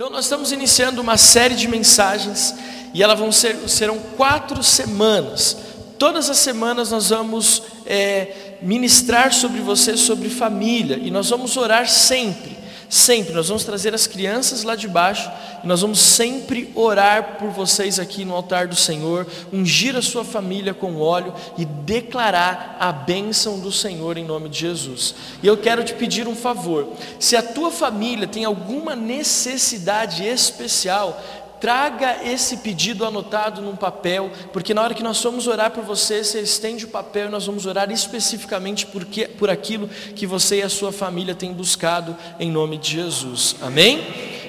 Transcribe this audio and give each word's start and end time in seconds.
Então, 0.00 0.08
nós 0.08 0.24
estamos 0.24 0.50
iniciando 0.50 1.02
uma 1.02 1.18
série 1.18 1.54
de 1.54 1.68
mensagens 1.68 2.54
e 2.94 3.02
elas 3.02 3.18
vão 3.18 3.30
ser, 3.30 3.54
serão 3.68 3.98
quatro 4.16 4.62
semanas. 4.62 5.58
Todas 5.98 6.30
as 6.30 6.38
semanas 6.38 6.90
nós 6.90 7.10
vamos 7.10 7.62
é, 7.84 8.56
ministrar 8.62 9.30
sobre 9.30 9.60
você, 9.60 9.98
sobre 9.98 10.30
família, 10.30 10.98
e 10.98 11.10
nós 11.10 11.28
vamos 11.28 11.54
orar 11.58 11.86
sempre. 11.86 12.56
Sempre, 12.90 13.32
nós 13.32 13.46
vamos 13.46 13.62
trazer 13.62 13.94
as 13.94 14.08
crianças 14.08 14.64
lá 14.64 14.74
de 14.74 14.88
baixo 14.88 15.30
e 15.62 15.66
nós 15.66 15.80
vamos 15.80 16.00
sempre 16.00 16.72
orar 16.74 17.36
por 17.38 17.48
vocês 17.50 18.00
aqui 18.00 18.24
no 18.24 18.34
altar 18.34 18.66
do 18.66 18.74
Senhor, 18.74 19.28
ungir 19.52 19.94
a 19.94 20.02
sua 20.02 20.24
família 20.24 20.74
com 20.74 20.98
óleo 20.98 21.32
e 21.56 21.64
declarar 21.64 22.76
a 22.80 22.90
bênção 22.90 23.60
do 23.60 23.70
Senhor 23.70 24.18
em 24.18 24.24
nome 24.24 24.48
de 24.48 24.58
Jesus. 24.58 25.14
E 25.40 25.46
eu 25.46 25.56
quero 25.56 25.84
te 25.84 25.94
pedir 25.94 26.26
um 26.26 26.34
favor: 26.34 26.88
se 27.20 27.36
a 27.36 27.42
tua 27.44 27.70
família 27.70 28.26
tem 28.26 28.44
alguma 28.44 28.96
necessidade 28.96 30.26
especial, 30.26 31.22
traga 31.60 32.16
esse 32.24 32.56
pedido 32.56 33.04
anotado 33.04 33.60
num 33.60 33.76
papel, 33.76 34.30
porque 34.52 34.72
na 34.72 34.82
hora 34.82 34.94
que 34.94 35.02
nós 35.02 35.20
formos 35.20 35.46
orar 35.46 35.70
por 35.70 35.84
você, 35.84 36.24
você 36.24 36.40
estende 36.40 36.86
o 36.86 36.88
papel 36.88 37.26
e 37.28 37.30
nós 37.30 37.46
vamos 37.46 37.66
orar 37.66 37.92
especificamente 37.92 38.86
por, 38.86 39.04
que, 39.04 39.28
por 39.28 39.50
aquilo 39.50 39.88
que 40.16 40.26
você 40.26 40.60
e 40.60 40.62
a 40.62 40.70
sua 40.70 40.90
família 40.90 41.34
têm 41.34 41.52
buscado 41.52 42.16
em 42.38 42.50
nome 42.50 42.78
de 42.78 42.92
Jesus. 42.92 43.56
Amém? 43.60 44.02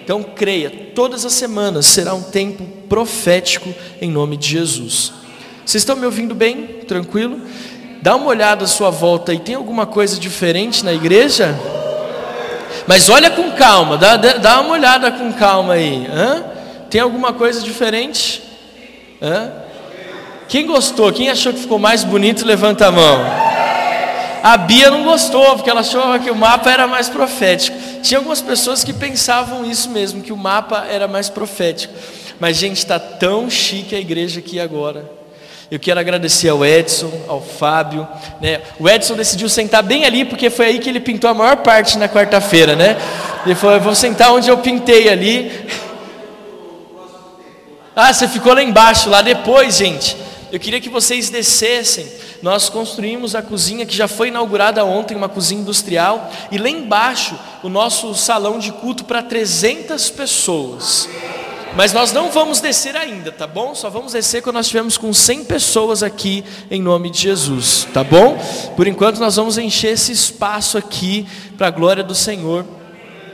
Então 0.03 0.23
creia, 0.23 0.91
todas 0.95 1.25
as 1.25 1.33
semanas 1.33 1.85
será 1.85 2.13
um 2.13 2.23
tempo 2.23 2.65
profético 2.87 3.73
em 4.01 4.09
nome 4.09 4.37
de 4.37 4.47
Jesus. 4.47 5.11
Vocês 5.65 5.81
estão 5.81 5.95
me 5.95 6.05
ouvindo 6.05 6.33
bem? 6.33 6.65
Tranquilo? 6.87 7.41
Dá 8.01 8.15
uma 8.15 8.27
olhada 8.27 8.63
à 8.63 8.67
sua 8.67 8.89
volta 8.89 9.33
e 9.33 9.39
tem 9.39 9.55
alguma 9.55 9.85
coisa 9.85 10.19
diferente 10.19 10.83
na 10.83 10.93
igreja? 10.93 11.55
Mas 12.87 13.09
olha 13.09 13.29
com 13.29 13.51
calma, 13.51 13.97
dá, 13.97 14.15
dá 14.15 14.61
uma 14.61 14.71
olhada 14.71 15.11
com 15.11 15.31
calma 15.33 15.73
aí. 15.73 16.07
Hã? 16.09 16.50
Tem 16.91 16.99
alguma 16.99 17.31
coisa 17.31 17.61
diferente? 17.61 18.43
Hã? 19.21 19.49
Quem 20.49 20.67
gostou? 20.67 21.09
Quem 21.13 21.29
achou 21.29 21.53
que 21.53 21.59
ficou 21.59 21.79
mais 21.79 22.03
bonito, 22.03 22.45
levanta 22.45 22.87
a 22.87 22.91
mão. 22.91 23.17
A 24.43 24.57
Bia 24.57 24.91
não 24.91 25.01
gostou, 25.05 25.55
porque 25.55 25.69
ela 25.69 25.79
achou 25.79 26.19
que 26.19 26.29
o 26.29 26.35
mapa 26.35 26.69
era 26.69 26.87
mais 26.87 27.07
profético. 27.07 27.77
Tinha 28.03 28.17
algumas 28.17 28.41
pessoas 28.41 28.83
que 28.83 28.91
pensavam 28.91 29.63
isso 29.63 29.89
mesmo, 29.89 30.21
que 30.21 30.33
o 30.33 30.37
mapa 30.37 30.85
era 30.89 31.07
mais 31.07 31.29
profético. 31.29 31.93
Mas, 32.41 32.57
gente, 32.57 32.79
está 32.79 32.99
tão 32.99 33.49
chique 33.49 33.95
a 33.95 33.99
igreja 33.99 34.41
aqui 34.41 34.59
agora. 34.59 35.09
Eu 35.71 35.79
quero 35.79 35.97
agradecer 35.97 36.49
ao 36.49 36.65
Edson, 36.65 37.09
ao 37.29 37.39
Fábio. 37.39 38.05
Né? 38.41 38.59
O 38.77 38.89
Edson 38.89 39.13
decidiu 39.15 39.47
sentar 39.47 39.81
bem 39.81 40.03
ali, 40.03 40.25
porque 40.25 40.49
foi 40.49 40.65
aí 40.65 40.79
que 40.79 40.89
ele 40.89 40.99
pintou 40.99 41.29
a 41.29 41.33
maior 41.33 41.55
parte 41.57 41.97
na 41.97 42.09
quarta-feira. 42.09 42.75
Né? 42.75 42.97
Ele 43.45 43.55
falou: 43.55 43.77
Eu 43.77 43.81
vou 43.81 43.95
sentar 43.95 44.33
onde 44.33 44.49
eu 44.49 44.57
pintei 44.57 45.07
ali. 45.07 45.49
Ah, 47.95 48.13
você 48.13 48.27
ficou 48.27 48.53
lá 48.53 48.63
embaixo, 48.63 49.09
lá 49.09 49.21
depois, 49.21 49.77
gente. 49.77 50.15
Eu 50.51 50.59
queria 50.59 50.79
que 50.79 50.89
vocês 50.89 51.29
descessem. 51.29 52.07
Nós 52.41 52.69
construímos 52.69 53.35
a 53.35 53.41
cozinha 53.41 53.85
que 53.85 53.95
já 53.95 54.07
foi 54.07 54.29
inaugurada 54.29 54.83
ontem, 54.83 55.15
uma 55.15 55.29
cozinha 55.29 55.61
industrial, 55.61 56.31
e 56.51 56.57
lá 56.57 56.69
embaixo 56.69 57.37
o 57.61 57.69
nosso 57.69 58.15
salão 58.15 58.59
de 58.59 58.71
culto 58.71 59.03
para 59.03 59.21
300 59.21 60.09
pessoas. 60.09 61.07
Mas 61.75 61.93
nós 61.93 62.11
não 62.11 62.29
vamos 62.29 62.59
descer 62.59 62.95
ainda, 62.95 63.31
tá 63.31 63.45
bom? 63.45 63.75
Só 63.75 63.89
vamos 63.89 64.13
descer 64.13 64.41
quando 64.41 64.55
nós 64.55 64.65
estivermos 64.65 64.97
com 64.97 65.13
100 65.13 65.45
pessoas 65.45 66.01
aqui 66.01 66.43
em 66.69 66.81
nome 66.81 67.09
de 67.09 67.19
Jesus, 67.21 67.87
tá 67.93 68.03
bom? 68.03 68.37
Por 68.75 68.87
enquanto 68.87 69.19
nós 69.19 69.35
vamos 69.35 69.57
encher 69.57 69.93
esse 69.93 70.11
espaço 70.11 70.77
aqui 70.77 71.25
para 71.57 71.67
a 71.67 71.71
glória 71.71 72.03
do 72.03 72.15
Senhor. 72.15 72.65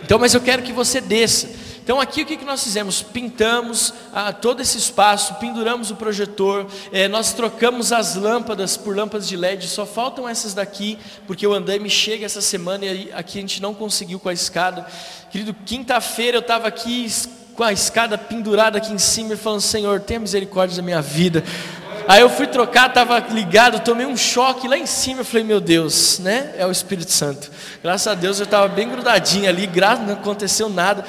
Então, 0.04 0.20
mas 0.20 0.34
eu 0.34 0.42
quero 0.42 0.62
que 0.62 0.72
você 0.72 1.02
desça. 1.02 1.67
Então 1.88 2.02
aqui 2.02 2.24
o 2.24 2.26
que 2.26 2.44
nós 2.44 2.62
fizemos? 2.62 3.02
Pintamos 3.02 3.94
ah, 4.14 4.34
todo 4.34 4.62
esse 4.62 4.78
espaço, 4.78 5.36
penduramos 5.36 5.90
o 5.90 5.96
projetor, 5.96 6.68
eh, 6.92 7.08
nós 7.08 7.32
trocamos 7.32 7.94
as 7.94 8.14
lâmpadas 8.14 8.76
por 8.76 8.94
lâmpadas 8.94 9.26
de 9.26 9.38
LED, 9.38 9.70
só 9.70 9.86
faltam 9.86 10.28
essas 10.28 10.54
daqui, 10.54 11.00
porque 11.26 11.48
o 11.48 11.54
andaime 11.54 11.90
chega 11.90 12.26
essa 12.26 12.42
semana 12.42 12.84
e 12.84 13.10
aqui 13.14 13.38
a 13.38 13.42
gente 13.42 13.62
não 13.62 13.74
conseguiu 13.74 14.20
com 14.20 14.28
a 14.28 14.34
escada. 14.34 14.86
Querido, 15.32 15.56
quinta-feira 15.66 16.36
eu 16.36 16.42
estava 16.42 16.68
aqui 16.68 17.10
com 17.56 17.64
a 17.64 17.72
escada 17.72 18.18
pendurada 18.18 18.80
aqui 18.80 18.92
em 18.92 18.98
cima 18.98 19.36
e 19.36 19.38
falando, 19.38 19.62
Senhor, 19.62 20.02
tenha 20.02 20.20
misericórdia 20.20 20.76
da 20.76 20.84
minha 20.84 21.02
vida. 21.02 21.42
Aí 22.06 22.20
eu 22.20 22.30
fui 22.30 22.48
trocar, 22.48 22.90
estava 22.90 23.18
ligado, 23.32 23.80
tomei 23.80 24.06
um 24.06 24.18
choque 24.18 24.68
lá 24.68 24.78
em 24.78 24.86
cima. 24.86 25.22
Eu 25.22 25.26
falei, 25.26 25.46
meu 25.46 25.62
Deus, 25.62 26.20
né? 26.20 26.54
É 26.58 26.66
o 26.68 26.72
Espírito 26.72 27.14
Santo. 27.14 27.50
Graças 27.82 28.08
a 28.08 28.14
Deus 28.14 28.40
eu 28.40 28.44
estava 28.44 28.68
bem 28.68 28.90
grudadinho 28.90 29.48
ali, 29.48 29.66
graças 29.66 30.06
não 30.06 30.16
aconteceu 30.16 30.68
nada. 30.68 31.06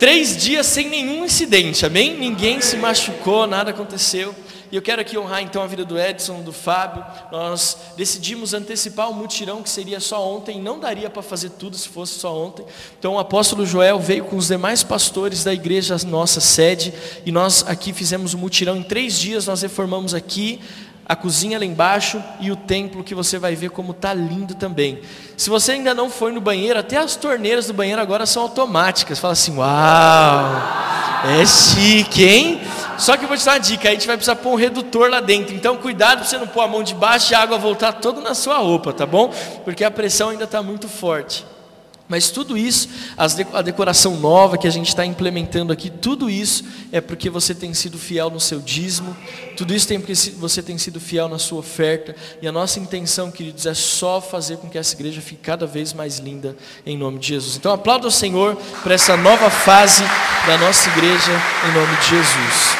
Três 0.00 0.34
dias 0.34 0.64
sem 0.64 0.88
nenhum 0.88 1.26
incidente, 1.26 1.84
amém? 1.84 2.16
Ninguém 2.16 2.58
se 2.62 2.74
machucou, 2.78 3.46
nada 3.46 3.70
aconteceu. 3.70 4.34
E 4.72 4.76
eu 4.76 4.80
quero 4.80 5.02
aqui 5.02 5.18
honrar 5.18 5.42
então 5.42 5.62
a 5.62 5.66
vida 5.66 5.84
do 5.84 6.00
Edson, 6.00 6.40
do 6.40 6.54
Fábio. 6.54 7.04
Nós 7.30 7.76
decidimos 7.98 8.54
antecipar 8.54 9.10
o 9.10 9.14
mutirão 9.14 9.62
que 9.62 9.68
seria 9.68 10.00
só 10.00 10.26
ontem, 10.26 10.58
não 10.58 10.80
daria 10.80 11.10
para 11.10 11.20
fazer 11.20 11.50
tudo 11.50 11.76
se 11.76 11.86
fosse 11.86 12.14
só 12.14 12.34
ontem. 12.34 12.64
Então 12.98 13.12
o 13.12 13.18
apóstolo 13.18 13.66
Joel 13.66 14.00
veio 14.00 14.24
com 14.24 14.36
os 14.36 14.48
demais 14.48 14.82
pastores 14.82 15.44
da 15.44 15.52
igreja 15.52 15.94
nossa 16.06 16.40
sede 16.40 16.94
e 17.26 17.30
nós 17.30 17.62
aqui 17.68 17.92
fizemos 17.92 18.32
o 18.32 18.38
mutirão 18.38 18.78
em 18.78 18.82
três 18.82 19.18
dias. 19.18 19.48
Nós 19.48 19.60
reformamos 19.60 20.14
aqui 20.14 20.60
a 21.06 21.16
cozinha 21.16 21.58
lá 21.58 21.64
embaixo 21.64 22.22
e 22.40 22.50
o 22.50 22.56
templo 22.56 23.02
que 23.02 23.14
você 23.14 23.38
vai 23.38 23.54
ver 23.54 23.70
como 23.70 23.92
tá 23.92 24.14
lindo 24.14 24.54
também. 24.54 25.00
Se 25.36 25.50
você 25.50 25.72
ainda 25.72 25.92
não 25.94 26.08
foi 26.08 26.32
no 26.32 26.40
banheiro, 26.40 26.78
até 26.78 26.96
as 26.96 27.16
torneiras 27.16 27.66
do 27.66 27.74
banheiro 27.74 28.00
agora 28.00 28.26
são 28.26 28.42
automáticas. 28.42 29.18
Fala 29.18 29.32
assim: 29.32 29.56
"Uau! 29.56 30.62
É 31.24 31.44
chique, 31.44 32.24
hein?" 32.24 32.60
Só 32.98 33.16
que 33.16 33.24
eu 33.24 33.28
vou 33.28 33.36
te 33.36 33.44
dar 33.44 33.52
uma 33.52 33.60
dica, 33.60 33.88
a 33.88 33.92
gente 33.92 34.06
vai 34.06 34.16
precisar 34.16 34.36
pôr 34.36 34.52
um 34.52 34.56
redutor 34.56 35.08
lá 35.08 35.20
dentro. 35.20 35.54
Então 35.54 35.76
cuidado 35.78 36.18
para 36.18 36.26
você 36.26 36.36
não 36.36 36.46
pôr 36.46 36.60
a 36.60 36.68
mão 36.68 36.82
de 36.82 36.94
baixo 36.94 37.32
e 37.32 37.34
a 37.34 37.40
água 37.40 37.56
voltar 37.56 37.94
toda 37.94 38.20
na 38.20 38.34
sua 38.34 38.58
roupa, 38.58 38.92
tá 38.92 39.06
bom? 39.06 39.32
Porque 39.64 39.82
a 39.82 39.90
pressão 39.90 40.28
ainda 40.28 40.44
está 40.44 40.62
muito 40.62 40.86
forte. 40.86 41.46
Mas 42.10 42.28
tudo 42.28 42.58
isso, 42.58 42.88
a 43.16 43.62
decoração 43.62 44.16
nova 44.16 44.58
que 44.58 44.66
a 44.66 44.70
gente 44.70 44.88
está 44.88 45.06
implementando 45.06 45.72
aqui, 45.72 45.88
tudo 45.88 46.28
isso 46.28 46.64
é 46.90 47.00
porque 47.00 47.30
você 47.30 47.54
tem 47.54 47.72
sido 47.72 47.96
fiel 47.96 48.28
no 48.28 48.40
seu 48.40 48.58
dízimo, 48.58 49.16
tudo 49.56 49.72
isso 49.72 49.86
tem 49.86 50.00
porque 50.00 50.14
você 50.36 50.60
tem 50.60 50.76
sido 50.76 50.98
fiel 50.98 51.28
na 51.28 51.38
sua 51.38 51.60
oferta, 51.60 52.16
e 52.42 52.48
a 52.48 52.50
nossa 52.50 52.80
intenção, 52.80 53.30
queridos, 53.30 53.64
é 53.64 53.74
só 53.74 54.20
fazer 54.20 54.56
com 54.56 54.68
que 54.68 54.76
essa 54.76 54.92
igreja 54.96 55.20
fique 55.20 55.40
cada 55.40 55.68
vez 55.68 55.92
mais 55.92 56.18
linda, 56.18 56.56
em 56.84 56.98
nome 56.98 57.20
de 57.20 57.28
Jesus. 57.28 57.54
Então 57.54 57.72
aplauda 57.72 58.08
o 58.08 58.10
Senhor 58.10 58.56
por 58.82 58.90
essa 58.90 59.16
nova 59.16 59.48
fase 59.48 60.02
da 60.48 60.58
nossa 60.58 60.88
igreja, 60.88 61.30
em 61.68 61.72
nome 61.72 61.96
de 61.98 62.08
Jesus. 62.08 62.76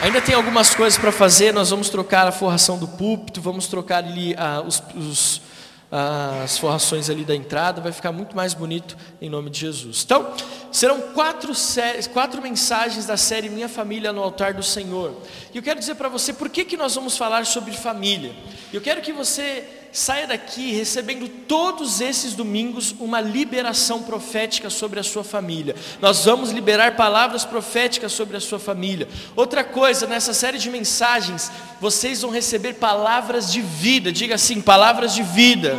Ainda 0.00 0.20
tem 0.20 0.36
algumas 0.36 0.72
coisas 0.76 0.96
para 0.96 1.10
fazer, 1.10 1.52
nós 1.52 1.70
vamos 1.70 1.90
trocar 1.90 2.28
a 2.28 2.32
forração 2.32 2.78
do 2.78 2.86
púlpito, 2.86 3.40
vamos 3.40 3.66
trocar 3.66 4.04
ali 4.04 4.32
ah, 4.38 4.62
os, 4.64 4.80
os 4.94 5.49
as 5.92 6.56
forrações 6.56 7.10
ali 7.10 7.24
da 7.24 7.34
entrada, 7.34 7.80
vai 7.80 7.90
ficar 7.90 8.12
muito 8.12 8.36
mais 8.36 8.54
bonito 8.54 8.96
em 9.20 9.28
nome 9.28 9.50
de 9.50 9.58
Jesus. 9.58 10.02
Então, 10.04 10.32
serão 10.70 11.00
quatro, 11.12 11.54
séries, 11.54 12.06
quatro 12.06 12.40
mensagens 12.40 13.06
da 13.06 13.16
série 13.16 13.48
Minha 13.48 13.68
Família 13.68 14.12
no 14.12 14.22
Altar 14.22 14.54
do 14.54 14.62
Senhor. 14.62 15.16
E 15.52 15.56
eu 15.56 15.62
quero 15.62 15.80
dizer 15.80 15.96
para 15.96 16.08
você 16.08 16.32
por 16.32 16.48
que, 16.48 16.64
que 16.64 16.76
nós 16.76 16.94
vamos 16.94 17.16
falar 17.16 17.44
sobre 17.44 17.72
família. 17.72 18.32
Eu 18.72 18.80
quero 18.80 19.00
que 19.00 19.12
você 19.12 19.79
saia 19.92 20.26
daqui 20.26 20.72
recebendo 20.72 21.28
todos 21.28 22.00
esses 22.00 22.34
domingos 22.34 22.94
uma 23.00 23.20
liberação 23.20 24.02
profética 24.02 24.70
sobre 24.70 25.00
a 25.00 25.02
sua 25.02 25.24
família. 25.24 25.74
Nós 26.00 26.24
vamos 26.24 26.50
liberar 26.50 26.96
palavras 26.96 27.44
proféticas 27.44 28.12
sobre 28.12 28.36
a 28.36 28.40
sua 28.40 28.58
família. 28.58 29.08
Outra 29.34 29.64
coisa, 29.64 30.06
nessa 30.06 30.32
série 30.32 30.58
de 30.58 30.70
mensagens, 30.70 31.50
vocês 31.80 32.22
vão 32.22 32.30
receber 32.30 32.74
palavras 32.74 33.52
de 33.52 33.60
vida. 33.60 34.12
Diga 34.12 34.36
assim: 34.36 34.60
palavras 34.60 35.14
de 35.14 35.22
vida. 35.22 35.76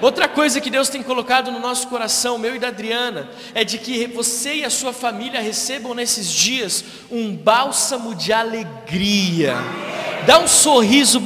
Outra 0.00 0.26
coisa 0.26 0.62
que 0.62 0.70
Deus 0.70 0.88
tem 0.88 1.02
colocado 1.02 1.50
no 1.50 1.60
nosso 1.60 1.86
coração, 1.88 2.38
meu 2.38 2.56
e 2.56 2.58
da 2.58 2.68
Adriana, 2.68 3.28
é 3.54 3.64
de 3.64 3.76
que 3.76 4.06
você 4.06 4.56
e 4.56 4.64
a 4.64 4.70
sua 4.70 4.94
família 4.94 5.40
recebam 5.40 5.92
nesses 5.92 6.30
dias 6.30 6.82
um 7.10 7.36
bálsamo 7.36 8.14
de 8.14 8.32
alegria. 8.32 9.56
Dá 10.26 10.38
um 10.38 10.48
sorriso 10.48 11.20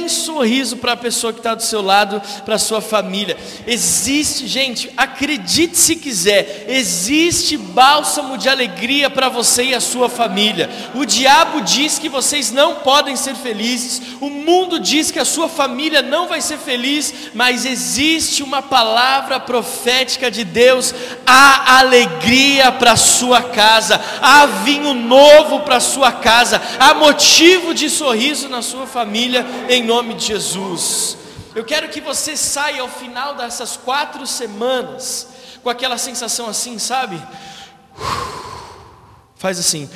bem 0.00 0.08
sorriso 0.08 0.78
para 0.78 0.92
a 0.92 0.96
pessoa 0.96 1.32
que 1.32 1.40
está 1.40 1.54
do 1.54 1.62
seu 1.62 1.82
lado, 1.82 2.22
para 2.44 2.54
a 2.54 2.58
sua 2.58 2.80
família. 2.80 3.36
Existe, 3.66 4.46
gente, 4.46 4.90
acredite 4.96 5.76
se 5.76 5.96
quiser, 5.96 6.64
existe 6.68 7.56
bálsamo 7.56 8.38
de 8.38 8.48
alegria 8.48 9.10
para 9.10 9.28
você 9.28 9.64
e 9.64 9.74
a 9.74 9.80
sua 9.80 10.08
família. 10.08 10.70
O 10.94 11.04
diabo 11.04 11.60
diz 11.60 11.98
que 11.98 12.08
vocês 12.08 12.50
não 12.50 12.76
podem 12.76 13.14
ser 13.14 13.34
felizes, 13.34 14.00
o 14.20 14.30
mundo 14.30 14.80
diz 14.80 15.10
que 15.10 15.18
a 15.18 15.24
sua 15.24 15.48
família 15.48 16.00
não 16.00 16.26
vai 16.26 16.40
ser 16.40 16.56
feliz, 16.56 17.12
mas 17.34 17.66
existe 17.66 18.42
uma 18.42 18.62
palavra 18.62 19.38
profética 19.38 20.30
de 20.30 20.44
Deus: 20.44 20.94
há 21.26 21.78
alegria 21.78 22.72
para 22.72 22.92
a 22.92 22.96
sua 22.96 23.42
casa, 23.42 24.00
há 24.22 24.46
vinho 24.46 24.94
novo 24.94 25.60
para 25.60 25.76
a 25.76 25.80
sua 25.80 26.10
casa, 26.12 26.60
há 26.78 26.94
motivo 26.94 27.74
de 27.74 27.90
sorriso 27.90 28.48
na 28.48 28.62
sua 28.62 28.86
família 28.86 29.44
em 29.68 29.89
nome 29.90 30.14
de 30.14 30.26
Jesus. 30.26 31.16
Eu 31.52 31.64
quero 31.64 31.88
que 31.88 32.00
você 32.00 32.36
saia 32.36 32.80
ao 32.80 32.88
final 32.88 33.34
dessas 33.34 33.76
quatro 33.76 34.24
semanas 34.24 35.26
com 35.64 35.68
aquela 35.68 35.98
sensação 35.98 36.48
assim, 36.48 36.78
sabe? 36.78 37.20
Faz 39.34 39.58
assim. 39.58 39.90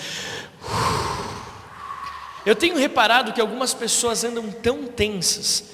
Eu 2.44 2.56
tenho 2.56 2.76
reparado 2.76 3.32
que 3.32 3.40
algumas 3.40 3.72
pessoas 3.72 4.24
andam 4.24 4.50
tão 4.50 4.84
tensas. 4.84 5.66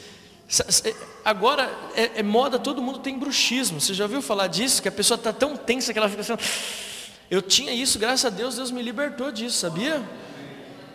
Agora 1.24 1.72
é, 1.96 2.20
é, 2.20 2.22
moda, 2.22 2.58
todo 2.58 2.82
mundo 2.82 2.98
tem 2.98 3.18
bruxismo. 3.18 3.80
Você 3.80 3.94
já 3.94 4.04
ouviu 4.04 4.20
falar 4.20 4.48
disso? 4.48 4.82
Que 4.82 4.88
a 4.88 4.92
pessoa 4.92 5.16
está 5.16 5.32
tão 5.32 5.56
tensa 5.56 5.94
que 5.94 5.98
ela 5.98 6.10
fica 6.10 6.20
assim. 6.20 6.36
Eu 7.30 7.40
tinha 7.40 7.72
isso, 7.72 7.98
graças 7.98 8.26
a 8.26 8.28
Deus, 8.28 8.56
Deus 8.56 8.70
me 8.70 8.82
libertou 8.82 9.32
disso, 9.32 9.56
sabia? 9.60 10.02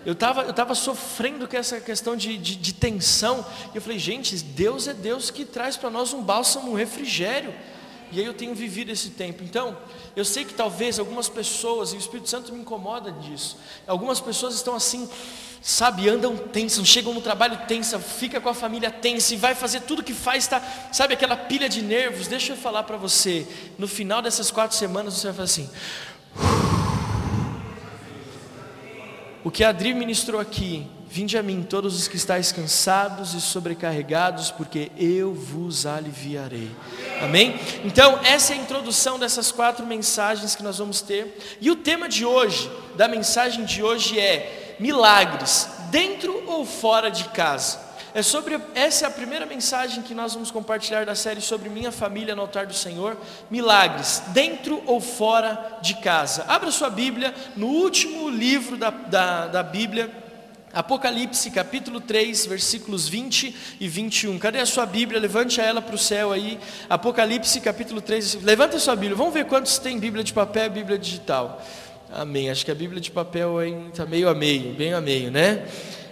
Eu 0.05 0.13
estava 0.13 0.43
eu 0.43 0.53
tava 0.53 0.75
sofrendo 0.75 1.47
com 1.47 1.57
essa 1.57 1.81
questão 1.81 2.15
de, 2.15 2.37
de, 2.37 2.55
de 2.55 2.73
tensão. 2.73 3.45
E 3.73 3.77
eu 3.77 3.81
falei, 3.81 3.97
gente, 3.97 4.35
Deus 4.37 4.87
é 4.87 4.93
Deus 4.93 5.31
que 5.31 5.43
traz 5.43 5.75
para 5.75 5.89
nós 5.89 6.13
um 6.13 6.21
bálsamo, 6.21 6.71
um 6.71 6.75
refrigério. 6.75 7.53
E 8.11 8.19
aí 8.19 8.25
eu 8.25 8.33
tenho 8.33 8.53
vivido 8.53 8.91
esse 8.91 9.09
tempo. 9.09 9.43
Então, 9.43 9.75
eu 10.15 10.23
sei 10.23 10.45
que 10.45 10.53
talvez 10.53 10.99
algumas 10.99 11.27
pessoas, 11.27 11.91
e 11.91 11.95
o 11.95 11.99
Espírito 11.99 12.29
Santo 12.29 12.53
me 12.53 12.59
incomoda 12.59 13.11
disso, 13.11 13.57
algumas 13.87 14.19
pessoas 14.19 14.53
estão 14.53 14.75
assim, 14.75 15.09
sabe, 15.61 16.07
andam 16.07 16.37
tensas, 16.37 16.87
chegam 16.87 17.13
no 17.13 17.21
trabalho 17.21 17.57
tensa, 17.67 17.99
fica 17.99 18.39
com 18.39 18.47
a 18.47 18.53
família 18.53 18.91
tensa 18.91 19.33
e 19.33 19.37
vai 19.37 19.55
fazer 19.55 19.81
tudo 19.81 20.03
que 20.03 20.13
faz, 20.13 20.47
tá, 20.47 20.61
sabe, 20.91 21.15
aquela 21.15 21.35
pilha 21.35 21.67
de 21.67 21.81
nervos. 21.81 22.27
Deixa 22.27 22.53
eu 22.53 22.57
falar 22.57 22.83
para 22.83 22.95
você, 22.95 23.47
no 23.77 23.87
final 23.87 24.21
dessas 24.21 24.51
quatro 24.51 24.77
semanas 24.77 25.15
você 25.15 25.27
vai 25.27 25.35
falar 25.35 25.45
assim. 25.45 25.69
O 29.45 29.49
que 29.49 29.63
a 29.63 29.69
Adri 29.69 29.93
ministrou 29.93 30.41
aqui 30.41 30.85
Vinde 31.15 31.37
a 31.37 31.41
mim 31.41 31.63
todos 31.63 31.97
os 31.97 32.09
que 32.09 32.17
estáis 32.17 32.51
cansados 32.51 33.33
e 33.33 33.39
sobrecarregados, 33.39 34.51
porque 34.51 34.91
eu 34.97 35.33
vos 35.33 35.85
aliviarei. 35.85 36.69
Amém? 37.21 37.57
Então, 37.85 38.19
essa 38.21 38.51
é 38.51 38.57
a 38.57 38.59
introdução 38.59 39.17
dessas 39.17 39.49
quatro 39.49 39.85
mensagens 39.85 40.55
que 40.55 40.61
nós 40.61 40.77
vamos 40.77 40.99
ter. 41.01 41.57
E 41.61 41.71
o 41.71 41.75
tema 41.77 42.09
de 42.09 42.25
hoje, 42.25 42.69
da 42.97 43.07
mensagem 43.07 43.63
de 43.63 43.81
hoje 43.81 44.19
é 44.19 44.75
milagres, 44.77 45.69
dentro 45.89 46.43
ou 46.47 46.65
fora 46.65 47.09
de 47.09 47.23
casa. 47.29 47.84
É 48.15 48.21
sobre 48.21 48.57
essa 48.73 49.03
é 49.03 49.07
a 49.09 49.11
primeira 49.11 49.45
mensagem 49.45 50.01
que 50.01 50.13
nós 50.13 50.33
vamos 50.33 50.49
compartilhar 50.49 51.05
da 51.05 51.13
série 51.13 51.41
sobre 51.41 51.67
minha 51.67 51.91
família 51.91 52.33
no 52.33 52.43
altar 52.43 52.65
do 52.65 52.73
Senhor. 52.73 53.17
Milagres, 53.51 54.23
dentro 54.27 54.81
ou 54.85 55.01
fora 55.01 55.79
de 55.81 55.95
casa. 55.95 56.45
Abra 56.47 56.71
sua 56.71 56.89
Bíblia 56.89 57.35
no 57.57 57.67
último 57.67 58.29
livro 58.29 58.77
da, 58.77 58.89
da, 58.89 59.47
da 59.47 59.61
Bíblia 59.61 60.09
Apocalipse 60.71 61.51
capítulo 61.51 61.99
3, 61.99 62.45
versículos 62.45 63.05
20 63.09 63.53
e 63.81 63.87
21. 63.89 64.39
Cadê 64.39 64.59
a 64.59 64.65
sua 64.65 64.85
Bíblia? 64.85 65.19
Levante 65.19 65.59
ela 65.59 65.81
para 65.81 65.95
o 65.95 65.97
céu 65.97 66.31
aí. 66.31 66.57
Apocalipse 66.89 67.59
capítulo 67.59 67.99
3. 67.99 68.43
Levanta 68.43 68.77
a 68.77 68.79
sua 68.79 68.95
Bíblia. 68.95 69.17
Vamos 69.17 69.33
ver 69.33 69.43
quantos 69.43 69.77
tem 69.77 69.99
Bíblia 69.99 70.23
de 70.23 70.31
papel 70.31 70.67
e 70.67 70.69
Bíblia 70.69 70.97
digital. 70.97 71.61
Amém. 72.09 72.49
Acho 72.49 72.63
que 72.63 72.71
a 72.71 72.75
Bíblia 72.75 73.01
de 73.01 73.11
papel 73.11 73.61
está 73.89 74.05
meio 74.05 74.29
a 74.29 74.33
meio, 74.33 74.73
bem 74.73 74.93
a 74.93 75.01
meio, 75.01 75.29
né? 75.29 75.65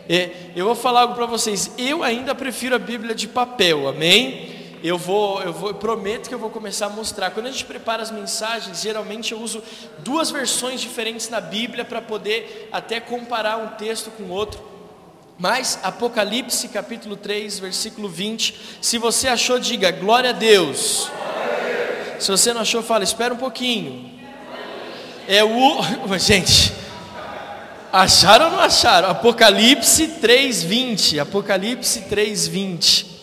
É, 0.07 0.31
eu 0.55 0.65
vou 0.65 0.75
falar 0.75 1.01
algo 1.01 1.15
para 1.15 1.25
vocês. 1.25 1.71
Eu 1.77 2.03
ainda 2.03 2.35
prefiro 2.35 2.75
a 2.75 2.79
Bíblia 2.79 3.15
de 3.15 3.27
papel, 3.27 3.87
amém? 3.87 4.53
eu 4.83 4.97
vou, 4.97 5.41
eu 5.41 5.53
vou, 5.53 5.69
eu 5.69 5.75
prometo 5.75 6.27
que 6.27 6.35
eu 6.35 6.39
vou 6.39 6.49
começar 6.49 6.87
a 6.87 6.89
mostrar. 6.89 7.31
Quando 7.31 7.45
a 7.45 7.51
gente 7.51 7.63
prepara 7.63 8.03
as 8.03 8.11
mensagens, 8.11 8.81
geralmente 8.81 9.31
eu 9.31 9.39
uso 9.39 9.63
duas 9.99 10.29
versões 10.29 10.81
diferentes 10.81 11.29
na 11.29 11.39
Bíblia 11.39 11.85
para 11.85 12.01
poder 12.01 12.67
até 12.69 12.99
comparar 12.99 13.57
um 13.57 13.69
texto 13.69 14.11
com 14.11 14.29
outro. 14.29 14.61
Mas 15.39 15.79
Apocalipse 15.81 16.67
capítulo 16.67 17.15
3, 17.15 17.59
versículo 17.59 18.09
20, 18.09 18.59
se 18.81 18.97
você 18.97 19.29
achou, 19.29 19.57
diga 19.57 19.89
glória 19.89 20.31
a 20.31 20.33
Deus. 20.33 21.09
Se 22.19 22.29
você 22.29 22.53
não 22.53 22.61
achou, 22.61 22.83
fala, 22.83 23.05
espera 23.05 23.33
um 23.33 23.37
pouquinho. 23.37 24.11
É 25.29 25.45
o, 25.45 25.81
gente, 26.19 26.73
acharam 27.93 28.45
ou 28.45 28.51
não 28.51 28.59
acharam? 28.59 29.09
Apocalipse 29.09 30.19
3:20, 30.19 31.19
Apocalipse 31.19 32.01
3:20. 32.01 33.13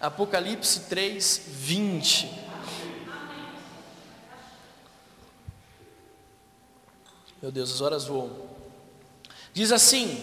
Apocalipse 0.00 0.80
3, 0.88 1.42
20. 1.46 2.30
Meu 7.42 7.52
Deus, 7.52 7.70
as 7.70 7.80
horas 7.82 8.06
voam. 8.06 8.30
Diz 9.52 9.70
assim: 9.70 10.18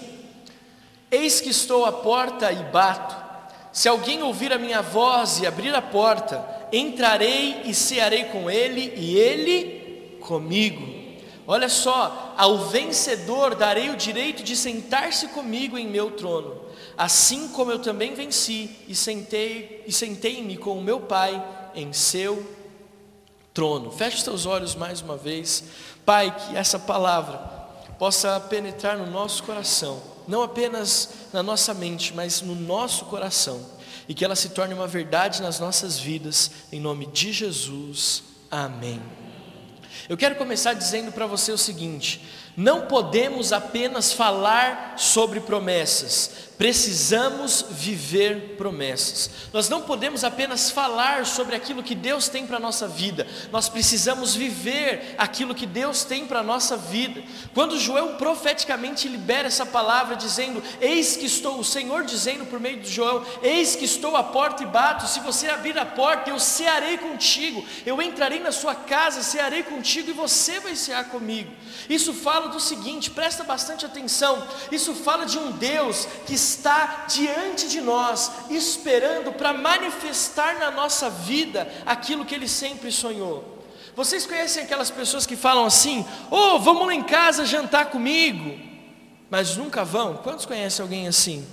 Eis 1.12 1.40
que 1.40 1.50
estou 1.50 1.86
à 1.86 1.92
porta 1.92 2.52
e 2.52 2.64
bato. 2.72 3.16
Se 3.72 3.88
alguém 3.88 4.24
ouvir 4.24 4.52
a 4.52 4.58
minha 4.58 4.82
voz 4.82 5.40
e 5.40 5.46
abrir 5.46 5.76
a 5.76 5.82
porta, 5.82 6.44
entrarei 6.72 7.62
e 7.66 7.74
cearei 7.76 8.26
com 8.26 8.50
ele 8.50 8.94
e 8.96 9.16
ele 9.16 10.18
comigo. 10.22 10.97
Olha 11.48 11.70
só, 11.70 12.36
ao 12.38 12.68
vencedor 12.68 13.56
darei 13.56 13.90
o 13.90 13.96
direito 13.96 14.44
de 14.44 14.56
sentar-se 14.56 15.30
comigo 15.30 15.78
em 15.78 15.88
meu 15.88 16.12
trono 16.12 16.68
assim 16.98 17.48
como 17.50 17.72
eu 17.72 17.78
também 17.78 18.16
venci 18.16 18.76
e 18.88 18.96
sentei 18.96 19.84
e 19.86 19.92
sentei-me 19.92 20.58
com 20.58 20.78
o 20.78 20.82
meu 20.82 21.00
Pai 21.00 21.42
em 21.76 21.94
seu 21.94 22.56
trono. 23.54 23.92
Feche 23.92 24.24
seus 24.24 24.48
olhos 24.48 24.74
mais 24.74 25.02
uma 25.02 25.16
vez. 25.16 25.64
Pai, 26.04 26.36
que 26.36 26.58
essa 26.58 26.80
palavra 26.80 27.38
possa 28.00 28.40
penetrar 28.40 28.98
no 28.98 29.06
nosso 29.06 29.44
coração, 29.44 30.02
não 30.28 30.42
apenas 30.42 31.10
na 31.32 31.44
nossa 31.44 31.74
mente, 31.74 32.14
mas 32.14 32.42
no 32.42 32.56
nosso 32.56 33.06
coração, 33.06 33.64
e 34.08 34.14
que 34.14 34.24
ela 34.24 34.36
se 34.36 34.50
torne 34.50 34.74
uma 34.74 34.88
verdade 34.88 35.42
nas 35.42 35.60
nossas 35.60 36.00
vidas, 36.00 36.52
em 36.72 36.80
nome 36.80 37.06
de 37.08 37.32
Jesus. 37.32 38.24
Amém. 38.50 39.02
Eu 40.10 40.16
quero 40.16 40.36
começar 40.36 40.74
dizendo 40.74 41.12
para 41.12 41.28
você 41.28 41.52
o 41.52 41.58
seguinte: 41.58 42.26
não 42.56 42.88
podemos 42.88 43.52
apenas 43.52 44.14
falar 44.14 44.96
sobre 44.98 45.42
promessas, 45.42 46.47
Precisamos 46.58 47.66
viver 47.70 48.56
promessas. 48.58 49.30
Nós 49.54 49.70
não 49.70 49.84
podemos 49.84 50.24
apenas 50.24 50.72
falar 50.72 51.24
sobre 51.24 51.56
aquilo 51.56 51.84
que 51.84 51.94
Deus 51.94 52.28
tem 52.28 52.48
para 52.48 52.58
a 52.58 52.60
nossa 52.60 52.88
vida, 52.88 53.28
nós 53.52 53.70
precisamos 53.70 54.36
viver 54.36 55.14
aquilo 55.20 55.54
que 55.54 55.68
Deus 55.68 56.04
tem 56.04 56.26
para 56.26 56.40
a 56.40 56.44
nossa 56.44 56.76
vida. 56.76 57.22
Quando 57.54 57.80
Joel 57.80 58.16
profeticamente 58.16 59.08
libera 59.08 59.48
essa 59.48 59.68
palavra, 59.68 60.16
dizendo: 60.16 60.64
Eis 60.82 61.16
que 61.16 61.28
estou, 61.28 61.60
o 61.60 61.64
Senhor 61.64 62.04
dizendo 62.06 62.46
por 62.46 62.60
meio 62.60 62.82
de 62.82 62.92
Joel: 62.92 63.24
Eis 63.44 63.76
que 63.76 63.86
estou 63.86 64.16
à 64.16 64.24
porta 64.24 64.64
e 64.64 64.66
bato, 64.66 65.08
se 65.08 65.20
você 65.20 65.48
abrir 65.50 65.78
a 65.78 65.86
porta, 65.86 66.32
eu 66.32 66.40
cearei 66.40 66.98
contigo, 66.98 67.64
eu 67.86 68.02
entrarei 68.02 68.40
na 68.40 68.52
sua 68.52 68.74
casa, 68.74 69.22
cearei 69.22 69.62
contigo 69.62 70.10
e 70.10 70.14
você 70.14 70.60
vai 70.60 70.76
cear 70.76 71.06
comigo. 71.10 71.54
Isso 71.88 72.16
fala 72.16 72.48
do 72.48 72.60
seguinte, 72.60 73.12
presta 73.12 73.44
bastante 73.44 73.86
atenção, 73.86 74.48
isso 74.72 74.96
fala 74.96 75.24
de 75.24 75.38
um 75.38 75.52
Deus 75.52 76.08
que 76.26 76.47
está 76.48 77.06
diante 77.08 77.68
de 77.68 77.82
nós, 77.82 78.32
esperando 78.50 79.32
para 79.34 79.54
manifestar 79.54 80.60
na 80.60 80.72
nossa 80.72 81.10
vida 81.10 81.68
aquilo 81.86 82.26
que 82.26 82.36
Ele 82.36 82.48
sempre 82.48 82.92
sonhou. 82.92 83.58
Vocês 83.96 84.26
conhecem 84.26 84.64
aquelas 84.64 84.92
pessoas 84.92 85.26
que 85.26 85.36
falam 85.36 85.66
assim: 85.66 86.06
Oh, 86.32 86.60
vamos 86.60 86.86
lá 86.88 86.94
em 86.94 87.04
casa 87.04 87.46
jantar 87.46 87.88
comigo, 87.88 88.58
mas 89.30 89.58
nunca 89.58 89.84
vão? 89.84 90.18
Quantos 90.18 90.46
conhecem 90.46 90.84
alguém 90.84 91.08
assim? 91.08 91.46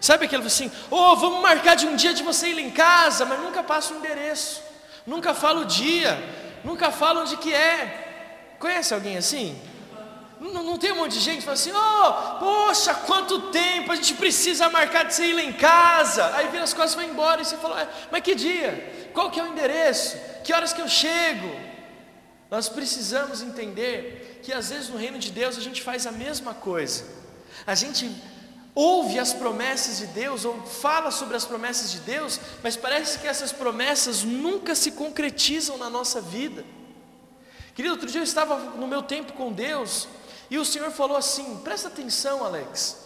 Sabe 0.00 0.26
aquele 0.26 0.44
assim: 0.44 0.70
Oh, 0.90 1.16
vamos 1.16 1.40
marcar 1.40 1.76
de 1.76 1.86
um 1.86 1.96
dia 1.96 2.12
de 2.12 2.22
você 2.22 2.48
ir 2.48 2.54
lá 2.54 2.60
em 2.60 2.70
casa, 2.70 3.24
mas 3.24 3.40
nunca 3.40 3.62
passa 3.62 3.94
o 3.94 3.98
endereço, 3.98 4.62
nunca 5.06 5.32
fala 5.32 5.60
o 5.60 5.64
dia, 5.64 6.18
nunca 6.64 6.90
fala 6.90 7.22
onde 7.22 7.36
que 7.36 7.54
é. 7.54 8.56
Conhece 8.58 8.92
alguém 8.92 9.16
assim? 9.16 9.56
Não, 10.50 10.64
não, 10.64 10.76
tem 10.76 10.90
um 10.90 10.96
monte 10.96 11.12
de 11.12 11.20
gente 11.20 11.38
que 11.38 11.44
fala 11.44 11.54
assim: 11.54 11.70
oh, 11.72 12.38
poxa, 12.40 12.92
quanto 12.94 13.52
tempo 13.52 13.92
a 13.92 13.94
gente 13.94 14.14
precisa 14.14 14.68
marcar 14.68 15.04
de 15.04 15.14
você 15.14 15.26
ir 15.26 15.34
lá 15.34 15.42
em 15.42 15.52
casa. 15.52 16.34
Aí 16.34 16.48
vira 16.48 16.64
as 16.64 16.74
costas 16.74 16.94
e 16.94 16.96
vai 16.96 17.06
embora. 17.06 17.40
E 17.40 17.44
você 17.44 17.56
fala: 17.56 17.88
mas 18.10 18.22
que 18.22 18.34
dia? 18.34 19.10
Qual 19.14 19.30
que 19.30 19.38
é 19.38 19.44
o 19.44 19.46
endereço? 19.46 20.16
Que 20.42 20.52
horas 20.52 20.72
que 20.72 20.80
eu 20.80 20.88
chego? 20.88 21.48
Nós 22.50 22.68
precisamos 22.68 23.40
entender 23.40 24.40
que 24.42 24.52
às 24.52 24.70
vezes 24.70 24.88
no 24.88 24.98
reino 24.98 25.18
de 25.18 25.30
Deus 25.30 25.56
a 25.56 25.60
gente 25.60 25.80
faz 25.80 26.08
a 26.08 26.12
mesma 26.12 26.52
coisa. 26.52 27.04
A 27.64 27.76
gente 27.76 28.10
ouve 28.74 29.20
as 29.20 29.32
promessas 29.32 29.98
de 29.98 30.06
Deus 30.06 30.44
ou 30.44 30.60
fala 30.62 31.12
sobre 31.12 31.36
as 31.36 31.44
promessas 31.44 31.92
de 31.92 32.00
Deus, 32.00 32.40
mas 32.64 32.76
parece 32.76 33.20
que 33.20 33.28
essas 33.28 33.52
promessas 33.52 34.24
nunca 34.24 34.74
se 34.74 34.90
concretizam 34.92 35.78
na 35.78 35.88
nossa 35.88 36.20
vida. 36.20 36.64
Querido, 37.76 37.94
outro 37.94 38.08
dia 38.10 38.20
eu 38.20 38.24
estava 38.24 38.58
no 38.58 38.88
meu 38.88 39.02
tempo 39.02 39.34
com 39.34 39.52
Deus 39.52 40.08
e 40.52 40.58
o 40.58 40.66
Senhor 40.66 40.90
falou 40.90 41.16
assim: 41.16 41.56
presta 41.64 41.88
atenção, 41.88 42.44
Alex. 42.44 42.98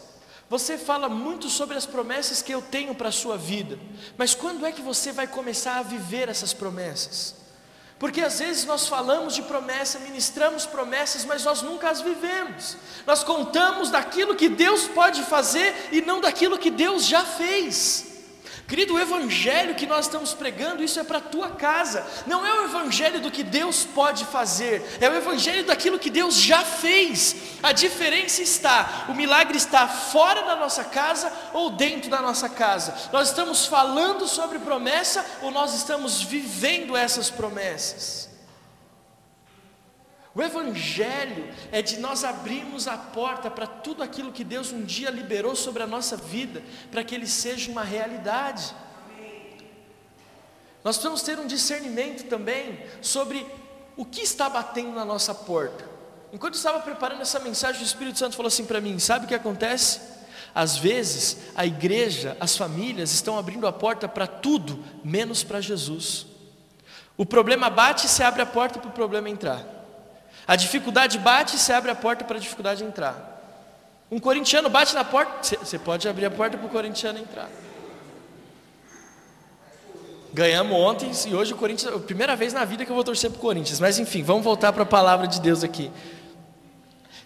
Você 0.51 0.77
fala 0.77 1.09
muito 1.09 1.49
sobre 1.49 1.77
as 1.77 1.87
promessas 1.87 2.43
que 2.43 2.51
eu 2.51 2.61
tenho 2.61 2.93
para 2.93 3.09
a 3.09 3.13
sua 3.13 3.37
vida, 3.37 3.79
mas 4.19 4.35
quando 4.35 4.67
é 4.67 4.73
que 4.73 4.83
você 4.83 5.13
vai 5.13 5.29
começar 5.29 5.77
a 5.77 5.83
viver 5.83 6.29
essas 6.29 6.53
promessas? 6.53 7.37
Porque 8.01 8.21
às 8.21 8.41
vezes 8.41 8.65
nós 8.65 8.89
falamos 8.89 9.33
de 9.33 9.43
promessa, 9.43 10.01
ministramos 10.01 10.67
promessas, 10.67 11.25
mas 11.25 11.45
nós 11.45 11.63
nunca 11.63 11.89
as 11.89 12.01
vivemos. 12.01 12.77
Nós 13.07 13.23
contamos 13.23 13.91
daquilo 13.91 14.35
que 14.35 14.49
Deus 14.49 14.89
pode 14.89 15.23
fazer 15.23 15.73
e 15.93 16.03
não 16.03 16.21
daquilo 16.21 16.59
que 16.59 16.71
Deus 16.71 17.07
já 17.07 17.25
fez. 17.25 18.16
Querido, 18.69 18.95
o 18.95 18.99
evangelho 18.99 19.77
que 19.77 19.87
nós 19.87 20.07
estamos 20.07 20.35
pregando, 20.35 20.83
isso 20.83 20.99
é 20.99 21.05
para 21.05 21.19
a 21.19 21.21
tua 21.21 21.51
casa. 21.51 22.05
Não 22.27 22.45
é 22.45 22.53
o 22.61 22.65
evangelho 22.65 23.21
do 23.21 23.31
que 23.31 23.45
Deus 23.45 23.85
pode 23.85 24.25
fazer, 24.25 24.99
é 25.01 25.09
o 25.09 25.15
evangelho 25.15 25.65
daquilo 25.65 26.01
que 26.01 26.11
Deus 26.11 26.35
já 26.35 26.65
fez. 26.65 27.37
A 27.63 27.71
diferença 27.71 28.43
está, 28.43 29.07
o 29.09 29.15
milagre 29.15 29.57
está 29.57 29.87
fora 29.87 30.43
da 30.43 30.57
nossa 30.57 30.83
casa 30.83 31.33
ou 31.53 31.71
dentro 31.71 32.11
da 32.11 32.21
nossa 32.21 32.49
casa. 32.49 32.93
Nós 33.13 33.29
estamos 33.29 33.67
falando 33.67 34.27
sobre 34.27 34.59
promessa 34.59 35.25
ou 35.43 35.53
nós 35.53 35.73
estamos 35.73 36.21
vivendo 36.21 36.97
essas 36.97 37.31
promessas? 37.31 38.36
O 40.37 40.43
Evangelho 40.43 41.49
é 41.73 41.81
de 41.81 41.97
nós 41.97 42.23
abrirmos 42.23 42.87
a 42.87 42.99
porta 42.99 43.51
para 43.51 43.67
tudo 43.67 44.03
aquilo 44.03 44.31
que 44.31 44.45
Deus 44.45 44.71
um 44.71 44.85
dia 44.85 45.09
liberou 45.09 45.57
sobre 45.57 45.83
a 45.83 45.87
nossa 45.87 46.15
vida, 46.15 46.63
para 46.91 47.03
que 47.03 47.15
ele 47.15 47.27
seja 47.27 47.71
uma 47.71 47.83
realidade. 47.83 48.75
Nós 50.85 50.97
precisamos 50.99 51.23
ter 51.23 51.39
um 51.39 51.47
discernimento 51.47 52.29
também 52.29 52.79
sobre 53.01 53.47
o 53.97 54.05
que 54.05 54.21
está 54.21 54.47
batendo 54.51 54.91
na 54.91 55.07
nossa 55.07 55.35
porta. 55.35 55.89
Enquanto 56.31 56.53
eu 56.53 56.59
estava 56.59 56.81
preparando 56.81 57.23
essa 57.23 57.41
mensagem, 57.41 57.81
o 57.81 57.87
Espírito 57.87 58.19
Santo 58.19 58.37
falou 58.37 58.49
assim 58.49 58.67
para 58.67 58.79
mim: 58.79 58.99
sabe 58.99 59.25
o 59.25 59.29
que 59.29 59.35
acontece? 59.35 60.03
Às 60.55 60.77
vezes, 60.77 61.39
a 61.55 61.65
igreja, 61.65 62.37
as 62.39 62.55
famílias 62.59 63.11
estão 63.11 63.39
abrindo 63.39 63.67
a 63.67 63.73
porta 63.73 64.07
para 64.07 64.27
tudo, 64.27 64.85
menos 65.03 65.43
para 65.43 65.63
Jesus. 65.63 66.27
O 67.17 67.25
problema 67.25 67.71
bate 67.71 68.05
e 68.05 68.11
se 68.11 68.23
abre 68.23 68.43
a 68.43 68.47
porta 68.47 68.79
para 68.79 68.91
o 68.91 68.93
problema 68.93 69.31
entrar. 69.31 69.76
A 70.47 70.55
dificuldade 70.55 71.19
bate 71.19 71.57
e 71.57 71.59
você 71.59 71.73
abre 71.73 71.91
a 71.91 71.95
porta 71.95 72.25
para 72.25 72.37
a 72.37 72.41
dificuldade 72.41 72.85
entrar. 72.85 73.35
Um 74.11 74.21
corintiano 74.21 74.69
bate 74.69 74.95
na 74.95 75.05
porta, 75.05 75.57
você 75.59 75.79
pode 75.79 76.09
abrir 76.09 76.27
a 76.27 76.31
porta 76.31 76.57
para 76.57 76.67
o 76.67 76.71
corintiano 76.71 77.19
entrar. 77.19 77.49
Ganhamos 80.33 80.77
ontem 80.79 81.11
e 81.27 81.35
hoje 81.35 81.55
o 81.55 81.57
Corinthians, 81.57 81.93
a 81.93 81.99
primeira 81.99 82.37
vez 82.37 82.53
na 82.53 82.65
vida 82.65 82.85
que 82.85 82.91
eu 82.91 82.95
vou 82.95 83.03
torcer 83.03 83.31
para 83.31 83.39
o 83.39 83.41
Corinthians. 83.41 83.81
Mas 83.81 83.99
enfim, 83.99 84.23
vamos 84.23 84.45
voltar 84.45 84.73
para 84.73 84.85
a 84.85 84.87
palavra 84.87 85.27
de 85.27 85.41
Deus 85.41 85.65
aqui. 85.65 85.91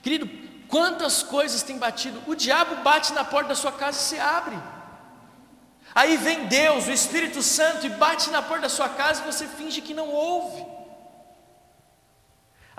Querido, 0.03 0.31
quantas 0.69 1.23
coisas 1.23 1.63
tem 1.63 1.77
batido? 1.77 2.23
O 2.27 2.35
diabo 2.35 2.77
bate 2.77 3.13
na 3.13 3.25
porta 3.25 3.51
da 3.51 3.55
sua 3.55 3.73
casa 3.73 3.99
e 3.99 4.01
você 4.01 4.19
abre. 4.19 4.57
Aí 5.95 6.17
vem 6.17 6.47
Deus, 6.47 6.87
o 6.87 6.93
Espírito 6.93 7.43
Santo, 7.43 7.85
e 7.85 7.91
bate 7.91 8.31
na 8.31 8.41
porta 8.41 8.63
da 8.63 8.69
sua 8.69 8.89
casa 8.89 9.23
e 9.23 9.27
você 9.27 9.47
finge 9.47 9.81
que 9.81 9.93
não 9.93 10.09
ouve. 10.09 10.65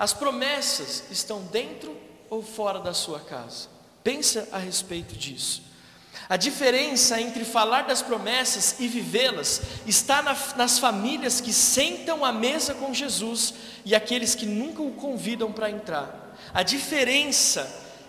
As 0.02 0.12
promessas 0.12 1.04
estão 1.12 1.44
dentro 1.44 1.96
ou 2.28 2.42
fora 2.42 2.80
da 2.80 2.92
sua 2.92 3.20
casa? 3.20 3.68
Pensa 4.02 4.48
a 4.50 4.58
respeito 4.58 5.14
disso. 5.14 5.62
A 6.28 6.36
diferença 6.36 7.20
entre 7.20 7.44
falar 7.44 7.82
das 7.82 8.02
promessas 8.02 8.80
e 8.80 8.88
vivê-las 8.88 9.62
está 9.86 10.20
na, 10.20 10.36
nas 10.56 10.80
famílias 10.80 11.40
que 11.40 11.52
sentam 11.52 12.24
à 12.24 12.32
mesa 12.32 12.74
com 12.74 12.92
Jesus 12.92 13.54
e 13.84 13.94
aqueles 13.94 14.34
que 14.34 14.44
nunca 14.44 14.82
o 14.82 14.90
convidam 14.90 15.52
para 15.52 15.70
entrar. 15.70 16.36
A 16.52 16.64
diferença 16.64 17.62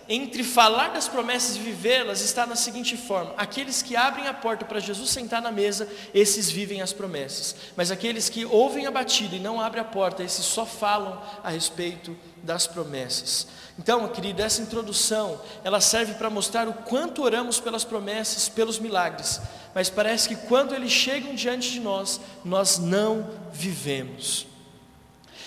entre 0.08 0.44
falar 0.44 0.88
das 0.88 1.08
promessas 1.08 1.56
e 1.56 1.60
vivê-las 1.60 2.20
está 2.20 2.46
na 2.46 2.56
seguinte 2.56 2.96
forma: 2.96 3.34
aqueles 3.36 3.82
que 3.82 3.96
abrem 3.96 4.26
a 4.26 4.34
porta 4.34 4.64
para 4.64 4.80
Jesus 4.80 5.10
sentar 5.10 5.40
na 5.40 5.50
mesa, 5.50 5.88
esses 6.12 6.50
vivem 6.50 6.82
as 6.82 6.92
promessas, 6.92 7.56
mas 7.76 7.90
aqueles 7.90 8.28
que 8.28 8.44
ouvem 8.44 8.86
a 8.86 8.90
batida 8.90 9.36
e 9.36 9.40
não 9.40 9.60
abrem 9.60 9.80
a 9.82 9.84
porta, 9.84 10.22
esses 10.22 10.44
só 10.44 10.66
falam 10.66 11.20
a 11.42 11.50
respeito 11.50 12.16
das 12.42 12.66
promessas. 12.66 13.46
Então, 13.78 14.06
querido, 14.08 14.42
essa 14.42 14.62
introdução, 14.62 15.40
ela 15.64 15.80
serve 15.80 16.14
para 16.14 16.30
mostrar 16.30 16.68
o 16.68 16.74
quanto 16.74 17.22
oramos 17.22 17.58
pelas 17.58 17.82
promessas, 17.82 18.48
pelos 18.48 18.78
milagres, 18.78 19.40
mas 19.74 19.88
parece 19.88 20.28
que 20.28 20.36
quando 20.36 20.74
eles 20.74 20.92
chegam 20.92 21.34
diante 21.34 21.70
de 21.72 21.80
nós, 21.80 22.20
nós 22.44 22.78
não 22.78 23.30
vivemos. 23.52 24.46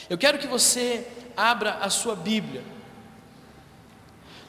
Eu 0.10 0.18
quero 0.18 0.40
que 0.40 0.48
você 0.48 1.08
abra 1.36 1.76
a 1.76 1.90
sua 1.90 2.16
Bíblia 2.16 2.77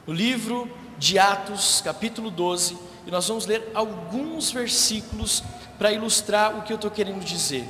no 0.05 0.13
livro 0.13 0.69
de 0.97 1.17
Atos, 1.17 1.81
capítulo 1.81 2.29
12, 2.29 2.77
e 3.05 3.11
nós 3.11 3.27
vamos 3.27 3.45
ler 3.45 3.71
alguns 3.73 4.51
versículos 4.51 5.43
para 5.77 5.91
ilustrar 5.91 6.57
o 6.57 6.61
que 6.63 6.73
eu 6.73 6.75
estou 6.75 6.91
querendo 6.91 7.23
dizer. 7.23 7.67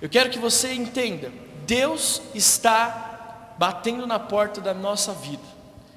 Eu 0.00 0.08
quero 0.08 0.30
que 0.30 0.38
você 0.38 0.72
entenda: 0.72 1.30
Deus 1.66 2.22
está 2.34 3.54
batendo 3.58 4.06
na 4.06 4.18
porta 4.18 4.60
da 4.60 4.72
nossa 4.72 5.12
vida, 5.12 5.42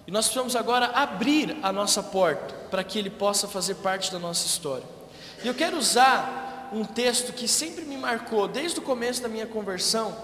e 0.07 0.11
nós 0.11 0.25
precisamos 0.25 0.55
agora 0.55 0.87
abrir 0.87 1.57
a 1.63 1.71
nossa 1.71 2.03
porta 2.03 2.53
para 2.69 2.83
que 2.83 2.99
Ele 2.99 3.09
possa 3.09 3.47
fazer 3.47 3.75
parte 3.75 4.11
da 4.11 4.19
nossa 4.19 4.45
história. 4.45 4.85
E 5.43 5.47
eu 5.47 5.53
quero 5.53 5.77
usar 5.77 6.69
um 6.73 6.85
texto 6.85 7.33
que 7.33 7.47
sempre 7.47 7.83
me 7.83 7.97
marcou, 7.97 8.47
desde 8.47 8.79
o 8.79 8.81
começo 8.81 9.21
da 9.21 9.27
minha 9.27 9.45
conversão, 9.45 10.15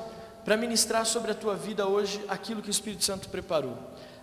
para 0.45 0.55
ministrar 0.55 1.05
sobre 1.05 1.31
a 1.31 1.35
tua 1.35 1.55
vida 1.55 1.87
hoje 1.87 2.23
aquilo 2.29 2.61
que 2.61 2.69
o 2.69 2.71
Espírito 2.71 3.03
Santo 3.03 3.27
preparou. 3.27 3.77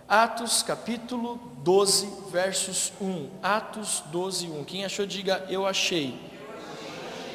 Atos 0.07 0.61
capítulo 0.61 1.37
12, 1.63 2.07
versos 2.29 2.93
1. 3.01 3.27
Atos 3.41 4.03
12, 4.05 4.47
1. 4.49 4.63
Quem 4.63 4.85
achou, 4.85 5.03
diga 5.03 5.43
eu 5.49 5.65
achei. 5.65 6.15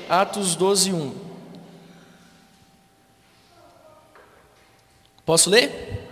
Atos 0.08 0.54
12, 0.54 0.92
1. 0.92 1.14
Posso 5.26 5.50
ler? 5.50 6.08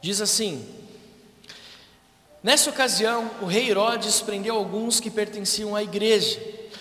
Diz 0.00 0.20
assim: 0.20 0.68
Nessa 2.42 2.70
ocasião, 2.70 3.30
o 3.40 3.46
rei 3.46 3.70
Herodes 3.70 4.20
prendeu 4.20 4.56
alguns 4.56 4.98
que 4.98 5.12
pertenciam 5.12 5.76
à 5.76 5.82
igreja, 5.84 6.40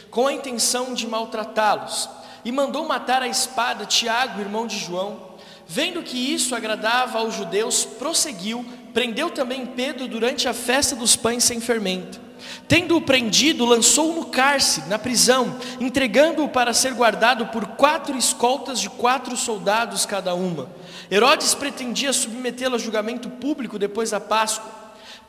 com 0.10 0.26
a 0.26 0.34
intenção 0.34 0.92
de 0.96 1.06
maltratá-los, 1.06 2.10
e 2.44 2.52
mandou 2.52 2.88
matar 2.88 3.22
a 3.22 3.28
espada 3.28 3.86
Tiago, 3.86 4.42
irmão 4.42 4.66
de 4.66 4.80
João 4.80 5.27
Vendo 5.68 6.02
que 6.02 6.18
isso 6.34 6.56
agradava 6.56 7.20
aos 7.20 7.36
judeus, 7.36 7.84
prosseguiu, 7.84 8.66
prendeu 8.94 9.30
também 9.30 9.66
Pedro 9.66 10.08
durante 10.08 10.48
a 10.48 10.54
festa 10.54 10.96
dos 10.96 11.16
pães 11.16 11.44
sem 11.44 11.60
fermento. 11.60 12.28
Tendo-o 12.68 13.02
prendido, 13.02 13.66
lançou-o 13.66 14.16
no 14.16 14.26
cárcere, 14.26 14.88
na 14.88 15.00
prisão, 15.00 15.58
entregando-o 15.80 16.50
para 16.50 16.74
ser 16.74 16.94
guardado 16.94 17.48
por 17.48 17.66
quatro 17.66 18.18
escoltas 18.18 18.80
de 18.80 18.90
quatro 18.90 19.36
soldados 19.36 20.06
cada 20.06 20.34
uma. 20.34 20.70
Herodes 21.10 21.54
pretendia 21.54 22.14
submetê-lo 22.14 22.76
a 22.76 22.80
julgamento 22.80 23.30
público 23.30 23.80
depois 23.80 24.12
da 24.12 24.20
Páscoa. 24.20 24.72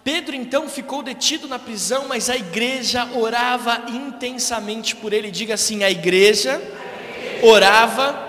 Pedro 0.04 0.34
então 0.34 0.68
ficou 0.68 1.02
detido 1.02 1.48
na 1.48 1.58
prisão, 1.58 2.06
mas 2.08 2.30
a 2.30 2.36
igreja 2.36 3.08
orava 3.14 3.84
intensamente 3.88 4.96
por 4.96 5.12
ele. 5.12 5.30
Diga 5.30 5.54
assim: 5.54 5.82
a 5.84 5.90
igreja 5.90 6.60
orava 7.42 8.27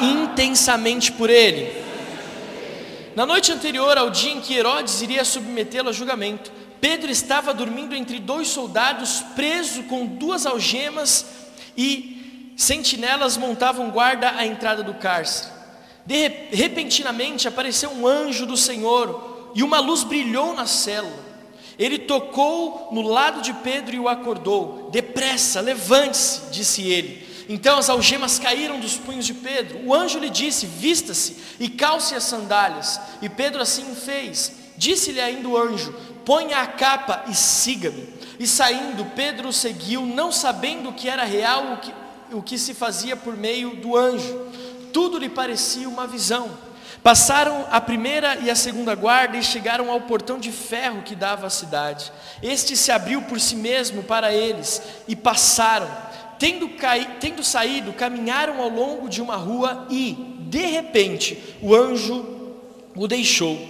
intensamente 0.00 1.12
por 1.12 1.30
ele. 1.30 1.70
Na 3.14 3.26
noite 3.26 3.52
anterior 3.52 3.98
ao 3.98 4.10
dia 4.10 4.32
em 4.32 4.40
que 4.40 4.54
Herodes 4.54 5.02
iria 5.02 5.24
submetê-lo 5.24 5.88
a 5.88 5.92
julgamento, 5.92 6.52
Pedro 6.80 7.10
estava 7.10 7.52
dormindo 7.52 7.94
entre 7.94 8.18
dois 8.18 8.48
soldados, 8.48 9.22
preso 9.34 9.82
com 9.84 10.06
duas 10.06 10.46
algemas, 10.46 11.26
e 11.76 12.54
sentinelas 12.56 13.36
montavam 13.36 13.90
guarda 13.90 14.32
à 14.36 14.46
entrada 14.46 14.82
do 14.82 14.94
cárcere. 14.94 15.52
De 16.06 16.28
repentinamente 16.50 17.46
apareceu 17.46 17.90
um 17.90 18.06
anjo 18.06 18.46
do 18.46 18.56
Senhor, 18.56 19.52
e 19.54 19.62
uma 19.62 19.80
luz 19.80 20.02
brilhou 20.02 20.54
na 20.54 20.66
célula. 20.66 21.30
Ele 21.78 21.98
tocou 21.98 22.88
no 22.92 23.02
lado 23.02 23.42
de 23.42 23.52
Pedro 23.54 23.96
e 23.96 23.98
o 23.98 24.08
acordou. 24.08 24.90
Depressa, 24.90 25.60
levante-se, 25.60 26.50
disse 26.50 26.82
ele. 26.82 27.26
Então 27.52 27.78
as 27.80 27.90
algemas 27.90 28.38
caíram 28.38 28.78
dos 28.78 28.96
punhos 28.96 29.26
de 29.26 29.34
Pedro. 29.34 29.84
O 29.84 29.92
anjo 29.92 30.20
lhe 30.20 30.30
disse: 30.30 30.66
Vista-se 30.66 31.36
e 31.58 31.68
calce 31.68 32.14
as 32.14 32.22
sandálias. 32.22 33.00
E 33.20 33.28
Pedro 33.28 33.60
assim 33.60 33.92
fez. 33.96 34.52
Disse-lhe 34.76 35.20
ainda 35.20 35.48
o 35.48 35.56
anjo: 35.56 35.92
Ponha 36.24 36.58
a 36.58 36.66
capa 36.68 37.24
e 37.26 37.34
siga-me. 37.34 38.08
E 38.38 38.46
saindo, 38.46 39.04
Pedro 39.16 39.48
o 39.48 39.52
seguiu, 39.52 40.06
não 40.06 40.30
sabendo 40.30 40.92
que 40.92 41.08
era 41.08 41.24
real 41.24 41.72
o 41.72 41.76
que, 41.78 41.94
o 42.36 42.40
que 42.40 42.56
se 42.56 42.72
fazia 42.72 43.16
por 43.16 43.36
meio 43.36 43.74
do 43.74 43.96
anjo. 43.96 44.46
Tudo 44.92 45.18
lhe 45.18 45.28
parecia 45.28 45.88
uma 45.88 46.06
visão. 46.06 46.56
Passaram 47.02 47.66
a 47.68 47.80
primeira 47.80 48.36
e 48.36 48.48
a 48.48 48.54
segunda 48.54 48.94
guarda 48.94 49.36
e 49.36 49.42
chegaram 49.42 49.90
ao 49.90 50.02
portão 50.02 50.38
de 50.38 50.52
ferro 50.52 51.02
que 51.02 51.16
dava 51.16 51.48
à 51.48 51.50
cidade. 51.50 52.12
Este 52.40 52.76
se 52.76 52.92
abriu 52.92 53.22
por 53.22 53.40
si 53.40 53.56
mesmo 53.56 54.04
para 54.04 54.32
eles 54.32 54.80
e 55.08 55.16
passaram. 55.16 56.09
Tendo, 56.40 56.70
tendo 57.20 57.44
saído, 57.44 57.92
caminharam 57.92 58.62
ao 58.62 58.70
longo 58.70 59.10
de 59.10 59.20
uma 59.20 59.36
rua 59.36 59.86
e, 59.90 60.16
de 60.48 60.64
repente, 60.64 61.38
o 61.60 61.74
anjo 61.74 62.24
o 62.96 63.06
deixou. 63.06 63.60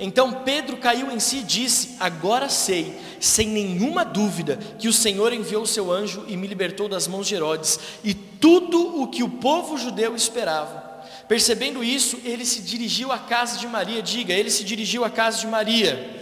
Então 0.00 0.42
Pedro 0.44 0.76
caiu 0.76 1.12
em 1.12 1.20
si 1.20 1.36
e 1.36 1.42
disse: 1.44 1.90
Agora 2.00 2.48
sei, 2.48 2.98
sem 3.20 3.46
nenhuma 3.46 4.04
dúvida, 4.04 4.58
que 4.76 4.88
o 4.88 4.92
Senhor 4.92 5.32
enviou 5.32 5.62
o 5.62 5.68
seu 5.68 5.92
anjo 5.92 6.24
e 6.26 6.36
me 6.36 6.48
libertou 6.48 6.88
das 6.88 7.06
mãos 7.06 7.28
de 7.28 7.36
Herodes 7.36 7.78
e 8.02 8.12
tudo 8.12 9.00
o 9.00 9.06
que 9.06 9.22
o 9.22 9.28
povo 9.28 9.78
judeu 9.78 10.16
esperava. 10.16 10.84
Percebendo 11.28 11.84
isso, 11.84 12.18
ele 12.24 12.44
se 12.44 12.60
dirigiu 12.60 13.12
à 13.12 13.18
casa 13.18 13.56
de 13.56 13.68
Maria. 13.68 14.02
Diga, 14.02 14.34
ele 14.34 14.50
se 14.50 14.64
dirigiu 14.64 15.04
à 15.04 15.10
casa 15.10 15.38
de 15.38 15.46
Maria. 15.46 16.15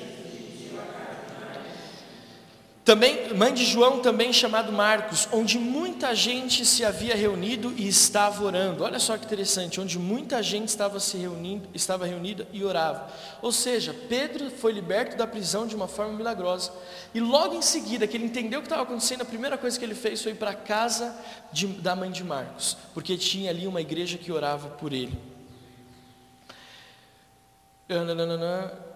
Também, 2.84 3.32
mãe 3.32 3.54
de 3.54 3.64
João, 3.64 4.00
também 4.00 4.30
chamado 4.30 4.70
Marcos, 4.70 5.26
onde 5.32 5.58
muita 5.58 6.14
gente 6.14 6.66
se 6.66 6.84
havia 6.84 7.14
reunido 7.16 7.72
e 7.78 7.88
estava 7.88 8.44
orando. 8.44 8.84
Olha 8.84 8.98
só 8.98 9.16
que 9.16 9.24
interessante, 9.24 9.80
onde 9.80 9.98
muita 9.98 10.42
gente 10.42 10.68
estava 10.68 11.00
se 11.00 11.16
reunindo, 11.16 11.66
estava 11.72 12.04
reunida 12.04 12.46
e 12.52 12.62
orava. 12.62 13.10
Ou 13.40 13.50
seja, 13.50 13.96
Pedro 14.06 14.50
foi 14.50 14.70
liberto 14.70 15.16
da 15.16 15.26
prisão 15.26 15.66
de 15.66 15.74
uma 15.74 15.88
forma 15.88 16.12
milagrosa. 16.12 16.72
E 17.14 17.20
logo 17.20 17.54
em 17.54 17.62
seguida, 17.62 18.06
que 18.06 18.18
ele 18.18 18.26
entendeu 18.26 18.58
o 18.58 18.62
que 18.62 18.66
estava 18.66 18.82
acontecendo, 18.82 19.22
a 19.22 19.24
primeira 19.24 19.56
coisa 19.56 19.78
que 19.78 19.84
ele 19.84 19.94
fez 19.94 20.22
foi 20.22 20.32
ir 20.32 20.36
para 20.36 20.50
a 20.50 20.54
casa 20.54 21.16
de, 21.50 21.66
da 21.66 21.96
mãe 21.96 22.10
de 22.10 22.22
Marcos, 22.22 22.76
porque 22.92 23.16
tinha 23.16 23.48
ali 23.48 23.66
uma 23.66 23.80
igreja 23.80 24.18
que 24.18 24.30
orava 24.30 24.68
por 24.68 24.92
ele. 24.92 25.18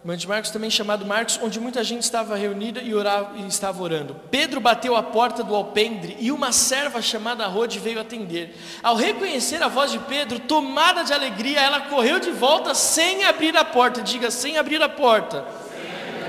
Mãe 0.05 0.17
de 0.17 0.28
Marcos, 0.28 0.50
também 0.50 0.71
chamado 0.71 1.05
Marcos, 1.05 1.40
onde 1.43 1.59
muita 1.59 1.83
gente 1.83 2.02
estava 2.02 2.37
reunida 2.37 2.81
e, 2.81 2.95
orava, 2.95 3.37
e 3.37 3.47
estava 3.49 3.83
orando. 3.83 4.14
Pedro 4.31 4.61
bateu 4.61 4.95
a 4.95 5.02
porta 5.02 5.43
do 5.43 5.55
alpendre 5.55 6.17
e 6.21 6.31
uma 6.31 6.52
serva 6.52 7.02
chamada 7.02 7.47
Rode 7.47 7.81
veio 7.81 8.00
atender. 8.00 8.57
Ao 8.81 8.95
reconhecer 8.95 9.61
a 9.61 9.67
voz 9.67 9.90
de 9.90 9.99
Pedro, 9.99 10.38
tomada 10.38 11.02
de 11.02 11.12
alegria, 11.12 11.61
ela 11.61 11.81
correu 11.83 12.21
de 12.21 12.31
volta 12.31 12.75
sem 12.75 13.25
abrir 13.25 13.57
a 13.57 13.64
porta. 13.64 14.00
Diga, 14.00 14.31
sem 14.31 14.57
abrir 14.57 14.81
a 14.81 14.88
porta. 14.88 15.45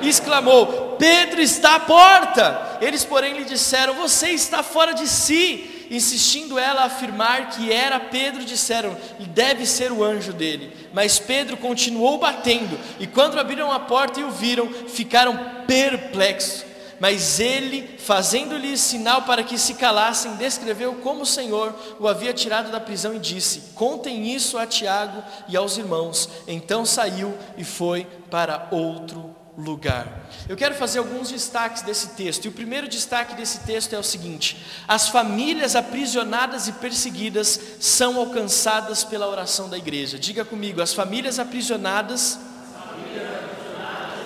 E 0.02 0.10
exclamou: 0.10 0.96
Pedro 0.98 1.40
está 1.40 1.76
à 1.76 1.80
porta. 1.80 2.78
Eles, 2.82 3.06
porém, 3.06 3.38
lhe 3.38 3.46
disseram: 3.46 3.94
Você 3.96 4.30
está 4.30 4.64
fora 4.64 4.94
de 4.94 5.08
si. 5.08 5.69
Insistindo 5.90 6.60
ela 6.60 6.82
a 6.82 6.86
afirmar 6.86 7.50
que 7.50 7.72
era 7.72 8.00
Pedro, 8.00 8.46
disseram: 8.46 8.96
deve 9.34 9.66
ser 9.66 9.92
o 9.92 10.04
anjo 10.04 10.32
dele. 10.32 10.72
Mas 10.94 11.18
Pedro 11.18 11.58
continuou 11.58 12.18
batendo, 12.18 12.80
e 13.00 13.08
quando 13.08 13.40
abriram 13.40 13.72
a 13.72 13.80
porta 13.80 14.20
e 14.20 14.24
o 14.24 14.32
viram, 14.32 14.70
ficaram 14.88 15.64
perplexos. 15.66 16.70
Mas 17.00 17.40
ele, 17.40 17.98
fazendo-lhes 17.98 18.82
sinal 18.82 19.22
para 19.22 19.42
que 19.42 19.58
se 19.58 19.76
calassem, 19.76 20.36
descreveu 20.36 20.96
como 20.96 21.22
o 21.22 21.26
Senhor 21.26 21.74
o 21.98 22.08
havia 22.08 22.34
tirado 22.34 22.72
da 22.72 22.80
prisão 22.80 23.16
e 23.16 23.20
disse: 23.20 23.72
Contem 23.74 24.34
isso 24.34 24.58
a 24.58 24.68
Tiago 24.68 25.24
e 25.48 25.56
aos 25.56 25.78
irmãos. 25.78 26.30
Então 26.46 26.86
saiu 26.86 27.36
e 27.58 27.64
foi 27.64 28.06
para 28.30 28.68
outro 28.72 29.39
lugar. 29.60 30.30
Eu 30.48 30.56
quero 30.56 30.74
fazer 30.74 31.00
alguns 31.00 31.30
destaques 31.30 31.82
desse 31.82 32.10
texto. 32.10 32.46
E 32.46 32.48
o 32.48 32.52
primeiro 32.52 32.88
destaque 32.88 33.36
desse 33.36 33.60
texto 33.60 33.94
é 33.94 34.00
o 34.00 34.04
seguinte: 34.04 34.58
as 34.88 35.10
famílias 35.10 35.76
aprisionadas 35.76 36.68
e 36.68 36.72
perseguidas 36.74 37.60
são 37.80 38.18
alcançadas 38.18 39.04
pela 39.04 39.28
oração 39.28 39.70
da 39.70 39.78
igreja. 39.78 40.18
Diga 40.18 40.46
comigo, 40.46 40.82
as 40.82 40.94
famílias 40.94 41.40
aprisionadas, 41.40 42.40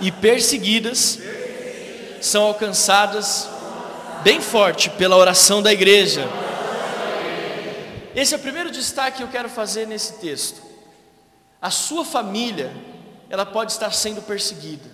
e 0.01 0.11
perseguidas 0.11 1.19
são 2.21 2.43
alcançadas 2.43 3.49
bem 4.23 4.39
forte 4.39 4.89
pela 4.91 5.17
oração 5.17 5.61
da 5.61 5.73
igreja. 5.73 6.27
Esse 8.15 8.33
é 8.35 8.37
o 8.37 8.39
primeiro 8.39 8.69
destaque 8.69 9.17
que 9.17 9.23
eu 9.23 9.27
quero 9.27 9.49
fazer 9.49 9.87
nesse 9.87 10.13
texto. 10.19 10.61
A 11.59 11.71
sua 11.71 12.05
família, 12.05 12.71
ela 13.29 13.45
pode 13.45 13.71
estar 13.71 13.91
sendo 13.91 14.21
perseguida 14.21 14.92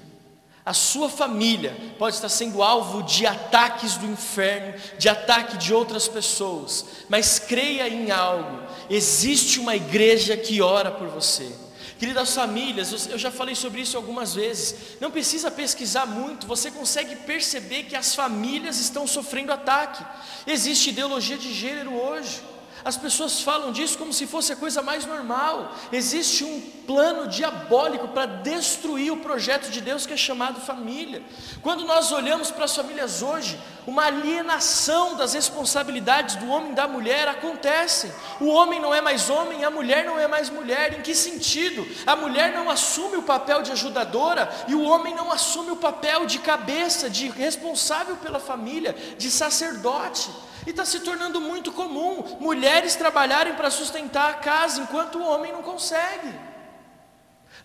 a 0.70 0.74
sua 0.74 1.10
família 1.10 1.76
pode 1.98 2.14
estar 2.14 2.30
sendo 2.30 2.62
alvo 2.62 3.02
de 3.02 3.26
ataques 3.26 3.96
do 3.96 4.06
inferno, 4.06 4.76
de 5.00 5.10
ataque 5.10 5.58
de 5.58 5.74
outras 5.74 6.08
pessoas, 6.08 6.86
mas 7.10 7.40
creia 7.40 7.90
em 7.90 8.12
algo: 8.12 8.68
existe 8.88 9.60
uma 9.60 9.76
igreja 9.76 10.38
que 10.38 10.62
ora 10.62 10.92
por 10.92 11.08
você. 11.08 11.52
Queridas 11.98 12.36
famílias, 12.36 13.08
eu 13.08 13.18
já 13.18 13.32
falei 13.32 13.56
sobre 13.56 13.82
isso 13.82 13.98
algumas 13.98 14.36
vezes. 14.36 14.76
Não 15.00 15.10
precisa 15.10 15.50
pesquisar 15.50 16.06
muito, 16.06 16.46
você 16.46 16.70
consegue 16.70 17.16
perceber 17.16 17.86
que 17.86 17.96
as 17.96 18.14
famílias 18.14 18.80
estão 18.80 19.08
sofrendo 19.08 19.52
ataque. 19.52 20.06
Existe 20.46 20.92
ideologia 20.92 21.40
de 21.40 21.52
gênero 21.52 21.96
hoje. 21.96 22.44
As 22.84 22.96
pessoas 22.96 23.42
falam 23.42 23.72
disso 23.72 23.98
como 23.98 24.14
se 24.14 24.26
fosse 24.26 24.54
a 24.54 24.56
coisa 24.56 24.82
mais 24.82 25.06
normal. 25.06 25.76
Existe 25.92 26.44
um 26.44 26.62
plano 26.88 27.28
diabólico 27.28 28.08
para 28.08 28.26
destruir 28.26 29.12
o 29.12 29.18
projeto 29.18 29.70
de 29.70 29.82
Deus 29.82 30.06
que 30.06 30.14
é 30.14 30.18
chamado 30.18 30.62
família. 30.62 31.22
Quando 31.62 31.86
nós 31.86 32.12
olhamos 32.12 32.50
para 32.52 32.66
as 32.66 32.76
famílias 32.76 33.22
hoje, 33.22 33.60
uma 33.86 34.06
alienação 34.06 35.16
das 35.16 35.34
responsabilidades 35.34 36.36
do 36.36 36.50
homem 36.50 36.72
e 36.72 36.76
da 36.76 36.88
mulher 36.88 37.28
acontece. 37.28 38.12
O 38.40 38.48
homem 38.48 38.80
não 38.80 38.94
é 38.94 39.02
mais 39.02 39.30
homem, 39.30 39.64
a 39.66 39.70
mulher 39.70 40.06
não 40.06 40.18
é 40.18 40.28
mais 40.28 40.50
mulher. 40.50 40.98
Em 40.98 41.02
que 41.02 41.14
sentido? 41.14 41.86
A 42.08 42.16
mulher 42.16 42.54
não 42.54 42.70
assume 42.70 43.18
o 43.18 43.24
papel 43.24 43.62
de 43.62 43.72
ajudadora 43.72 44.50
e 44.68 44.76
o 44.76 44.84
homem 44.84 45.14
não 45.14 45.32
assume 45.32 45.72
o 45.72 45.78
papel 45.78 46.26
de 46.26 46.40
cabeça, 46.40 47.10
de 47.10 47.30
responsável 47.30 48.16
pela 48.18 48.40
família, 48.40 48.96
de 49.18 49.30
sacerdote. 49.30 50.30
E 50.66 50.72
está 50.72 50.86
se 50.86 51.00
tornando 51.00 51.40
muito 51.40 51.72
comum 51.72 52.38
mulheres 52.40 52.96
trabalharem 52.96 53.54
para 53.56 53.70
sustentar 53.70 54.32
a 54.32 54.34
casa 54.36 54.82
enquanto 54.82 55.20
o 55.20 55.24
homem 55.24 55.52
não 55.52 55.62
consegue. 55.62 56.34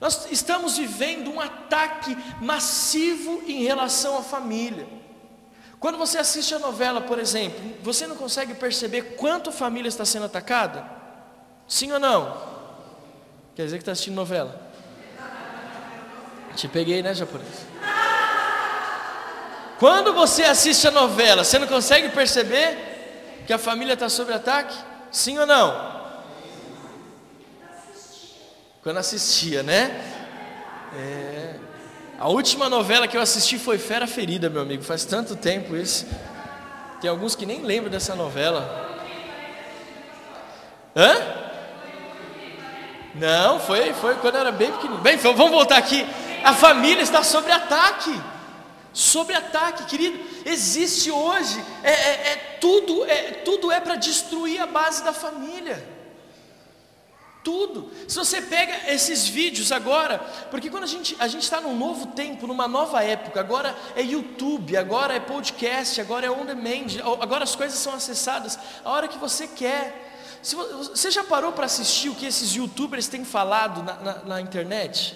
Nós 0.00 0.30
estamos 0.30 0.76
vivendo 0.76 1.30
um 1.30 1.40
ataque 1.40 2.16
massivo 2.40 3.42
em 3.46 3.62
relação 3.62 4.18
à 4.18 4.22
família. 4.22 4.87
Quando 5.78 5.98
você 5.98 6.18
assiste 6.18 6.54
a 6.54 6.59
novela, 6.59 7.00
por 7.00 7.18
exemplo, 7.18 7.61
você 7.83 8.07
não 8.07 8.16
consegue 8.16 8.54
perceber 8.54 9.16
quanto 9.16 9.50
a 9.50 9.52
família 9.52 9.88
está 9.88 10.04
sendo 10.04 10.26
atacada? 10.26 10.85
Sim 11.68 11.92
ou 11.92 12.00
não? 12.00 12.54
Quer 13.54 13.64
dizer 13.64 13.76
que 13.76 13.83
está 13.83 13.92
assistindo 13.92 14.14
novela? 14.14 14.61
Te 16.57 16.68
peguei, 16.68 17.02
né, 17.02 17.14
japonês? 17.14 17.73
Quando 19.78 20.12
você 20.12 20.44
assiste 20.44 20.87
a 20.87 20.90
novela, 20.90 21.44
você 21.44 21.58
não 21.58 21.66
consegue 21.66 22.08
perceber 22.10 23.42
que 23.46 23.52
a 23.52 23.58
família 23.58 23.94
está 23.94 24.08
sob 24.08 24.32
ataque? 24.32 24.76
Sim 25.10 25.38
ou 25.38 25.46
não? 25.46 25.94
Quando 28.82 28.98
assistia, 28.98 29.62
né? 29.62 30.00
É. 30.96 31.54
A 32.18 32.28
última 32.28 32.68
novela 32.68 33.08
que 33.08 33.16
eu 33.16 33.20
assisti 33.20 33.58
foi 33.58 33.76
Fera 33.78 34.06
Ferida, 34.06 34.48
meu 34.48 34.62
amigo. 34.62 34.82
Faz 34.84 35.04
tanto 35.04 35.34
tempo 35.34 35.76
isso. 35.76 36.06
Tem 37.00 37.10
alguns 37.10 37.34
que 37.34 37.44
nem 37.44 37.62
lembram 37.62 37.90
dessa 37.90 38.14
novela. 38.14 39.02
Hã? 40.94 41.16
Não, 43.14 43.58
foi, 43.58 43.92
foi 43.94 44.14
quando 44.16 44.37
eu 44.37 44.40
era 44.42 44.52
bem 44.52 44.70
pequenininho. 44.70 45.02
Bem, 45.02 45.16
vamos 45.16 45.50
voltar 45.50 45.76
aqui. 45.76 46.06
A 46.44 46.54
família 46.54 47.02
está 47.02 47.22
sob 47.22 47.50
ataque 47.50 48.33
sobre 48.94 49.35
ataque, 49.35 49.85
querido. 49.85 50.18
Existe 50.46 51.11
hoje, 51.11 51.62
é, 51.83 51.90
é, 51.90 52.33
é 52.33 52.37
tudo 52.61 53.04
é 53.04 53.33
tudo 53.33 53.70
é 53.70 53.80
para 53.80 53.96
destruir 53.96 54.61
a 54.61 54.66
base 54.66 55.02
da 55.04 55.12
família. 55.12 55.92
Tudo. 57.42 57.90
Se 58.09 58.16
você 58.16 58.40
pega 58.40 58.90
esses 58.90 59.28
vídeos 59.28 59.70
agora, 59.70 60.18
porque 60.50 60.70
quando 60.70 60.85
a 60.85 60.87
gente 60.87 61.14
a 61.18 61.26
está 61.26 61.61
num 61.61 61.76
novo 61.76 62.07
tempo, 62.07 62.46
numa 62.46 62.66
nova 62.66 63.02
época, 63.02 63.38
agora 63.38 63.76
é 63.94 64.02
YouTube, 64.02 64.74
agora 64.78 65.12
é 65.14 65.20
podcast, 65.20 66.00
agora 66.00 66.24
é 66.24 66.30
on 66.30 66.46
demand, 66.46 66.87
agora 67.20 67.44
as 67.44 67.54
coisas 67.54 67.78
são 67.78 67.92
acessadas 67.92 68.59
a 68.83 68.90
hora 68.90 69.09
que 69.09 69.18
você 69.18 69.46
quer. 69.46 70.02
Você 70.42 71.11
já 71.11 71.24
parou 71.24 71.52
para 71.52 71.66
assistir 71.66 72.09
o 72.09 72.14
que 72.14 72.24
esses 72.24 72.52
YouTubers 72.52 73.09
têm 73.09 73.24
falado 73.24 73.83
na, 73.83 73.94
na, 73.94 74.14
na 74.24 74.40
internet? 74.40 75.14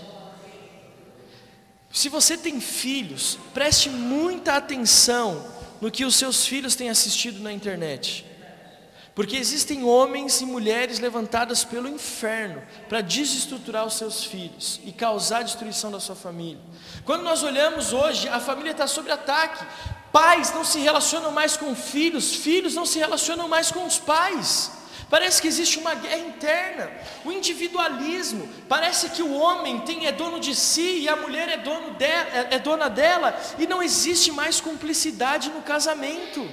Se 1.90 2.08
você 2.08 2.36
tem 2.36 2.60
filhos, 2.60 3.38
preste 3.54 3.88
muita 3.88 4.54
atenção 4.54 5.44
no 5.80 5.90
que 5.90 6.04
os 6.04 6.16
seus 6.16 6.46
filhos 6.46 6.74
têm 6.74 6.90
assistido 6.90 7.40
na 7.40 7.52
internet. 7.52 8.26
Porque 9.14 9.36
existem 9.36 9.82
homens 9.82 10.40
e 10.40 10.46
mulheres 10.46 11.00
levantadas 11.00 11.64
pelo 11.64 11.88
inferno 11.88 12.62
para 12.88 13.00
desestruturar 13.00 13.84
os 13.84 13.94
seus 13.94 14.22
filhos 14.22 14.80
e 14.84 14.92
causar 14.92 15.38
a 15.38 15.42
destruição 15.42 15.90
da 15.90 15.98
sua 15.98 16.14
família. 16.14 16.60
Quando 17.04 17.22
nós 17.22 17.42
olhamos 17.42 17.92
hoje, 17.92 18.28
a 18.28 18.38
família 18.38 18.70
está 18.70 18.86
sob 18.86 19.10
ataque. 19.10 19.66
Pais 20.12 20.54
não 20.54 20.64
se 20.64 20.78
relacionam 20.78 21.32
mais 21.32 21.56
com 21.56 21.74
filhos, 21.74 22.32
filhos 22.32 22.76
não 22.76 22.86
se 22.86 23.00
relacionam 23.00 23.48
mais 23.48 23.72
com 23.72 23.84
os 23.84 23.98
pais. 23.98 24.70
Parece 25.10 25.40
que 25.40 25.48
existe 25.48 25.78
uma 25.78 25.94
guerra 25.94 26.18
interna, 26.18 26.90
o 27.24 27.32
individualismo. 27.32 28.46
Parece 28.68 29.08
que 29.08 29.22
o 29.22 29.32
homem 29.32 29.80
tem, 29.80 30.06
é 30.06 30.12
dono 30.12 30.38
de 30.38 30.54
si 30.54 31.00
e 31.00 31.08
a 31.08 31.16
mulher 31.16 31.48
é, 31.48 31.56
dono 31.56 31.94
de, 31.94 32.04
é, 32.04 32.48
é 32.50 32.58
dona 32.58 32.90
dela, 32.90 33.38
e 33.58 33.66
não 33.66 33.82
existe 33.82 34.30
mais 34.30 34.60
cumplicidade 34.60 35.48
no 35.48 35.62
casamento. 35.62 36.46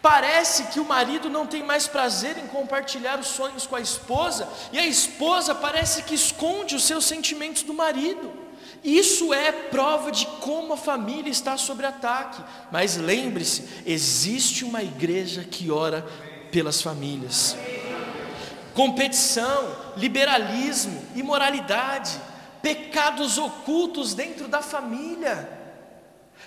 Parece 0.00 0.64
que 0.64 0.78
o 0.78 0.84
marido 0.84 1.28
não 1.28 1.46
tem 1.46 1.62
mais 1.62 1.88
prazer 1.88 2.38
em 2.38 2.46
compartilhar 2.46 3.18
os 3.18 3.26
sonhos 3.26 3.66
com 3.66 3.74
a 3.74 3.80
esposa, 3.80 4.48
e 4.72 4.78
a 4.78 4.86
esposa 4.86 5.52
parece 5.52 6.04
que 6.04 6.14
esconde 6.14 6.76
os 6.76 6.84
seus 6.84 7.04
sentimentos 7.04 7.62
do 7.62 7.74
marido. 7.74 8.42
Isso 8.84 9.32
é 9.32 9.52
prova 9.52 10.10
de 10.10 10.26
como 10.40 10.72
a 10.72 10.76
família 10.76 11.30
está 11.30 11.56
sob 11.56 11.84
ataque. 11.84 12.42
Mas 12.70 12.96
lembre-se: 12.96 13.68
existe 13.86 14.64
uma 14.64 14.82
igreja 14.82 15.44
que 15.44 15.70
ora 15.70 16.04
pelas 16.52 16.82
famílias. 16.82 17.56
Competição, 18.74 19.74
liberalismo, 19.96 21.02
imoralidade, 21.16 22.20
pecados 22.62 23.38
ocultos 23.38 24.14
dentro 24.14 24.46
da 24.46 24.62
família. 24.62 25.58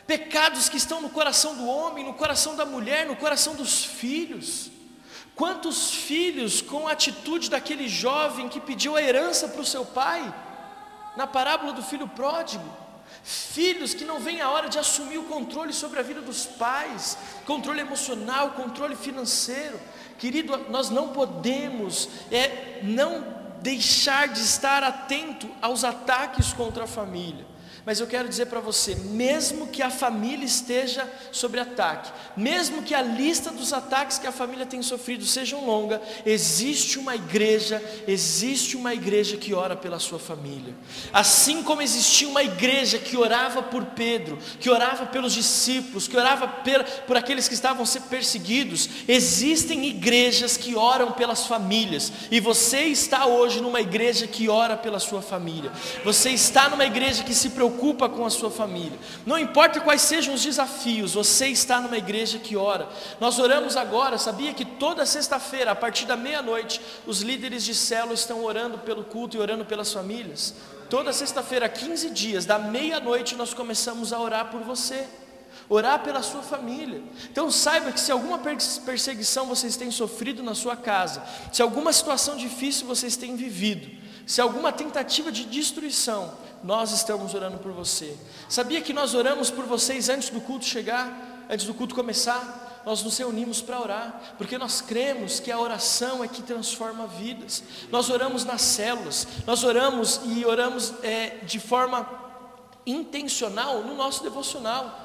pecados 0.08 0.70
que 0.70 0.78
estão 0.78 1.02
no 1.02 1.10
coração 1.10 1.56
do 1.56 1.65
homem, 1.65 2.06
no 2.06 2.13
coração 2.13 2.56
da 2.56 2.63
mulher, 2.63 3.08
no 3.08 3.15
coração 3.15 3.56
dos 3.56 3.84
filhos. 3.84 4.70
Quantos 5.36 5.91
filhos 5.91 6.62
com 6.62 6.88
a 6.88 6.91
atitude 6.91 7.50
daquele 7.50 7.88
jovem 7.88 8.48
que 8.48 8.60
pediu 8.60 8.96
a 8.96 9.02
herança 9.02 9.48
para 9.48 9.62
o 9.62 9.65
seu 9.65 9.84
pai, 9.84 10.34
na 11.18 11.26
parábola 11.26 11.74
do 11.74 11.82
filho 11.82 12.08
pródigo? 12.08 12.85
Filhos 13.28 13.96
que 13.96 14.06
não 14.06 14.20
vêm 14.20 14.40
a 14.40 14.52
hora 14.52 14.70
de 14.70 14.78
assumir 14.78 15.18
o 15.18 15.24
controle 15.24 15.74
sobre 15.74 16.00
a 16.00 16.04
vida 16.04 16.22
dos 16.22 16.46
pais, 16.46 17.18
controle 17.44 17.82
emocional, 17.82 18.52
controle 18.52 18.96
financeiro. 18.96 19.80
Querido, 20.20 20.56
nós 20.70 20.92
não 20.92 21.08
podemos 21.08 22.08
é, 22.32 22.82
não 22.84 23.26
deixar 23.64 24.28
de 24.28 24.42
estar 24.42 24.84
atento 24.84 25.50
aos 25.60 25.84
ataques 25.84 26.54
contra 26.54 26.84
a 26.84 26.88
família. 26.88 27.44
Mas 27.86 28.00
eu 28.00 28.08
quero 28.08 28.28
dizer 28.28 28.48
para 28.48 28.60
você, 28.60 28.95
mesmo 28.95 29.67
que 29.67 29.84
a 29.84 29.91
família 29.91 30.43
esteja 30.43 31.08
sob 31.32 31.60
ataque, 31.60 32.12
mesmo 32.36 32.82
que 32.82 32.95
a 32.95 33.02
lista 33.02 33.52
dos 33.52 33.71
ataques 33.71 34.17
que 34.17 34.26
a 34.26 34.32
família 34.32 34.65
tem 34.65 34.82
sofrido 34.82 35.24
seja 35.24 35.56
longa, 35.56 36.02
existe 36.26 36.98
uma 36.98 37.15
igreja, 37.15 37.80
existe 38.08 38.76
uma 38.76 38.91
igreja 38.95 39.38
que 39.38 39.54
ora 39.54 39.76
pela 39.76 40.00
sua 40.00 40.17
família. 40.17 40.74
Assim 41.13 41.62
como 41.62 41.80
existia 41.80 42.28
uma 42.28 42.41
igreja 42.41 42.98
que 42.98 43.15
orava 43.15 43.62
por 43.62 43.86
Pedro, 43.86 44.39
que 44.60 44.69
orava 44.69 45.06
pelos 45.06 45.34
discípulos, 45.34 46.08
que 46.08 46.17
orava 46.17 46.48
por, 46.48 46.84
por 47.06 47.17
aqueles 47.17 47.48
que 47.48 47.54
estavam 47.54 47.86
sendo 47.86 48.06
perseguidos, 48.06 48.89
existem 49.08 49.86
igrejas 49.86 50.58
que 50.58 50.76
oram 50.76 51.12
pelas 51.12 51.45
famílias. 51.45 52.12
E 52.32 52.39
você 52.39 52.80
está 52.86 53.28
hoje 53.28 53.62
numa 53.62 53.80
igreja 53.80 54.26
que 54.26 54.50
ora 54.50 54.76
pela 54.76 54.98
sua 54.98 55.21
família. 55.21 55.71
Você 56.04 56.32
está 56.32 56.67
numa 56.67 56.84
igreja 56.86 57.24
que 57.24 57.36
se 57.36 57.52
preocupa 57.52 57.75
preocupa 57.76 58.08
com 58.08 58.26
a 58.26 58.30
sua 58.30 58.50
família. 58.50 58.98
Não 59.26 59.38
importa 59.38 59.82
quais 59.82 60.02
sejam 60.02 60.34
os 60.34 60.44
desafios, 60.44 61.14
você 61.14 61.48
está 61.48 61.80
numa 61.82 61.98
igreja 61.98 62.40
que 62.40 62.56
ora. 62.56 62.88
Nós 63.20 63.38
oramos 63.38 63.76
agora, 63.76 64.18
sabia 64.18 64.54
que 64.54 64.66
toda 64.66 65.06
sexta-feira, 65.06 65.72
a 65.72 65.76
partir 65.76 66.06
da 66.06 66.16
meia-noite, 66.16 66.82
os 67.06 67.22
líderes 67.22 67.64
de 67.64 67.76
célula 67.76 68.14
estão 68.14 68.44
orando 68.44 68.78
pelo 68.80 69.04
culto 69.04 69.38
e 69.38 69.40
orando 69.40 69.66
pelas 69.66 69.92
famílias? 69.92 70.56
Toda 70.90 71.12
sexta-feira, 71.12 71.68
15 71.68 72.10
dias, 72.12 72.46
da 72.46 72.58
meia-noite, 72.58 73.36
nós 73.36 73.54
começamos 73.54 74.14
a 74.14 74.20
orar 74.20 74.50
por 74.50 74.62
você 74.62 75.06
orar 75.68 76.04
pela 76.04 76.22
sua 76.22 76.44
família. 76.44 77.02
Então 77.32 77.50
saiba 77.50 77.92
que 77.92 78.00
se 78.00 78.12
alguma 78.12 78.38
perseguição 78.38 79.48
vocês 79.48 79.76
têm 79.76 79.90
sofrido 79.90 80.44
na 80.44 80.54
sua 80.54 80.76
casa, 80.76 81.24
se 81.52 81.60
alguma 81.60 81.92
situação 81.92 82.38
difícil 82.38 82.86
vocês 82.86 83.16
têm 83.16 83.36
vivido, 83.36 83.90
se 84.26 84.42
alguma 84.42 84.72
tentativa 84.72 85.32
de 85.32 85.46
destruição, 85.46 86.34
nós 86.64 86.92
estamos 86.92 87.34
orando 87.34 87.60
por 87.60 87.72
você. 87.72 88.18
Sabia 88.50 88.82
que 88.82 88.92
nós 88.92 89.14
oramos 89.14 89.52
por 89.52 89.66
vocês 89.66 90.10
antes 90.10 90.30
do 90.30 90.42
culto 90.42 90.66
chegar, 90.66 91.46
antes 91.50 91.66
do 91.66 91.74
culto 91.74 91.94
começar? 91.94 92.84
Nós 92.86 93.04
nos 93.04 93.18
reunimos 93.18 93.62
para 93.62 93.80
orar, 93.80 94.36
porque 94.38 94.58
nós 94.58 94.82
cremos 94.82 95.40
que 95.40 95.52
a 95.52 95.60
oração 95.60 96.24
é 96.24 96.28
que 96.28 96.42
transforma 96.42 97.08
vidas. 97.08 97.64
Nós 97.92 98.10
oramos 98.10 98.46
nas 98.46 98.62
células, 98.62 99.28
nós 99.46 99.64
oramos 99.64 100.22
e 100.26 100.46
oramos 100.46 100.94
é, 101.04 101.40
de 101.44 101.60
forma 101.60 102.08
intencional 102.86 103.84
no 103.84 103.96
nosso 103.96 104.24
devocional. 104.24 105.04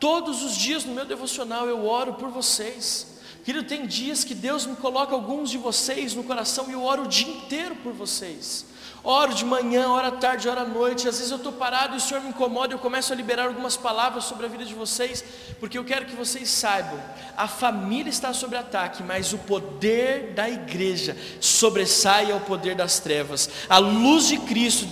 Todos 0.00 0.42
os 0.42 0.56
dias 0.56 0.84
no 0.84 0.94
meu 0.94 1.04
devocional 1.04 1.66
eu 1.66 1.86
oro 1.86 2.14
por 2.14 2.30
vocês. 2.30 3.09
Querido, 3.44 3.66
tem 3.66 3.86
dias 3.86 4.22
que 4.22 4.34
Deus 4.34 4.66
me 4.66 4.76
coloca 4.76 5.14
alguns 5.14 5.50
de 5.50 5.56
vocês 5.56 6.14
no 6.14 6.22
coração 6.22 6.66
e 6.68 6.72
eu 6.72 6.82
oro 6.82 7.04
o 7.04 7.08
dia 7.08 7.28
inteiro 7.28 7.74
por 7.76 7.92
vocês. 7.92 8.66
Oro 9.02 9.32
de 9.32 9.46
manhã, 9.46 9.88
oro 9.88 10.08
à 10.08 10.10
tarde, 10.10 10.46
oro 10.46 10.60
à 10.60 10.64
noite. 10.64 11.08
Às 11.08 11.16
vezes 11.16 11.30
eu 11.30 11.38
estou 11.38 11.52
parado 11.52 11.94
e 11.94 11.96
o 11.96 12.00
Senhor 12.00 12.22
me 12.22 12.28
incomoda. 12.28 12.74
Eu 12.74 12.78
começo 12.78 13.12
a 13.12 13.16
liberar 13.16 13.46
algumas 13.46 13.74
palavras 13.74 14.24
sobre 14.24 14.44
a 14.44 14.48
vida 14.48 14.62
de 14.62 14.74
vocês, 14.74 15.24
porque 15.58 15.78
eu 15.78 15.84
quero 15.84 16.04
que 16.04 16.14
vocês 16.14 16.50
saibam: 16.50 17.00
a 17.34 17.48
família 17.48 18.10
está 18.10 18.34
sob 18.34 18.54
ataque, 18.54 19.02
mas 19.02 19.32
o 19.32 19.38
poder 19.38 20.34
da 20.34 20.50
igreja 20.50 21.16
sobressai 21.40 22.30
ao 22.30 22.40
poder 22.40 22.74
das 22.74 23.00
trevas. 23.00 23.48
A 23.70 23.78
luz 23.78 24.28
de 24.28 24.36
Cristo, 24.36 24.86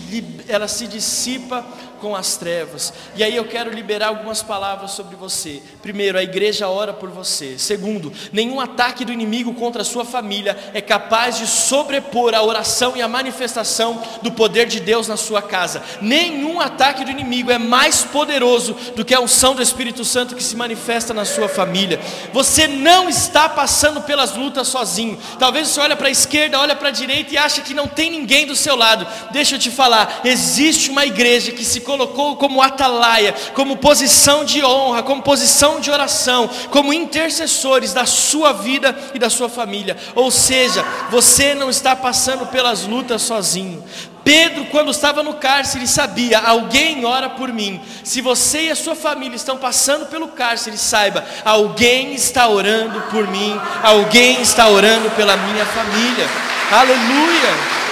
ela 0.49 0.69
se 0.69 0.87
dissipa 0.87 1.67
com 2.01 2.15
as 2.17 2.37
trevas. 2.37 2.93
E 3.15 3.23
aí 3.23 3.35
eu 3.37 3.45
quero 3.45 3.71
liberar 3.71 4.09
algumas 4.09 4.43
palavras 4.43 4.93
sobre 4.93 5.17
você. 5.17 5.63
Primeiro, 5.83 6.19
a 6.19 6.23
igreja 6.23 6.69
ora 6.69 6.93
por 6.93 7.11
você. 7.11 7.59
Segundo, 7.59 8.13
nenhum 8.33 8.61
ataque 8.61 9.05
do 9.05 9.13
inimigo 9.13 9.55
contra 9.55 9.83
a 9.83 9.85
sua 9.85 10.05
família 10.05 10.57
é 10.73 10.81
capaz 10.81 11.39
de 11.39 11.47
sobrepor 11.47 12.35
a 12.35 12.43
oração 12.43 12.97
e 12.97 13.03
a 13.03 13.09
manifestação 13.09 14.03
do 14.23 14.33
poder 14.33 14.67
de 14.67 14.81
Deus 14.81 15.09
na 15.09 15.17
sua 15.17 15.43
casa. 15.43 15.83
Nenhum 16.01 16.61
ataque 16.61 17.05
do 17.05 17.11
inimigo 17.11 17.51
é 17.51 17.59
mais 17.59 18.03
poderoso 18.03 18.75
do 18.95 19.05
que 19.05 19.15
a 19.15 19.21
unção 19.21 19.55
do 19.55 19.63
Espírito 19.63 20.05
Santo 20.05 20.35
que 20.35 20.43
se 20.43 20.57
manifesta 20.57 21.13
na 21.13 21.25
sua 21.25 21.49
família. 21.49 22.01
Você 22.33 22.67
não 22.67 23.09
está 23.09 23.49
passando 23.49 24.03
pelas 24.03 24.35
lutas 24.35 24.69
sozinho. 24.69 25.19
Talvez 25.39 25.69
você 25.69 25.81
olhe 25.81 25.97
para 25.97 26.09
a 26.09 26.11
esquerda, 26.11 26.59
olha 26.59 26.77
para 26.77 26.89
a 26.89 26.93
direita 26.93 27.35
e 27.35 27.39
acha 27.39 27.63
que 27.63 27.75
não 27.75 27.87
tem 27.87 28.11
ninguém 28.11 28.47
do 28.47 28.57
seu 28.57 28.77
lado. 28.77 29.07
Deixa 29.31 29.57
eu 29.57 29.59
te 29.59 29.71
falar, 29.71 30.21
existe 30.25 30.91
uma 30.91 31.05
igreja 31.05 31.53
que 31.53 31.65
se 31.65 31.81
colocou 31.89 32.37
como 32.37 32.61
atalaia, 32.61 33.35
como 33.55 33.79
posição 33.79 34.45
de 34.45 34.63
honra, 34.63 35.03
como 35.03 35.23
posição 35.23 35.81
de 35.81 35.91
oração, 35.91 36.51
como 36.71 36.93
intercessores 36.93 37.95
da 37.95 38.05
sua 38.05 38.53
vida 38.53 38.95
e 39.15 39.19
da 39.19 39.31
sua 39.31 39.49
família. 39.49 39.97
Ou 40.15 40.31
seja, 40.31 40.85
você 41.09 41.55
não 41.55 41.71
está 41.71 41.97
passando 41.97 42.45
pelas 42.49 42.85
lutas 42.85 43.23
sozinho. 43.23 43.83
Pedro, 44.23 44.67
quando 44.67 44.91
estava 44.91 45.23
no 45.23 45.33
cárcere, 45.35 45.89
sabia: 45.89 46.39
alguém 46.41 47.07
ora 47.07 47.31
por 47.31 47.51
mim. 47.51 47.81
Se 48.05 48.21
você 48.21 48.65
e 48.65 48.71
a 48.71 48.77
sua 48.77 48.95
família 48.95 49.37
estão 49.37 49.57
passando 49.57 50.05
pelo 50.05 50.29
cárcere, 50.29 50.77
saiba: 50.77 51.25
alguém 51.43 52.13
está 52.13 52.47
orando 52.49 53.01
por 53.11 53.27
mim, 53.27 53.59
alguém 53.83 54.43
está 54.43 54.69
orando 54.69 55.11
pela 55.13 55.39
minha 55.39 55.65
família. 55.65 56.29
Aleluia. 56.71 57.88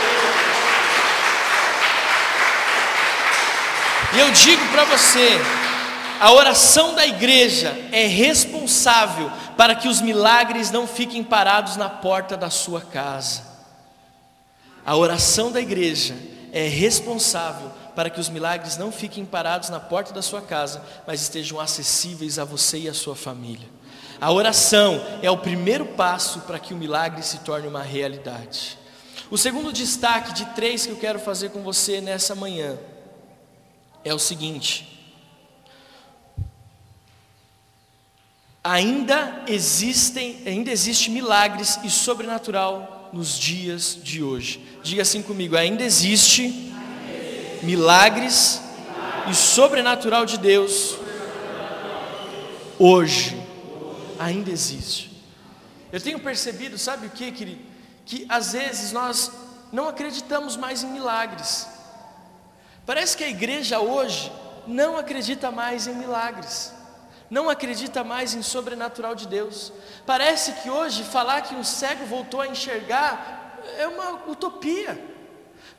E 4.15 4.19
eu 4.19 4.31
digo 4.31 4.67
para 4.69 4.85
você, 4.85 5.39
a 6.19 6.33
oração 6.33 6.95
da 6.95 7.07
igreja 7.07 7.77
é 7.93 8.07
responsável 8.07 9.31
para 9.57 9.75
que 9.75 9.89
os 9.89 10.01
milagres 10.01 10.71
não 10.71 10.87
fiquem 10.87 11.23
parados 11.23 11.77
na 11.77 11.89
porta 11.89 12.37
da 12.37 12.49
sua 12.49 12.81
casa. 12.81 13.43
A 14.85 14.97
oração 14.97 15.53
da 15.53 15.61
igreja 15.61 16.17
é 16.53 16.67
responsável 16.67 17.71
para 17.95 18.09
que 18.09 18.21
os 18.21 18.29
milagres 18.29 18.77
não 18.79 18.91
fiquem 18.91 19.25
parados 19.25 19.69
na 19.69 19.81
porta 19.81 20.13
da 20.13 20.23
sua 20.23 20.41
casa, 20.41 20.83
mas 21.07 21.21
estejam 21.23 21.61
acessíveis 21.61 22.39
a 22.39 22.45
você 22.45 22.79
e 22.79 22.89
a 22.89 22.95
sua 22.95 23.17
família. 23.17 23.69
A 24.19 24.33
oração 24.33 25.05
é 25.21 25.31
o 25.31 25.37
primeiro 25.37 25.85
passo 25.85 26.41
para 26.41 26.59
que 26.59 26.73
o 26.73 26.77
milagre 26.77 27.23
se 27.23 27.39
torne 27.39 27.69
uma 27.69 27.83
realidade. 27.83 28.79
O 29.31 29.37
segundo 29.37 29.73
destaque 29.73 30.33
de 30.33 30.47
três 30.55 30.87
que 30.87 30.93
eu 30.93 30.97
quero 30.97 31.19
fazer 31.19 31.51
com 31.51 31.63
você 31.63 32.01
nessa 32.01 32.35
manhã 32.35 32.79
é 34.07 34.15
o 34.15 34.21
seguinte: 34.21 34.87
ainda 38.63 39.43
existem, 39.49 40.43
ainda 40.47 40.71
existe 40.71 41.11
milagres 41.11 41.81
e 41.83 41.91
sobrenatural 41.91 43.11
nos 43.13 43.37
dias 43.37 43.99
de 44.01 44.23
hoje. 44.23 44.65
Diga 44.81 45.03
assim 45.03 45.23
comigo, 45.23 45.57
ainda 45.57 45.83
existe 45.83 46.73
milagres 47.63 48.61
e 49.29 49.35
sobrenatural 49.35 50.25
de 50.25 50.39
Deus 50.39 50.97
hoje. 52.79 53.37
Ainda 54.21 54.53
existe. 54.53 55.21
Eu 55.91 56.01
tenho 56.01 56.21
percebido, 56.21 56.79
sabe 56.79 57.09
o 57.09 57.11
que, 57.11 57.33
querido? 57.33 57.61
Que 58.05 58.25
às 58.29 58.53
vezes 58.53 58.93
nós 58.93 59.33
não 59.73 59.89
acreditamos 59.89 60.57
mais 60.57 60.85
em 60.85 60.93
milagres. 60.93 61.76
Parece 62.87 63.17
que 63.17 63.25
a 63.25 63.29
igreja 63.29 63.81
hoje 63.81 64.33
não 64.65 64.97
acredita 64.97 65.51
mais 65.51 65.89
em 65.89 65.95
milagres, 65.95 66.73
não 67.29 67.51
acredita 67.51 68.05
mais 68.05 68.33
em 68.33 68.43
sobrenatural 68.43 69.17
de 69.17 69.27
Deus. 69.27 69.73
Parece 70.07 70.53
que 70.53 70.71
hoje 70.71 71.03
falar 71.03 71.41
que 71.41 71.57
um 71.57 71.65
cego 71.65 72.07
voltou 72.07 72.41
a 72.41 72.47
enxergar 72.47 73.61
é 73.77 73.89
uma 73.89 74.31
utopia. 74.31 75.03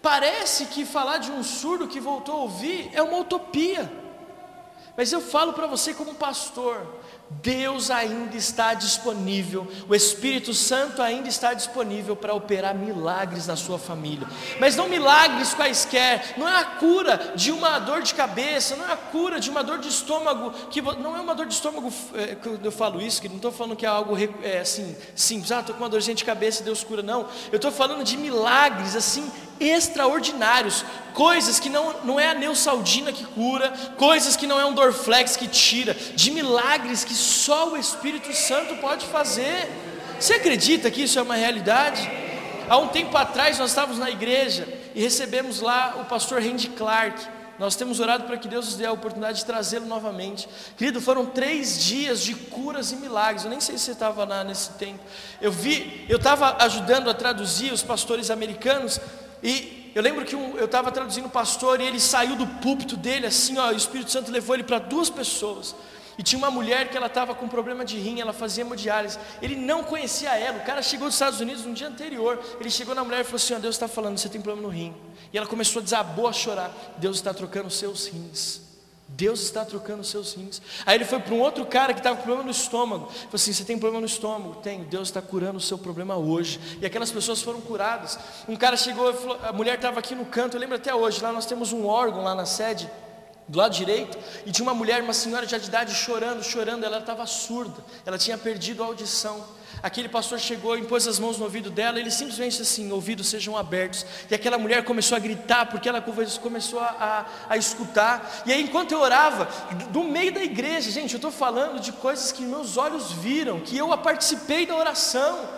Parece 0.01 0.65
que 0.65 0.85
falar 0.85 1.19
de 1.19 1.31
um 1.31 1.41
surdo 1.43 1.87
que 1.87 2.01
voltou 2.01 2.35
a 2.35 2.41
ouvir 2.41 2.91
é 2.93 3.01
uma 3.01 3.19
utopia. 3.19 3.89
Mas 4.97 5.11
eu 5.11 5.21
falo 5.21 5.53
para 5.53 5.65
você 5.65 5.93
como 5.93 6.13
pastor, 6.13 6.85
Deus 7.29 7.91
ainda 7.91 8.37
está 8.37 8.73
disponível, 8.73 9.67
o 9.87 9.93
Espírito 9.93 10.53
Santo 10.53 11.01
ainda 11.01 11.27
está 11.27 11.53
disponível 11.53 12.15
para 12.15 12.33
operar 12.33 12.73
milagres 12.73 13.47
na 13.47 13.55
sua 13.55 13.77
família, 13.77 14.27
mas 14.59 14.75
não 14.75 14.87
milagres 14.87 15.53
quaisquer, 15.53 16.35
não 16.37 16.47
é 16.47 16.59
a 16.59 16.65
cura 16.65 17.33
de 17.35 17.51
uma 17.51 17.79
dor 17.79 18.01
de 18.01 18.13
cabeça, 18.13 18.75
não 18.75 18.87
é 18.87 18.93
a 18.93 18.97
cura 18.97 19.39
de 19.39 19.49
uma 19.49 19.61
dor 19.63 19.79
de 19.79 19.89
estômago, 19.89 20.51
que 20.69 20.81
não 20.81 21.17
é 21.17 21.21
uma 21.21 21.35
dor 21.35 21.45
de 21.45 21.53
estômago, 21.53 21.91
é, 22.13 22.35
quando 22.35 22.63
eu 22.63 22.71
falo 22.71 23.01
isso, 23.01 23.21
que 23.21 23.27
não 23.27 23.35
estou 23.35 23.51
falando 23.51 23.75
que 23.75 23.85
é 23.85 23.89
algo 23.89 24.15
é, 24.41 24.59
assim, 24.59 24.95
simples, 25.15 25.51
ah, 25.51 25.59
estou 25.59 25.75
com 25.75 25.83
uma 25.83 25.89
dorzinha 25.89 26.15
de 26.15 26.23
cabeça 26.23 26.61
e 26.61 26.65
Deus 26.65 26.83
cura, 26.83 27.01
não, 27.01 27.27
eu 27.51 27.57
estou 27.57 27.71
falando 27.71 28.03
de 28.03 28.15
milagres 28.15 28.95
assim 28.95 29.29
extraordinários, 29.59 30.85
coisas 31.13 31.59
que 31.59 31.69
não, 31.69 31.95
não 32.03 32.19
é 32.19 32.29
a 32.29 32.33
Neusaldina 32.33 33.11
que 33.11 33.25
cura, 33.25 33.71
coisas 33.97 34.35
que 34.35 34.47
não 34.47 34.59
é 34.59 34.65
um 34.65 34.73
Dorflex 34.73 35.35
que 35.35 35.47
tira, 35.47 35.93
de 35.93 36.31
milagres 36.31 37.03
que 37.03 37.13
só 37.13 37.69
o 37.69 37.77
Espírito 37.77 38.33
Santo 38.33 38.75
pode 38.75 39.05
fazer. 39.07 39.69
Você 40.19 40.35
acredita 40.35 40.91
que 40.91 41.03
isso 41.03 41.19
é 41.19 41.21
uma 41.21 41.35
realidade? 41.35 42.09
Há 42.69 42.77
um 42.77 42.87
tempo 42.87 43.15
atrás 43.15 43.57
nós 43.57 43.69
estávamos 43.69 43.97
na 43.97 44.09
igreja 44.09 44.67
e 44.93 45.01
recebemos 45.01 45.61
lá 45.61 45.97
o 46.01 46.05
pastor 46.05 46.41
Randy 46.41 46.69
Clark. 46.69 47.37
Nós 47.57 47.75
temos 47.75 47.99
orado 47.99 48.25
para 48.25 48.37
que 48.37 48.47
Deus 48.47 48.65
nos 48.65 48.75
dê 48.75 48.85
a 48.85 48.91
oportunidade 48.91 49.39
de 49.39 49.45
trazê-lo 49.45 49.87
novamente. 49.87 50.47
Querido, 50.77 51.01
foram 51.01 51.25
três 51.25 51.83
dias 51.83 52.21
de 52.21 52.35
curas 52.35 52.91
e 52.91 52.95
milagres. 52.97 53.45
Eu 53.45 53.49
nem 53.49 53.59
sei 53.59 53.77
se 53.77 53.85
você 53.85 53.91
estava 53.91 54.25
lá 54.25 54.43
nesse 54.43 54.71
tempo. 54.71 54.99
Eu 55.41 55.51
vi, 55.51 56.05
eu 56.07 56.17
estava 56.17 56.57
ajudando 56.63 57.09
a 57.09 57.15
traduzir 57.15 57.73
os 57.73 57.81
pastores 57.81 58.29
americanos 58.29 58.99
e 59.41 59.91
eu 59.95 60.01
lembro 60.01 60.25
que 60.25 60.35
um, 60.35 60.55
eu 60.57 60.65
estava 60.65 60.91
traduzindo 60.91 61.25
o 61.25 61.29
pastor 61.29 61.81
e 61.81 61.85
ele 61.85 61.99
saiu 61.99 62.35
do 62.35 62.45
púlpito 62.45 62.95
dele 62.95 63.25
assim, 63.25 63.57
ó, 63.57 63.69
o 63.69 63.75
Espírito 63.75 64.11
Santo 64.11 64.31
levou 64.31 64.55
ele 64.55 64.63
para 64.63 64.79
duas 64.79 65.09
pessoas. 65.09 65.75
E 66.17 66.23
tinha 66.23 66.37
uma 66.39 66.49
mulher 66.49 66.89
que 66.89 66.97
ela 66.97 67.05
estava 67.05 67.35
com 67.35 67.47
problema 67.47 67.85
de 67.85 67.97
rim, 67.97 68.19
ela 68.19 68.33
fazia 68.33 68.63
hemodiálise. 68.63 69.19
Ele 69.39 69.55
não 69.55 69.83
conhecia 69.83 70.35
ela. 70.35 70.57
O 70.57 70.65
cara 70.65 70.81
chegou 70.81 71.07
dos 71.07 71.15
Estados 71.15 71.39
Unidos 71.39 71.63
no 71.63 71.73
dia 71.73 71.87
anterior. 71.87 72.43
Ele 72.59 72.71
chegou 72.71 72.95
na 72.95 73.03
mulher 73.03 73.21
e 73.21 73.23
falou 73.23 73.35
assim: 73.35 73.53
oh, 73.53 73.59
Deus 73.59 73.75
está 73.75 73.87
falando, 73.87 74.17
você 74.17 74.27
tem 74.27 74.41
problema 74.41 74.67
no 74.67 74.73
rim. 74.73 74.95
E 75.31 75.37
ela 75.37 75.45
começou 75.45 75.79
a 75.79 75.83
desabou 75.83 76.27
a 76.27 76.33
chorar. 76.33 76.71
Deus 76.97 77.17
está 77.17 77.33
trocando 77.33 77.69
seus 77.69 78.07
rins. 78.07 78.66
Deus 79.09 79.41
está 79.41 79.63
trocando 79.63 80.01
os 80.01 80.09
seus 80.09 80.33
rins. 80.33 80.61
Aí 80.85 80.97
ele 80.97 81.05
foi 81.05 81.19
para 81.19 81.33
um 81.33 81.39
outro 81.39 81.65
cara 81.65 81.93
que 81.93 81.99
estava 81.99 82.17
com 82.17 82.23
problema 82.23 82.43
no 82.43 82.51
estômago. 82.51 83.05
Falou 83.07 83.29
assim: 83.33 83.53
Você 83.53 83.63
tem 83.63 83.79
problema 83.79 84.01
no 84.01 84.05
estômago? 84.05 84.55
Tenho. 84.55 84.83
Deus 84.85 85.07
está 85.07 85.21
curando 85.21 85.57
o 85.57 85.61
seu 85.61 85.77
problema 85.77 86.17
hoje. 86.17 86.59
E 86.81 86.85
aquelas 86.85 87.11
pessoas 87.11 87.41
foram 87.41 87.61
curadas. 87.61 88.19
Um 88.47 88.55
cara 88.55 88.75
chegou, 88.75 89.13
falou, 89.13 89.39
a 89.43 89.53
mulher 89.53 89.75
estava 89.75 89.99
aqui 89.99 90.13
no 90.13 90.25
canto. 90.25 90.57
Eu 90.57 90.59
lembro 90.59 90.75
até 90.75 90.93
hoje. 90.93 91.21
Lá 91.21 91.31
nós 91.31 91.45
temos 91.45 91.71
um 91.71 91.85
órgão 91.85 92.23
lá 92.23 92.35
na 92.35 92.45
sede 92.45 92.89
do 93.47 93.57
lado 93.57 93.73
direito, 93.73 94.17
e 94.45 94.51
tinha 94.51 94.63
uma 94.63 94.73
mulher, 94.73 95.01
uma 95.01 95.13
senhora 95.13 95.47
já 95.47 95.57
de 95.57 95.67
idade 95.67 95.95
chorando, 95.95 96.43
chorando, 96.43 96.83
ela 96.83 96.97
estava 96.97 97.25
surda, 97.25 97.81
ela 98.05 98.17
tinha 98.17 98.37
perdido 98.37 98.83
a 98.83 98.87
audição. 98.87 99.41
Aquele 99.81 100.09
pastor 100.09 100.39
chegou, 100.39 100.77
impôs 100.77 101.07
as 101.07 101.19
mãos 101.19 101.37
no 101.37 101.43
ouvido 101.43 101.69
dela, 101.69 101.99
ele 101.99 102.09
simplesmente 102.09 102.61
assim, 102.61 102.91
ouvidos 102.91 103.27
sejam 103.27 103.55
abertos. 103.55 104.05
E 104.29 104.33
aquela 104.33 104.57
mulher 104.57 104.83
começou 104.83 105.15
a 105.15 105.19
gritar, 105.19 105.67
porque 105.67 105.87
ela 105.87 106.01
começou 106.41 106.79
a, 106.79 107.25
a, 107.49 107.53
a 107.53 107.57
escutar. 107.57 108.43
E 108.45 108.51
aí, 108.51 108.61
enquanto 108.61 108.91
eu 108.91 108.99
orava, 108.99 109.47
do 109.89 110.03
meio 110.03 110.31
da 110.31 110.43
igreja, 110.43 110.89
gente, 110.89 111.13
eu 111.13 111.17
estou 111.17 111.31
falando 111.31 111.79
de 111.79 111.91
coisas 111.91 112.31
que 112.31 112.41
meus 112.41 112.77
olhos 112.77 113.11
viram, 113.11 113.59
que 113.59 113.77
eu 113.77 113.95
participei 113.97 114.65
da 114.65 114.75
oração. 114.75 115.57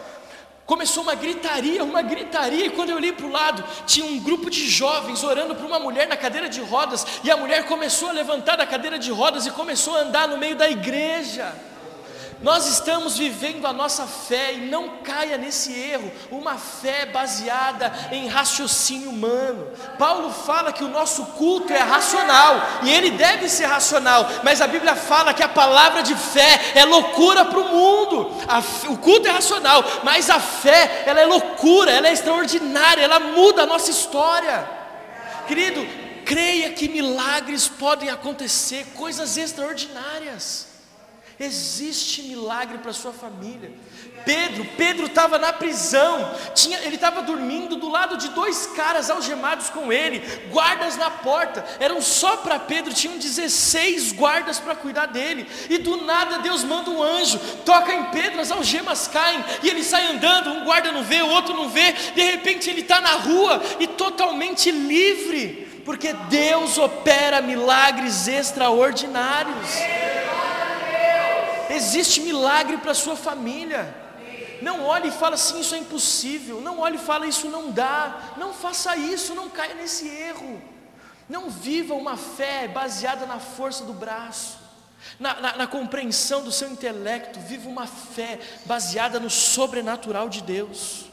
Começou 0.66 1.02
uma 1.02 1.16
gritaria, 1.16 1.84
uma 1.84 2.02
gritaria, 2.04 2.68
e 2.68 2.70
quando 2.70 2.92
eu 2.92 2.98
olhei 2.98 3.12
para 3.12 3.26
o 3.26 3.32
lado, 3.32 3.64
tinha 3.88 4.06
um 4.06 4.20
grupo 4.20 4.52
de 4.52 4.70
jovens 4.70 5.24
orando 5.24 5.56
para 5.56 5.66
uma 5.66 5.80
mulher 5.80 6.08
na 6.08 6.16
cadeira 6.16 6.48
de 6.48 6.62
rodas, 6.62 7.08
e 7.24 7.32
a 7.32 7.36
mulher 7.36 7.66
começou 7.66 8.10
a 8.10 8.12
levantar 8.12 8.56
da 8.56 8.68
cadeira 8.68 9.00
de 9.00 9.10
rodas 9.10 9.48
e 9.48 9.52
começou 9.52 9.96
a 9.96 10.02
andar 10.02 10.28
no 10.28 10.38
meio 10.38 10.56
da 10.56 10.70
igreja. 10.70 11.56
Nós 12.42 12.68
estamos 12.68 13.18
vivendo 13.18 13.68
a 13.68 13.74
nossa 13.74 14.08
fé 14.08 14.54
e 14.54 14.62
não 14.62 15.00
caia 15.04 15.38
nesse 15.38 15.74
erro, 15.74 16.10
uma 16.32 16.56
fé 16.56 17.06
baseada 17.06 17.92
em 18.14 18.30
raciocínio 18.30 19.10
humano. 19.10 19.68
Paulo 19.98 20.32
fala 20.32 20.72
que 20.72 20.84
o 20.84 20.88
nosso 20.88 21.26
culto 21.26 21.74
é 21.74 21.80
racional 21.80 22.62
e 22.84 22.92
ele 22.94 23.12
deve 23.12 23.50
ser 23.50 23.66
racional, 23.66 24.26
mas 24.42 24.62
a 24.62 24.68
Bíblia 24.68 24.96
fala 24.96 25.34
que 25.34 25.44
a 25.44 25.50
palavra 25.50 26.02
de 26.02 26.16
fé 26.16 26.72
é 26.76 26.86
loucura 26.86 27.44
para 27.44 27.60
o 27.60 27.68
mundo. 27.68 28.32
o 28.88 28.98
culto 28.98 29.28
é 29.28 29.32
racional, 29.32 29.84
mas 30.04 30.30
a 30.30 30.40
fé, 30.40 31.04
ela 31.06 31.20
é 31.20 31.26
loucura, 31.26 31.92
ela 31.92 32.08
é 32.08 32.14
extraordinária, 32.14 33.04
ela 33.04 33.20
muda 33.20 33.64
a 33.64 33.68
nossa 33.68 33.92
história. 33.92 34.66
Querido, 35.46 35.86
creia 36.24 36.70
que 36.70 36.88
milagres 36.88 37.68
podem 37.68 38.10
acontecer, 38.10 38.86
coisas 38.96 39.36
extraordinárias. 39.36 40.69
Existe 41.40 42.22
milagre 42.24 42.80
para 42.80 42.92
sua 42.92 43.14
família. 43.14 43.72
Pedro, 44.26 44.66
Pedro 44.76 45.06
estava 45.06 45.38
na 45.38 45.54
prisão, 45.54 46.30
tinha, 46.54 46.78
ele 46.80 46.96
estava 46.96 47.22
dormindo 47.22 47.78
do 47.78 47.90
lado 47.90 48.18
de 48.18 48.28
dois 48.30 48.68
caras 48.76 49.10
algemados 49.10 49.70
com 49.70 49.92
ele, 49.92 50.20
guardas 50.52 50.98
na 50.98 51.10
porta, 51.10 51.66
eram 51.80 52.02
só 52.02 52.36
para 52.38 52.60
Pedro, 52.60 52.94
tinham 52.94 53.18
16 53.18 54.12
guardas 54.12 54.60
para 54.60 54.76
cuidar 54.76 55.06
dele, 55.06 55.48
e 55.70 55.78
do 55.78 56.04
nada 56.04 56.40
Deus 56.40 56.66
manda 56.66 56.92
um 56.92 57.02
anjo, 57.02 57.40
toca 57.66 57.94
em 57.94 58.12
Pedro, 58.12 58.42
as 58.42 58.52
algemas 58.52 59.08
caem, 59.08 59.44
e 59.64 59.70
ele 59.70 59.84
sai 59.84 60.08
andando, 60.08 60.52
um 60.52 60.66
guarda 60.66 60.92
não 60.92 61.04
vê, 61.04 61.22
o 61.22 61.30
outro 61.30 61.56
não 61.56 61.70
vê, 61.70 61.94
de 61.94 62.22
repente 62.22 62.70
ele 62.70 62.82
está 62.82 63.00
na 63.00 63.14
rua 63.14 63.62
e 63.80 63.88
totalmente 63.88 64.70
livre, 64.70 65.82
porque 65.86 66.14
Deus 66.30 66.78
opera 66.78 67.42
milagres 67.42 68.28
extraordinários. 68.28 69.70
Existe 71.70 72.22
milagre 72.22 72.78
para 72.78 72.92
a 72.92 72.96
sua 72.96 73.16
família. 73.16 73.96
Não 74.62 74.84
olhe 74.84 75.10
e 75.10 75.12
fala 75.12 75.36
assim, 75.36 75.62
isso 75.62 75.76
é 75.76 75.78
impossível. 75.78 76.60
Não 76.62 76.80
olhe 76.80 76.96
e 76.96 77.00
fala, 77.00 77.28
isso 77.28 77.48
não 77.48 77.72
dá. 77.72 78.34
Não 78.38 78.54
faça 78.54 78.96
isso, 78.98 79.36
não 79.36 79.50
caia 79.50 79.76
nesse 79.76 80.08
erro. 80.08 80.62
Não 81.30 81.50
viva 81.50 81.94
uma 81.94 82.18
fé 82.18 82.68
baseada 82.68 83.26
na 83.26 83.40
força 83.40 83.86
do 83.86 83.94
braço, 83.94 84.58
na, 85.20 85.40
na, 85.40 85.58
na 85.58 85.68
compreensão 85.68 86.44
do 86.44 86.52
seu 86.52 86.70
intelecto. 86.70 87.40
Viva 87.40 87.70
uma 87.70 87.86
fé 87.86 88.40
baseada 88.66 89.20
no 89.20 89.30
sobrenatural 89.30 90.28
de 90.28 90.42
Deus. 90.42 91.06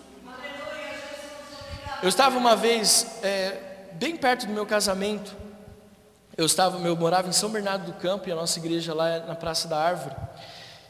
Eu 2.03 2.09
estava 2.09 2.37
uma 2.37 2.57
vez, 2.57 3.07
é, 3.23 3.89
bem 3.93 4.17
perto 4.17 4.47
do 4.47 4.53
meu 4.53 4.67
casamento, 4.67 5.35
eu 6.37 6.45
estava, 6.45 6.79
eu 6.87 6.97
morava 6.97 7.29
em 7.29 7.33
São 7.33 7.49
Bernardo 7.49 7.87
do 7.87 7.93
Campo 7.95 8.29
e 8.29 8.33
a 8.33 8.35
nossa 8.35 8.59
igreja 8.59 8.93
lá 8.93 9.09
é 9.09 9.27
na 9.27 9.35
Praça 9.35 9.67
da 9.67 9.79
Árvore. 9.79 10.15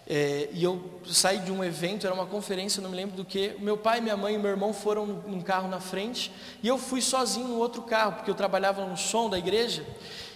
É, 0.09 0.49
e 0.53 0.63
eu 0.63 1.01
saí 1.05 1.39
de 1.39 1.51
um 1.51 1.65
evento, 1.65 2.07
era 2.07 2.15
uma 2.15 2.27
conferência, 2.27 2.83
não 2.83 2.91
me 2.91 2.97
lembro 2.97 3.17
do 3.17 3.25
que. 3.25 3.57
Meu 3.59 3.77
pai, 3.77 4.01
minha 4.01 4.17
mãe 4.17 4.35
e 4.35 4.39
meu 4.39 4.51
irmão 4.51 4.73
foram 4.73 5.07
num 5.07 5.41
carro 5.41 5.69
na 5.69 5.81
frente 5.81 6.33
e 6.63 6.69
eu 6.69 6.79
fui 6.79 7.01
sozinho 7.01 7.49
no 7.49 7.59
outro 7.59 7.83
carro, 7.83 8.13
porque 8.13 8.31
eu 8.31 8.35
trabalhava 8.35 8.85
no 8.85 8.97
som 8.97 9.29
da 9.29 9.39
igreja 9.39 9.85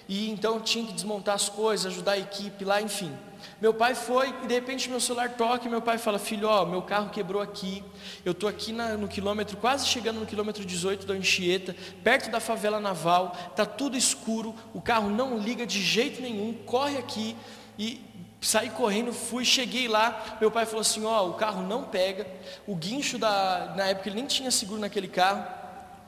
e 0.08 0.30
então 0.30 0.56
eu 0.56 0.60
tinha 0.60 0.84
que 0.86 0.92
desmontar 0.92 1.34
as 1.34 1.48
coisas, 1.48 1.86
ajudar 1.86 2.12
a 2.12 2.18
equipe 2.18 2.64
lá, 2.64 2.80
enfim. 2.80 3.12
Meu 3.60 3.74
pai 3.74 3.94
foi 3.94 4.34
e 4.42 4.46
de 4.46 4.54
repente 4.54 4.88
meu 4.88 5.00
celular 5.00 5.30
toca 5.30 5.66
e 5.66 5.70
meu 5.70 5.82
pai 5.82 5.98
fala: 5.98 6.18
Filho, 6.18 6.48
ó, 6.48 6.64
meu 6.64 6.80
carro 6.80 7.10
quebrou 7.10 7.42
aqui. 7.42 7.84
Eu 8.24 8.32
estou 8.32 8.48
aqui 8.48 8.72
na, 8.72 8.96
no 8.96 9.06
quilômetro, 9.06 9.56
quase 9.58 9.86
chegando 9.86 10.18
no 10.18 10.26
quilômetro 10.26 10.64
18 10.64 11.06
da 11.06 11.12
Anchieta, 11.12 11.76
perto 12.02 12.30
da 12.30 12.40
favela 12.40 12.80
naval. 12.80 13.36
Tá 13.54 13.66
tudo 13.66 13.98
escuro, 13.98 14.54
o 14.72 14.80
carro 14.80 15.10
não 15.10 15.36
liga 15.36 15.66
de 15.66 15.82
jeito 15.82 16.22
nenhum. 16.22 16.54
Corre 16.64 16.96
aqui 16.96 17.36
e 17.78 18.00
saí 18.40 18.70
correndo, 18.70 19.12
fui, 19.12 19.44
cheguei 19.44 19.88
lá. 19.88 20.38
Meu 20.40 20.50
pai 20.50 20.64
falou 20.64 20.80
assim: 20.80 21.04
Ó, 21.04 21.28
o 21.28 21.34
carro 21.34 21.62
não 21.62 21.84
pega. 21.84 22.26
O 22.66 22.74
guincho 22.74 23.18
da, 23.18 23.74
na 23.76 23.88
época 23.88 24.08
ele 24.08 24.16
nem 24.16 24.26
tinha 24.26 24.50
seguro 24.50 24.80
naquele 24.80 25.08
carro. 25.08 25.59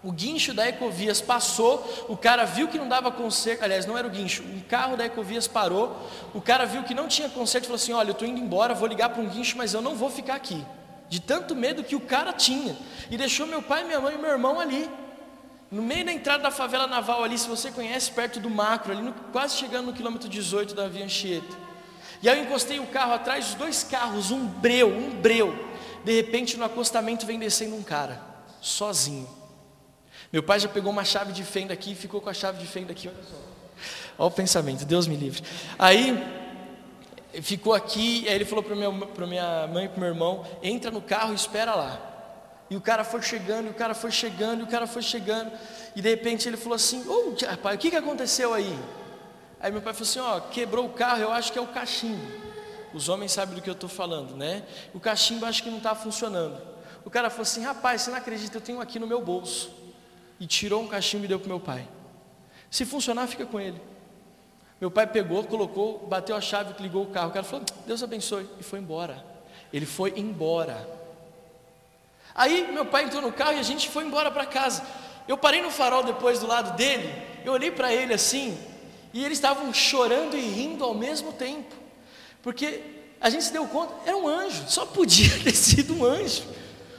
O 0.05 0.11
guincho 0.11 0.53
da 0.53 0.69
Ecovias 0.69 1.21
passou, 1.21 2.07
o 2.09 2.17
cara 2.17 2.45
viu 2.45 2.67
que 2.67 2.77
não 2.77 2.88
dava 2.88 3.11
conserto, 3.12 3.62
aliás, 3.62 3.87
não 3.87 3.97
era 3.97 4.07
o 4.07 4.11
guincho, 4.11 4.43
um 4.43 4.61
carro 4.61 4.97
da 4.97 5.07
Ecovias 5.07 5.47
parou, 5.47 5.97
o 6.35 6.41
cara 6.41 6.65
viu 6.67 6.83
que 6.83 6.93
não 6.93 7.07
tinha 7.07 7.29
conserto 7.29 7.65
e 7.65 7.67
falou 7.69 7.77
assim: 7.77 7.93
Olha, 7.93 8.09
eu 8.09 8.12
estou 8.12 8.27
indo 8.27 8.41
embora, 8.41 8.75
vou 8.75 8.88
ligar 8.88 9.11
para 9.11 9.23
um 9.23 9.29
guincho, 9.29 9.57
mas 9.57 9.75
eu 9.75 9.81
não 9.81 9.95
vou 9.95 10.11
ficar 10.11 10.35
aqui. 10.35 10.65
De 11.09 11.21
tanto 11.21 11.55
medo 11.55 11.85
que 11.85 11.95
o 11.95 12.01
cara 12.01 12.33
tinha. 12.33 12.77
E 13.11 13.17
deixou 13.17 13.47
meu 13.47 13.62
pai, 13.62 13.85
minha 13.85 14.01
mãe 14.01 14.15
e 14.15 14.19
meu 14.19 14.31
irmão 14.31 14.59
ali. 14.59 14.91
No 15.71 15.83
meio 15.83 16.05
da 16.05 16.12
entrada 16.12 16.43
da 16.43 16.51
favela 16.51 16.87
naval 16.87 17.23
ali, 17.23 17.38
se 17.38 17.49
você 17.49 17.71
conhece, 17.71 18.11
perto 18.11 18.41
do 18.41 18.51
macro, 18.51 18.93
ali 18.93 19.03
no, 19.03 19.12
quase 19.31 19.57
chegando 19.57 19.87
no 19.87 19.93
quilômetro 19.93 20.29
18 20.29 20.75
da 20.75 20.88
Via 20.88 21.05
Anchieta. 21.05 21.57
E 22.23 22.29
aí 22.29 22.38
eu 22.38 22.45
encostei 22.45 22.79
o 22.81 22.87
carro 22.87 23.12
atrás 23.12 23.47
dos 23.47 23.55
dois 23.55 23.83
carros, 23.85 24.31
um 24.31 24.45
breu, 24.45 24.88
um 24.88 25.11
breu. 25.11 25.55
De 26.05 26.12
repente 26.15 26.57
no 26.57 26.65
acostamento 26.65 27.25
vem 27.25 27.38
descendo 27.38 27.77
um 27.77 27.83
cara, 27.83 28.21
sozinho. 28.61 29.41
Meu 30.33 30.42
pai 30.42 30.59
já 30.59 30.68
pegou 30.68 30.90
uma 30.90 31.05
chave 31.05 31.31
de 31.31 31.45
fenda 31.45 31.75
aqui 31.75 31.92
e 31.92 31.95
ficou 31.95 32.18
com 32.18 32.31
a 32.31 32.33
chave 32.33 32.59
de 32.59 32.66
fenda 32.66 32.92
aqui, 32.92 33.07
olha 33.07 33.23
só. 33.23 33.37
Olha 34.18 34.29
o 34.29 34.31
pensamento, 34.31 34.83
Deus 34.87 35.07
me 35.07 35.14
livre. 35.14 35.42
Aí 35.79 36.18
ficou 37.42 37.75
aqui, 37.75 38.27
aí 38.27 38.35
ele 38.35 38.47
falou 38.47 38.64
para 38.64 38.75
minha 38.75 39.66
mãe 39.66 39.85
e 39.85 39.88
para 39.88 40.01
meu 40.01 40.09
irmão: 40.09 40.47
entra 40.62 40.90
no 40.90 41.03
carro 41.03 41.33
e 41.33 41.35
espera 41.35 41.75
lá. 41.75 42.01
E 42.71 42.77
o 42.77 42.81
cara 42.81 43.05
foi 43.05 43.21
chegando, 43.21 43.66
e 43.66 43.71
o 43.71 43.75
cara 43.75 43.92
foi 43.92 44.11
chegando, 44.11 44.61
e 44.61 44.62
o 44.62 44.66
cara 44.66 44.87
foi 44.87 45.03
chegando. 45.03 45.53
E 45.95 46.01
de 46.01 46.09
repente 46.09 46.49
ele 46.49 46.57
falou 46.57 46.77
assim: 46.77 47.07
Ô 47.07 47.35
oh, 47.37 47.57
pai, 47.59 47.75
o 47.75 47.79
que, 47.79 47.90
que 47.90 47.97
aconteceu 47.97 48.55
aí? 48.55 48.79
Aí 49.61 49.71
meu 49.71 49.83
pai 49.83 49.92
falou 49.92 50.09
assim: 50.09 50.21
Ó, 50.21 50.40
quebrou 50.49 50.87
o 50.87 50.90
carro, 50.95 51.21
eu 51.21 51.31
acho 51.31 51.53
que 51.53 51.59
é 51.59 51.62
o 51.62 51.66
cachimbo. 51.66 52.27
Os 52.95 53.11
homens 53.11 53.33
sabem 53.33 53.55
do 53.55 53.61
que 53.61 53.68
eu 53.68 53.75
estou 53.75 53.88
falando, 53.88 54.35
né? 54.35 54.62
O 54.95 55.01
cachimbo 55.01 55.45
acho 55.45 55.62
que 55.62 55.68
não 55.68 55.77
está 55.77 55.95
funcionando. 55.95 56.59
O 57.05 57.11
cara 57.11 57.29
falou 57.29 57.42
assim: 57.42 57.62
Rapaz, 57.62 58.01
você 58.01 58.11
não 58.11 58.16
acredita, 58.16 58.57
eu 58.57 58.62
tenho 58.62 58.81
aqui 58.81 58.99
no 58.99 59.07
meu 59.07 59.21
bolso 59.21 59.82
e 60.42 60.46
tirou 60.48 60.83
um 60.83 60.88
cachimbo 60.88 61.24
e 61.24 61.28
deu 61.28 61.38
para 61.38 61.46
meu 61.46 61.61
pai. 61.61 61.87
Se 62.68 62.85
funcionar, 62.85 63.28
fica 63.28 63.46
com 63.46 63.61
ele. 63.61 63.81
Meu 64.81 64.90
pai 64.90 65.07
pegou, 65.07 65.44
colocou, 65.44 66.05
bateu 66.09 66.35
a 66.35 66.40
chave, 66.40 66.74
ligou 66.83 67.05
o 67.05 67.11
carro. 67.11 67.28
O 67.28 67.33
cara 67.33 67.44
falou: 67.44 67.64
Deus 67.87 68.02
abençoe, 68.02 68.48
e 68.59 68.62
foi 68.64 68.81
embora. 68.81 69.24
Ele 69.72 69.87
foi 69.87 70.12
embora. 70.16 70.85
Aí 72.35 72.72
meu 72.72 72.85
pai 72.85 73.05
entrou 73.05 73.22
no 73.22 73.33
carro 73.33 73.52
e 73.52 73.61
a 73.61 73.62
gente 73.62 73.88
foi 73.88 74.02
embora 74.02 74.33
para 74.33 74.44
casa. 74.44 74.85
Eu 75.28 75.38
parei 75.38 75.62
no 75.62 75.70
farol 75.70 76.02
depois 76.02 76.40
do 76.40 76.48
lado 76.48 76.76
dele, 76.76 77.09
eu 77.44 77.52
olhei 77.52 77.70
para 77.70 77.94
ele 77.94 78.12
assim, 78.12 78.59
e 79.12 79.24
eles 79.24 79.38
estavam 79.38 79.72
chorando 79.72 80.37
e 80.37 80.40
rindo 80.40 80.83
ao 80.83 80.92
mesmo 80.92 81.33
tempo, 81.33 81.72
porque 82.42 82.81
a 83.20 83.31
gente 83.31 83.44
se 83.44 83.52
deu 83.52 83.64
conta, 83.68 83.94
era 84.05 84.16
um 84.16 84.26
anjo, 84.26 84.64
só 84.66 84.85
podia 84.87 85.38
ter 85.44 85.55
sido 85.55 85.94
um 85.94 86.05
anjo, 86.05 86.42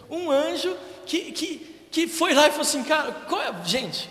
um 0.10 0.32
anjo 0.32 0.74
que, 1.06 1.34
que, 1.34 1.73
que 1.94 2.08
foi 2.08 2.34
lá 2.34 2.48
e 2.48 2.50
falou 2.50 2.64
assim, 2.64 2.84
cara, 2.84 3.12
qual 3.30 3.40
é, 3.40 3.54
gente, 3.64 4.10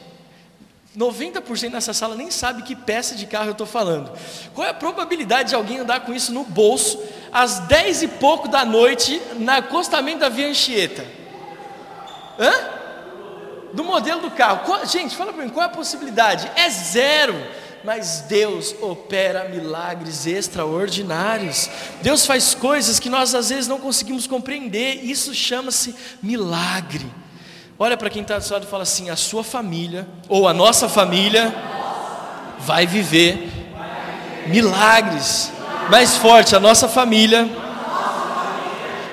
90% 0.96 1.70
nessa 1.70 1.92
sala 1.92 2.14
nem 2.14 2.30
sabe 2.30 2.62
que 2.62 2.76
peça 2.76 3.16
de 3.16 3.26
carro 3.26 3.46
eu 3.46 3.52
estou 3.52 3.66
falando. 3.66 4.12
Qual 4.54 4.64
é 4.64 4.70
a 4.70 4.74
probabilidade 4.74 5.48
de 5.48 5.54
alguém 5.56 5.78
andar 5.78 6.00
com 6.00 6.14
isso 6.14 6.32
no 6.32 6.44
bolso 6.44 7.02
às 7.32 7.58
10 7.58 8.04
e 8.04 8.08
pouco 8.08 8.46
da 8.46 8.64
noite 8.64 9.20
no 9.36 9.50
acostamento 9.50 10.20
da 10.20 10.28
Via 10.28 10.48
Anchieta? 10.48 11.04
Hã? 12.38 12.52
Do 13.72 13.82
modelo 13.82 14.20
do 14.20 14.30
carro. 14.30 14.64
Qual, 14.64 14.86
gente, 14.86 15.16
fala 15.16 15.32
para 15.32 15.42
mim, 15.42 15.50
qual 15.50 15.64
é 15.64 15.66
a 15.66 15.70
possibilidade? 15.70 16.48
É 16.54 16.70
zero. 16.70 17.34
Mas 17.82 18.26
Deus 18.28 18.76
opera 18.80 19.48
milagres 19.48 20.24
extraordinários. 20.24 21.68
Deus 22.00 22.24
faz 22.24 22.54
coisas 22.54 23.00
que 23.00 23.08
nós 23.08 23.34
às 23.34 23.48
vezes 23.48 23.66
não 23.66 23.80
conseguimos 23.80 24.28
compreender. 24.28 25.02
Isso 25.02 25.34
chama-se 25.34 25.96
milagre. 26.22 27.21
Olha 27.84 27.96
para 27.96 28.08
quem 28.08 28.22
está 28.22 28.38
do 28.38 28.44
seu 28.44 28.54
lado 28.54 28.62
e 28.64 28.68
fala 28.68 28.84
assim: 28.84 29.10
a 29.10 29.16
sua 29.16 29.42
família, 29.42 30.06
ou 30.28 30.46
a 30.46 30.54
nossa 30.54 30.88
família, 30.88 31.52
vai 32.60 32.86
viver 32.86 33.50
milagres. 34.46 35.50
Mais 35.90 36.16
forte, 36.16 36.54
a 36.54 36.60
nossa 36.60 36.88
família 36.88 37.44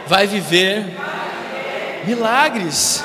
vai 0.06 0.28
viver 0.28 0.86
milagres. 2.06 3.04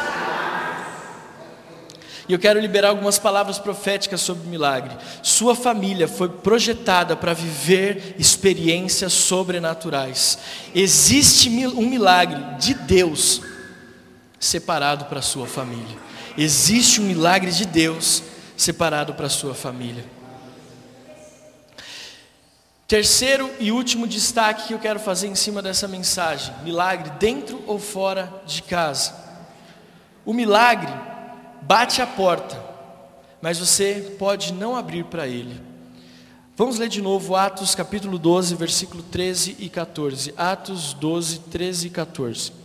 E 2.29 2.35
eu 2.35 2.38
quero 2.38 2.61
liberar 2.61 2.90
algumas 2.90 3.18
palavras 3.18 3.59
proféticas 3.59 4.20
sobre 4.20 4.46
milagre. 4.46 4.94
Sua 5.22 5.55
família 5.55 6.07
foi 6.07 6.29
projetada 6.29 7.16
para 7.16 7.33
viver 7.33 8.16
experiências 8.18 9.14
sobrenaturais. 9.14 10.38
Existe 10.74 11.48
um 11.48 11.88
milagre 11.88 12.38
de 12.59 12.74
Deus 12.74 13.54
separado 14.44 15.07
para 15.07 15.20
a 15.20 15.22
sua 15.22 15.46
família. 15.46 15.96
Existe 16.37 17.00
um 17.00 17.04
milagre 17.04 17.50
de 17.50 17.64
Deus 17.64 18.22
separado 18.57 19.14
para 19.14 19.26
a 19.26 19.30
sua 19.30 19.54
família. 19.54 20.04
Terceiro 22.87 23.50
e 23.59 23.72
último 23.72 24.07
destaque 24.07 24.68
que 24.68 24.74
eu 24.74 24.78
quero 24.78 25.00
fazer 25.00 25.26
em 25.26 25.35
cima 25.35 25.62
dessa 25.62 25.88
mensagem: 25.88 26.54
milagre 26.62 27.11
dentro 27.18 27.62
ou 27.66 27.78
fora 27.78 28.33
de 28.46 28.62
casa. 28.62 29.14
O 30.24 30.33
milagre 30.33 30.92
bate 31.62 32.02
a 32.02 32.07
porta, 32.07 32.62
mas 33.40 33.59
você 33.59 34.14
pode 34.18 34.52
não 34.52 34.76
abrir 34.76 35.04
para 35.04 35.26
ele. 35.26 35.61
Vamos 36.57 36.78
ler 36.78 36.88
de 36.88 37.02
novo 37.02 37.35
Atos 37.35 37.74
capítulo 37.74 38.18
12, 38.18 38.54
versículo 38.54 39.02
13 39.02 39.57
e 39.59 39.68
14. 39.68 40.35
Atos 40.37 40.92
12, 40.92 41.40
13 41.40 41.87
e 41.87 41.90
14. 41.90 42.63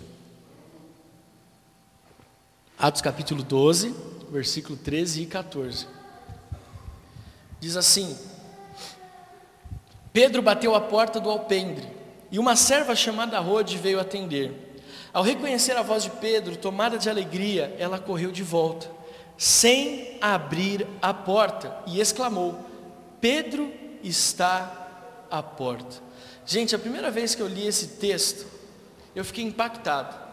Atos 2.82 3.02
capítulo 3.02 3.44
12, 3.44 3.94
versículo 4.32 4.78
13 4.78 5.24
e 5.24 5.26
14. 5.26 5.86
Diz 7.60 7.76
assim: 7.76 8.18
Pedro 10.14 10.42
bateu 10.42 10.74
a 10.74 10.80
porta 10.80 11.20
do 11.20 11.30
alpendre, 11.30 11.86
e 12.32 12.40
uma 12.40 12.56
serva 12.56 12.96
chamada 12.96 13.38
Rode 13.40 13.78
veio 13.78 14.00
atender. 14.00 14.82
Ao 15.12 15.22
reconhecer 15.22 15.76
a 15.76 15.82
voz 15.82 16.04
de 16.04 16.10
Pedro, 16.10 16.56
tomada 16.56 16.98
de 16.98 17.10
alegria, 17.10 17.76
ela 17.78 18.00
correu 18.00 18.32
de 18.32 18.44
volta, 18.44 18.90
sem 19.38 20.18
abrir 20.22 20.88
a 21.02 21.14
porta, 21.14 21.76
e 21.86 22.00
exclamou: 22.00 22.58
Pedro 23.20 23.74
está 24.02 25.26
à 25.30 25.44
porta. 25.44 25.98
Gente, 26.46 26.74
a 26.74 26.80
primeira 26.80 27.12
vez 27.12 27.36
que 27.36 27.42
eu 27.42 27.48
li 27.50 27.68
esse 27.68 27.98
texto, 27.98 28.48
eu 29.14 29.26
fiquei 29.26 29.44
impactado. 29.44 30.29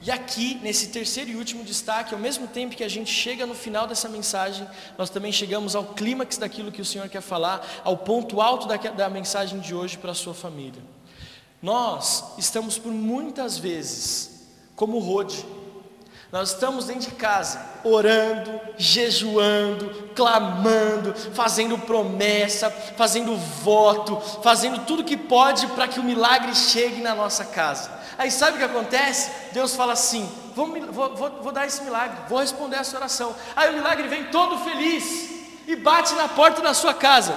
E 0.00 0.10
aqui, 0.10 0.60
nesse 0.62 0.88
terceiro 0.88 1.30
e 1.30 1.36
último 1.36 1.64
destaque, 1.64 2.14
ao 2.14 2.20
mesmo 2.20 2.46
tempo 2.46 2.76
que 2.76 2.84
a 2.84 2.88
gente 2.88 3.10
chega 3.12 3.44
no 3.46 3.54
final 3.54 3.86
dessa 3.86 4.08
mensagem, 4.08 4.66
nós 4.96 5.10
também 5.10 5.32
chegamos 5.32 5.74
ao 5.74 5.84
clímax 5.86 6.38
daquilo 6.38 6.70
que 6.70 6.80
o 6.80 6.84
Senhor 6.84 7.08
quer 7.08 7.20
falar, 7.20 7.66
ao 7.82 7.96
ponto 7.96 8.40
alto 8.40 8.68
da, 8.68 8.76
da 8.76 9.08
mensagem 9.08 9.58
de 9.58 9.74
hoje 9.74 9.98
para 9.98 10.12
a 10.12 10.14
sua 10.14 10.34
família. 10.34 10.82
Nós 11.60 12.24
estamos 12.38 12.78
por 12.78 12.92
muitas 12.92 13.58
vezes, 13.58 14.46
como 14.76 15.00
Rode, 15.00 15.44
nós 16.30 16.50
estamos 16.50 16.84
dentro 16.84 17.08
de 17.08 17.16
casa, 17.16 17.58
orando, 17.82 18.60
jejuando, 18.76 20.10
clamando, 20.14 21.14
fazendo 21.32 21.78
promessa, 21.78 22.70
fazendo 22.70 23.34
voto, 23.34 24.20
fazendo 24.42 24.84
tudo 24.84 25.04
que 25.04 25.16
pode 25.16 25.66
para 25.68 25.88
que 25.88 25.98
o 25.98 26.04
milagre 26.04 26.54
chegue 26.54 27.00
na 27.00 27.14
nossa 27.14 27.46
casa. 27.46 27.90
Aí 28.18 28.30
sabe 28.30 28.56
o 28.56 28.58
que 28.58 28.64
acontece? 28.64 29.30
Deus 29.52 29.74
fala 29.74 29.94
assim: 29.94 30.30
vou, 30.54 30.66
vou, 30.92 31.40
vou, 31.40 31.52
dar 31.52 31.66
esse 31.66 31.82
milagre, 31.82 32.18
vou 32.28 32.40
responder 32.40 32.76
essa 32.76 32.98
oração. 32.98 33.34
Aí 33.56 33.70
o 33.70 33.74
milagre 33.74 34.06
vem 34.08 34.24
todo 34.24 34.58
feliz 34.58 35.30
e 35.66 35.76
bate 35.76 36.12
na 36.14 36.28
porta 36.28 36.60
da 36.60 36.74
sua 36.74 36.92
casa. 36.92 37.34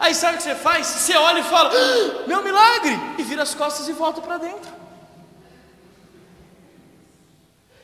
Aí 0.00 0.14
sabe 0.14 0.34
o 0.34 0.36
que 0.38 0.44
você 0.44 0.54
faz? 0.54 0.86
Você 0.86 1.14
olha 1.14 1.40
e 1.40 1.44
fala: 1.44 1.70
ah, 1.74 2.26
meu 2.26 2.42
milagre! 2.42 2.98
E 3.18 3.22
vira 3.22 3.42
as 3.42 3.54
costas 3.54 3.86
e 3.86 3.92
volta 3.92 4.22
para 4.22 4.38
dentro. 4.38 4.77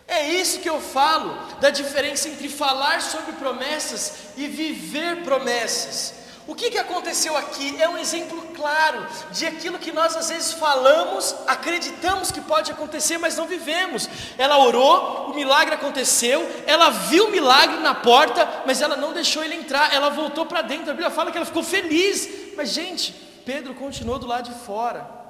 É 0.06 0.28
isso 0.28 0.60
que 0.60 0.68
eu 0.68 0.80
falo 0.80 1.36
da 1.60 1.70
diferença 1.70 2.28
entre 2.28 2.48
falar 2.48 3.00
sobre 3.00 3.32
promessas 3.32 4.12
e 4.36 4.46
viver 4.46 5.22
promessas. 5.22 6.24
O 6.46 6.54
que, 6.54 6.70
que 6.70 6.76
aconteceu 6.76 7.34
aqui 7.38 7.80
é 7.80 7.88
um 7.88 7.96
exemplo 7.96 8.48
claro 8.54 9.06
de 9.32 9.46
aquilo 9.46 9.78
que 9.78 9.90
nós 9.90 10.14
às 10.14 10.28
vezes 10.28 10.52
falamos, 10.52 11.34
acreditamos 11.46 12.30
que 12.30 12.40
pode 12.42 12.70
acontecer, 12.70 13.16
mas 13.16 13.34
não 13.34 13.46
vivemos. 13.46 14.10
Ela 14.36 14.58
orou, 14.58 15.30
o 15.30 15.34
milagre 15.34 15.74
aconteceu, 15.74 16.46
ela 16.66 16.90
viu 16.90 17.28
o 17.28 17.30
milagre 17.30 17.78
na 17.78 17.94
porta, 17.94 18.62
mas 18.66 18.82
ela 18.82 18.94
não 18.94 19.14
deixou 19.14 19.42
ele 19.42 19.54
entrar, 19.54 19.94
ela 19.94 20.10
voltou 20.10 20.44
para 20.44 20.60
dentro. 20.60 20.90
A 20.90 20.94
Bíblia 20.94 21.10
fala 21.10 21.32
que 21.32 21.38
ela 21.38 21.46
ficou 21.46 21.62
feliz, 21.62 22.28
mas 22.54 22.68
gente, 22.68 23.14
Pedro 23.46 23.74
continuou 23.74 24.18
do 24.18 24.26
lado 24.26 24.50
de 24.50 24.64
fora. 24.66 25.23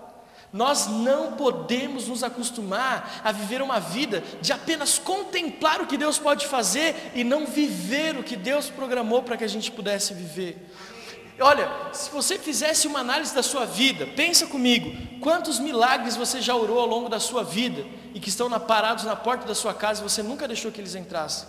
Nós 0.54 0.86
não 0.86 1.32
podemos 1.32 2.06
nos 2.06 2.22
acostumar 2.22 3.22
a 3.24 3.32
viver 3.32 3.60
uma 3.60 3.80
vida 3.80 4.22
de 4.40 4.52
apenas 4.52 5.00
contemplar 5.00 5.82
o 5.82 5.86
que 5.88 5.98
Deus 5.98 6.16
pode 6.16 6.46
fazer 6.46 7.10
e 7.12 7.24
não 7.24 7.44
viver 7.44 8.16
o 8.16 8.22
que 8.22 8.36
Deus 8.36 8.70
programou 8.70 9.24
para 9.24 9.36
que 9.36 9.42
a 9.42 9.48
gente 9.48 9.72
pudesse 9.72 10.14
viver. 10.14 10.70
Olha, 11.40 11.68
se 11.92 12.08
você 12.08 12.38
fizesse 12.38 12.86
uma 12.86 13.00
análise 13.00 13.34
da 13.34 13.42
sua 13.42 13.66
vida, 13.66 14.06
pensa 14.14 14.46
comigo, 14.46 14.92
quantos 15.20 15.58
milagres 15.58 16.14
você 16.14 16.40
já 16.40 16.54
orou 16.54 16.78
ao 16.78 16.86
longo 16.86 17.08
da 17.08 17.18
sua 17.18 17.42
vida 17.42 17.84
e 18.14 18.20
que 18.20 18.28
estão 18.28 18.48
parados 18.60 19.02
na 19.02 19.16
porta 19.16 19.44
da 19.44 19.56
sua 19.56 19.74
casa 19.74 20.02
e 20.02 20.08
você 20.08 20.22
nunca 20.22 20.46
deixou 20.46 20.70
que 20.70 20.80
eles 20.80 20.94
entrassem? 20.94 21.48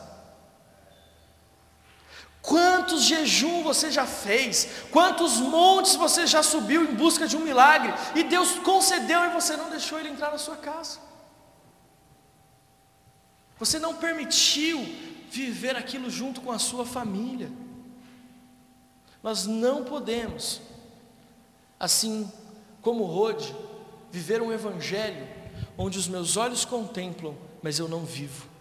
Quantos 2.45 3.03
jejum 3.03 3.63
você 3.63 3.91
já 3.91 4.05
fez? 4.05 4.67
Quantos 4.91 5.37
montes 5.37 5.95
você 5.95 6.27
já 6.27 6.43
subiu 6.43 6.83
em 6.83 6.93
busca 6.93 7.27
de 7.27 7.35
um 7.35 7.39
milagre 7.39 7.91
e 8.13 8.23
Deus 8.23 8.59
concedeu 8.59 9.25
e 9.25 9.29
você 9.29 9.57
não 9.57 9.69
deixou 9.69 9.99
ele 9.99 10.09
entrar 10.09 10.31
na 10.31 10.37
sua 10.37 10.55
casa? 10.55 10.99
Você 13.57 13.79
não 13.79 13.95
permitiu 13.95 14.79
viver 15.31 15.75
aquilo 15.75 16.07
junto 16.09 16.39
com 16.39 16.51
a 16.51 16.59
sua 16.59 16.85
família. 16.85 17.51
Nós 19.23 19.47
não 19.47 19.83
podemos, 19.83 20.61
assim 21.79 22.31
como 22.79 23.05
Rode, 23.05 23.55
viver 24.11 24.39
um 24.39 24.53
evangelho 24.53 25.27
onde 25.75 25.97
os 25.97 26.07
meus 26.07 26.37
olhos 26.37 26.63
contemplam, 26.63 27.35
mas 27.63 27.79
eu 27.79 27.87
não 27.87 28.05
vivo. 28.05 28.54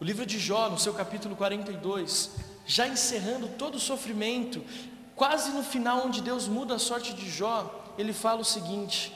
O 0.00 0.04
livro 0.04 0.24
de 0.24 0.38
Jó, 0.38 0.70
no 0.70 0.78
seu 0.78 0.94
capítulo 0.94 1.36
42, 1.36 2.30
já 2.66 2.88
encerrando 2.88 3.48
todo 3.58 3.74
o 3.74 3.80
sofrimento, 3.80 4.64
quase 5.14 5.50
no 5.50 5.62
final 5.62 6.06
onde 6.06 6.22
Deus 6.22 6.48
muda 6.48 6.76
a 6.76 6.78
sorte 6.78 7.12
de 7.12 7.28
Jó, 7.28 7.92
ele 7.98 8.14
fala 8.14 8.40
o 8.40 8.44
seguinte: 8.44 9.12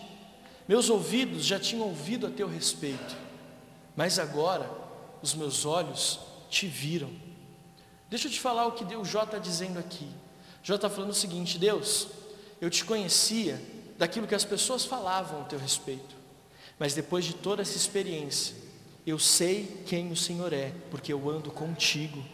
Meus 0.68 0.90
ouvidos 0.90 1.46
já 1.46 1.58
tinham 1.58 1.86
ouvido 1.86 2.26
a 2.26 2.30
teu 2.30 2.46
respeito, 2.46 3.16
mas 3.96 4.18
agora 4.18 4.70
os 5.22 5.32
meus 5.32 5.64
olhos 5.64 6.20
te 6.50 6.66
viram. 6.66 7.10
Deixa 8.10 8.28
eu 8.28 8.32
te 8.32 8.38
falar 8.38 8.66
o 8.66 8.72
que 8.72 8.84
Deus 8.84 9.08
Jó 9.08 9.22
está 9.22 9.38
dizendo 9.38 9.78
aqui. 9.78 10.06
Jó 10.62 10.74
está 10.74 10.90
falando 10.90 11.12
o 11.12 11.14
seguinte: 11.14 11.58
Deus, 11.58 12.08
eu 12.60 12.68
te 12.68 12.84
conhecia 12.84 13.58
daquilo 13.96 14.26
que 14.26 14.34
as 14.34 14.44
pessoas 14.44 14.84
falavam 14.84 15.40
a 15.40 15.44
teu 15.44 15.58
respeito, 15.58 16.14
mas 16.78 16.92
depois 16.92 17.24
de 17.24 17.32
toda 17.32 17.62
essa 17.62 17.74
experiência, 17.74 18.54
eu 19.06 19.18
sei 19.18 19.82
quem 19.86 20.10
o 20.10 20.16
Senhor 20.16 20.52
é, 20.52 20.72
porque 20.90 21.12
eu 21.12 21.28
ando 21.28 21.50
contigo. 21.50 22.24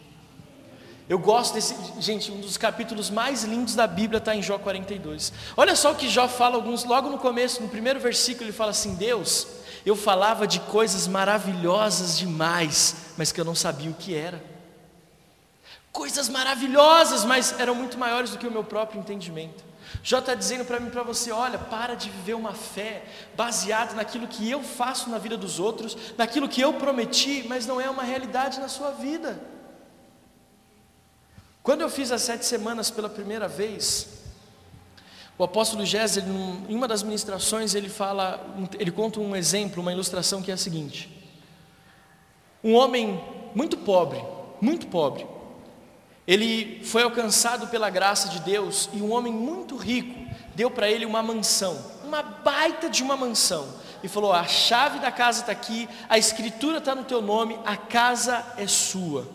Eu 1.09 1.19
gosto 1.19 1.53
desse, 1.53 1.75
gente, 1.99 2.31
um 2.31 2.39
dos 2.39 2.55
capítulos 2.55 3.09
mais 3.09 3.43
lindos 3.43 3.75
da 3.75 3.85
Bíblia 3.85 4.19
está 4.19 4.33
em 4.33 4.41
Jó 4.41 4.57
42. 4.57 5.33
Olha 5.57 5.75
só 5.75 5.91
o 5.91 5.95
que 5.95 6.07
Jó 6.07 6.27
fala 6.29 6.55
alguns 6.55 6.85
logo 6.85 7.09
no 7.09 7.17
começo, 7.17 7.61
no 7.61 7.67
primeiro 7.67 7.99
versículo 7.99 8.45
ele 8.45 8.53
fala 8.53 8.71
assim: 8.71 8.95
Deus, 8.95 9.45
eu 9.85 9.95
falava 9.95 10.47
de 10.47 10.61
coisas 10.61 11.07
maravilhosas 11.07 12.17
demais, 12.17 12.95
mas 13.17 13.33
que 13.33 13.41
eu 13.41 13.45
não 13.45 13.55
sabia 13.55 13.89
o 13.89 13.95
que 13.95 14.15
era. 14.15 14.41
Coisas 15.91 16.29
maravilhosas, 16.29 17.25
mas 17.25 17.59
eram 17.59 17.75
muito 17.75 17.97
maiores 17.97 18.31
do 18.31 18.37
que 18.37 18.47
o 18.47 18.51
meu 18.51 18.63
próprio 18.63 19.01
entendimento. 19.01 19.70
Jó 20.03 20.19
está 20.19 20.33
dizendo 20.33 20.65
para 20.65 20.79
mim 20.79 20.89
para 20.89 21.03
você: 21.03 21.31
olha, 21.31 21.59
para 21.59 21.95
de 21.95 22.09
viver 22.09 22.33
uma 22.33 22.53
fé 22.53 23.03
baseada 23.35 23.93
naquilo 23.93 24.27
que 24.27 24.49
eu 24.49 24.63
faço 24.63 25.09
na 25.09 25.17
vida 25.17 25.37
dos 25.37 25.59
outros, 25.59 25.95
naquilo 26.17 26.49
que 26.49 26.61
eu 26.61 26.73
prometi, 26.73 27.45
mas 27.47 27.65
não 27.67 27.79
é 27.79 27.89
uma 27.89 28.03
realidade 28.03 28.59
na 28.59 28.67
sua 28.67 28.91
vida. 28.91 29.39
Quando 31.61 31.81
eu 31.81 31.89
fiz 31.89 32.11
as 32.11 32.23
sete 32.23 32.45
semanas 32.45 32.89
pela 32.89 33.07
primeira 33.07 33.47
vez, 33.47 34.21
o 35.37 35.43
apóstolo 35.43 35.85
Géser, 35.85 36.23
em 36.67 36.75
uma 36.75 36.87
das 36.87 37.03
ministrações, 37.03 37.75
ele 37.75 37.89
fala, 37.89 38.43
ele 38.79 38.91
conta 38.91 39.19
um 39.19 39.35
exemplo, 39.35 39.81
uma 39.81 39.91
ilustração 39.91 40.41
que 40.41 40.49
é 40.49 40.55
a 40.55 40.57
seguinte: 40.57 41.09
um 42.63 42.73
homem 42.73 43.23
muito 43.53 43.77
pobre, 43.77 44.23
muito 44.59 44.87
pobre, 44.87 45.27
ele 46.27 46.83
foi 46.85 47.03
alcançado 47.03 47.67
pela 47.67 47.89
graça 47.89 48.29
de 48.29 48.39
Deus 48.39 48.89
e 48.93 49.01
um 49.01 49.11
homem 49.11 49.33
muito 49.33 49.75
rico 49.75 50.21
deu 50.55 50.69
para 50.69 50.89
ele 50.89 51.05
uma 51.05 51.23
mansão, 51.23 51.77
uma 52.03 52.21
baita 52.21 52.89
de 52.89 53.01
uma 53.03 53.15
mansão, 53.15 53.67
e 54.03 54.07
falou: 54.07 54.33
a 54.33 54.45
chave 54.45 54.99
da 54.99 55.11
casa 55.11 55.41
está 55.41 55.51
aqui, 55.51 55.87
a 56.09 56.17
escritura 56.17 56.77
está 56.77 56.93
no 56.93 57.03
teu 57.03 57.21
nome, 57.21 57.59
a 57.65 57.77
casa 57.77 58.45
é 58.57 58.67
sua. 58.67 59.27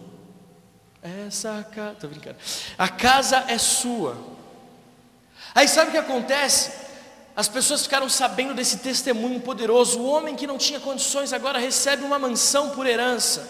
Essa 1.26 1.66
casa, 1.72 1.92
estou 1.92 2.10
brincando. 2.10 2.36
A 2.76 2.88
casa 2.88 3.44
é 3.48 3.58
sua. 3.58 4.16
Aí 5.54 5.68
sabe 5.68 5.88
o 5.88 5.92
que 5.92 5.98
acontece? 5.98 6.72
As 7.34 7.48
pessoas 7.48 7.82
ficaram 7.82 8.08
sabendo 8.08 8.54
desse 8.54 8.78
testemunho 8.78 9.40
poderoso. 9.40 10.00
O 10.00 10.06
homem 10.06 10.34
que 10.34 10.46
não 10.46 10.58
tinha 10.58 10.80
condições 10.80 11.32
agora 11.32 11.58
recebe 11.58 12.02
uma 12.02 12.18
mansão 12.18 12.70
por 12.70 12.86
herança. 12.86 13.48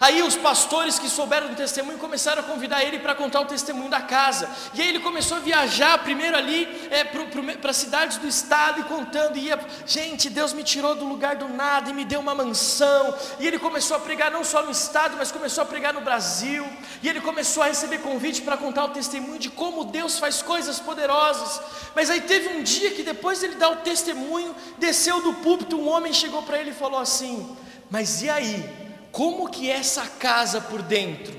Aí 0.00 0.22
os 0.22 0.36
pastores 0.36 0.96
que 0.98 1.08
souberam 1.08 1.48
do 1.48 1.56
testemunho 1.56 1.98
começaram 1.98 2.40
a 2.40 2.44
convidar 2.44 2.84
ele 2.84 3.00
para 3.00 3.16
contar 3.16 3.40
o 3.40 3.46
testemunho 3.46 3.90
da 3.90 4.00
casa. 4.00 4.48
E 4.72 4.80
aí 4.80 4.88
ele 4.88 5.00
começou 5.00 5.38
a 5.38 5.40
viajar 5.40 5.98
primeiro 5.98 6.36
ali 6.36 6.88
é, 6.90 7.02
para 7.02 7.72
cidades 7.72 8.16
do 8.16 8.28
estado 8.28 8.80
e 8.80 8.84
contando. 8.84 9.36
E 9.36 9.46
ia, 9.46 9.58
gente, 9.86 10.30
Deus 10.30 10.52
me 10.52 10.62
tirou 10.62 10.94
do 10.94 11.04
lugar 11.04 11.34
do 11.34 11.48
nada 11.48 11.90
e 11.90 11.92
me 11.92 12.04
deu 12.04 12.20
uma 12.20 12.34
mansão. 12.34 13.12
E 13.40 13.46
ele 13.46 13.58
começou 13.58 13.96
a 13.96 14.00
pregar 14.00 14.30
não 14.30 14.44
só 14.44 14.62
no 14.62 14.70
estado, 14.70 15.16
mas 15.18 15.32
começou 15.32 15.62
a 15.62 15.66
pregar 15.66 15.92
no 15.92 16.00
Brasil. 16.00 16.64
E 17.02 17.08
ele 17.08 17.20
começou 17.20 17.64
a 17.64 17.66
receber 17.66 17.98
convite 17.98 18.42
para 18.42 18.56
contar 18.56 18.84
o 18.84 18.90
testemunho 18.90 19.38
de 19.38 19.50
como 19.50 19.84
Deus 19.84 20.16
faz 20.16 20.40
coisas 20.40 20.78
poderosas. 20.78 21.60
Mas 21.96 22.08
aí 22.08 22.20
teve 22.20 22.48
um 22.50 22.62
dia 22.62 22.92
que 22.92 23.02
depois 23.02 23.42
ele 23.42 23.56
dar 23.56 23.70
o 23.70 23.76
testemunho, 23.76 24.54
desceu 24.78 25.20
do 25.20 25.34
púlpito, 25.34 25.76
um 25.76 25.88
homem 25.88 26.12
chegou 26.12 26.42
para 26.44 26.58
ele 26.58 26.70
e 26.70 26.74
falou 26.74 27.00
assim: 27.00 27.56
Mas 27.90 28.22
e 28.22 28.30
aí? 28.30 28.87
Como 29.10 29.50
que 29.50 29.70
é 29.70 29.76
essa 29.76 30.06
casa 30.06 30.60
por 30.60 30.82
dentro? 30.82 31.36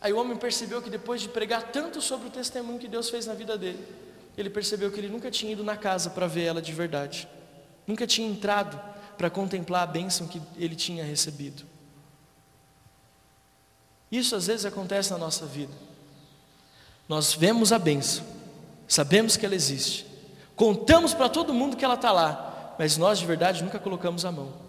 Aí 0.00 0.12
o 0.12 0.18
homem 0.18 0.36
percebeu 0.36 0.80
que 0.80 0.90
depois 0.90 1.20
de 1.20 1.28
pregar 1.28 1.72
tanto 1.72 2.00
sobre 2.00 2.28
o 2.28 2.30
testemunho 2.30 2.78
que 2.78 2.88
Deus 2.88 3.10
fez 3.10 3.26
na 3.26 3.34
vida 3.34 3.58
dele, 3.58 3.84
ele 4.36 4.48
percebeu 4.48 4.90
que 4.92 5.00
ele 5.00 5.08
nunca 5.08 5.30
tinha 5.30 5.52
ido 5.52 5.64
na 5.64 5.76
casa 5.76 6.10
para 6.10 6.26
ver 6.26 6.44
ela 6.44 6.62
de 6.62 6.72
verdade, 6.72 7.28
nunca 7.86 8.06
tinha 8.06 8.28
entrado 8.28 8.80
para 9.16 9.28
contemplar 9.28 9.82
a 9.82 9.86
bênção 9.86 10.28
que 10.28 10.40
ele 10.56 10.76
tinha 10.76 11.04
recebido. 11.04 11.64
Isso 14.10 14.36
às 14.36 14.46
vezes 14.46 14.64
acontece 14.64 15.10
na 15.10 15.18
nossa 15.18 15.44
vida. 15.44 15.72
Nós 17.08 17.34
vemos 17.34 17.72
a 17.72 17.78
bênção, 17.78 18.24
sabemos 18.86 19.36
que 19.36 19.44
ela 19.44 19.54
existe, 19.54 20.06
contamos 20.54 21.12
para 21.12 21.28
todo 21.28 21.52
mundo 21.52 21.76
que 21.76 21.84
ela 21.84 21.94
está 21.94 22.12
lá, 22.12 22.76
mas 22.78 22.96
nós 22.96 23.18
de 23.18 23.26
verdade 23.26 23.64
nunca 23.64 23.78
colocamos 23.78 24.24
a 24.24 24.30
mão 24.30 24.67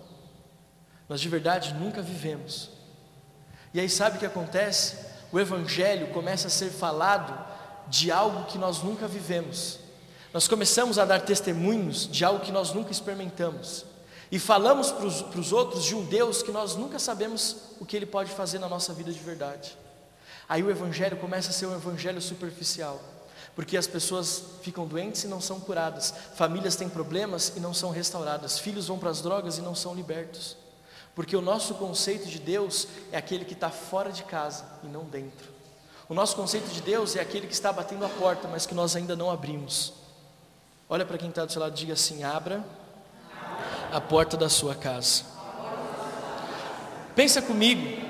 nós 1.09 1.19
de 1.19 1.27
verdade 1.27 1.73
nunca 1.73 2.01
vivemos. 2.01 2.69
E 3.73 3.79
aí 3.79 3.89
sabe 3.89 4.17
o 4.17 4.19
que 4.19 4.25
acontece? 4.25 4.97
O 5.31 5.39
Evangelho 5.39 6.07
começa 6.13 6.47
a 6.47 6.51
ser 6.51 6.69
falado 6.69 7.37
de 7.87 8.11
algo 8.11 8.45
que 8.45 8.57
nós 8.59 8.83
nunca 8.83 9.07
vivemos. 9.07 9.79
Nós 10.31 10.47
começamos 10.47 10.99
a 10.99 11.05
dar 11.05 11.21
testemunhos 11.21 12.07
de 12.07 12.23
algo 12.23 12.45
que 12.45 12.51
nós 12.51 12.71
nunca 12.71 12.91
experimentamos. 12.91 13.85
E 14.31 14.37
falamos 14.37 14.91
para 14.91 15.07
os 15.07 15.51
outros 15.51 15.83
de 15.83 15.95
um 15.95 16.05
Deus 16.05 16.43
que 16.43 16.51
nós 16.51 16.75
nunca 16.75 16.99
sabemos 16.99 17.55
o 17.79 17.85
que 17.85 17.95
Ele 17.95 18.05
pode 18.05 18.31
fazer 18.31 18.59
na 18.59 18.69
nossa 18.69 18.93
vida 18.93 19.11
de 19.11 19.19
verdade. 19.19 19.75
Aí 20.47 20.61
o 20.61 20.69
Evangelho 20.69 21.17
começa 21.17 21.49
a 21.49 21.53
ser 21.53 21.65
um 21.65 21.75
Evangelho 21.75 22.21
superficial, 22.21 23.01
porque 23.55 23.75
as 23.75 23.87
pessoas 23.87 24.43
ficam 24.61 24.85
doentes 24.85 25.23
e 25.23 25.27
não 25.27 25.41
são 25.41 25.59
curadas, 25.59 26.13
famílias 26.35 26.75
têm 26.75 26.87
problemas 26.87 27.53
e 27.55 27.59
não 27.59 27.73
são 27.73 27.89
restauradas, 27.89 28.59
filhos 28.59 28.87
vão 28.87 28.99
para 28.99 29.09
as 29.09 29.21
drogas 29.21 29.57
e 29.57 29.61
não 29.61 29.73
são 29.73 29.95
libertos. 29.95 30.55
Porque 31.19 31.35
o 31.35 31.41
nosso 31.41 31.73
conceito 31.73 32.27
de 32.27 32.39
Deus 32.39 32.87
é 33.11 33.17
aquele 33.17 33.43
que 33.43 33.51
está 33.51 33.69
fora 33.69 34.09
de 34.09 34.23
casa 34.23 34.63
e 34.81 34.87
não 34.87 35.03
dentro. 35.03 35.49
O 36.07 36.13
nosso 36.13 36.33
conceito 36.33 36.69
de 36.69 36.79
Deus 36.79 37.13
é 37.17 37.19
aquele 37.19 37.45
que 37.45 37.51
está 37.51 37.73
batendo 37.73 38.05
a 38.05 38.07
porta, 38.07 38.47
mas 38.47 38.65
que 38.65 38.73
nós 38.73 38.95
ainda 38.95 39.17
não 39.17 39.29
abrimos. 39.29 39.91
Olha 40.87 41.05
para 41.05 41.17
quem 41.17 41.27
está 41.27 41.43
do 41.43 41.51
seu 41.51 41.59
lado 41.59 41.73
e 41.73 41.75
diga 41.75 41.91
assim: 41.91 42.23
abra 42.23 42.63
a 43.91 43.99
porta 43.99 44.37
da 44.37 44.47
sua 44.47 44.73
casa. 44.73 45.25
Pensa 47.13 47.41
comigo, 47.41 48.01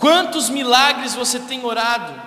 quantos 0.00 0.48
milagres 0.48 1.14
você 1.14 1.38
tem 1.38 1.62
orado 1.62 2.25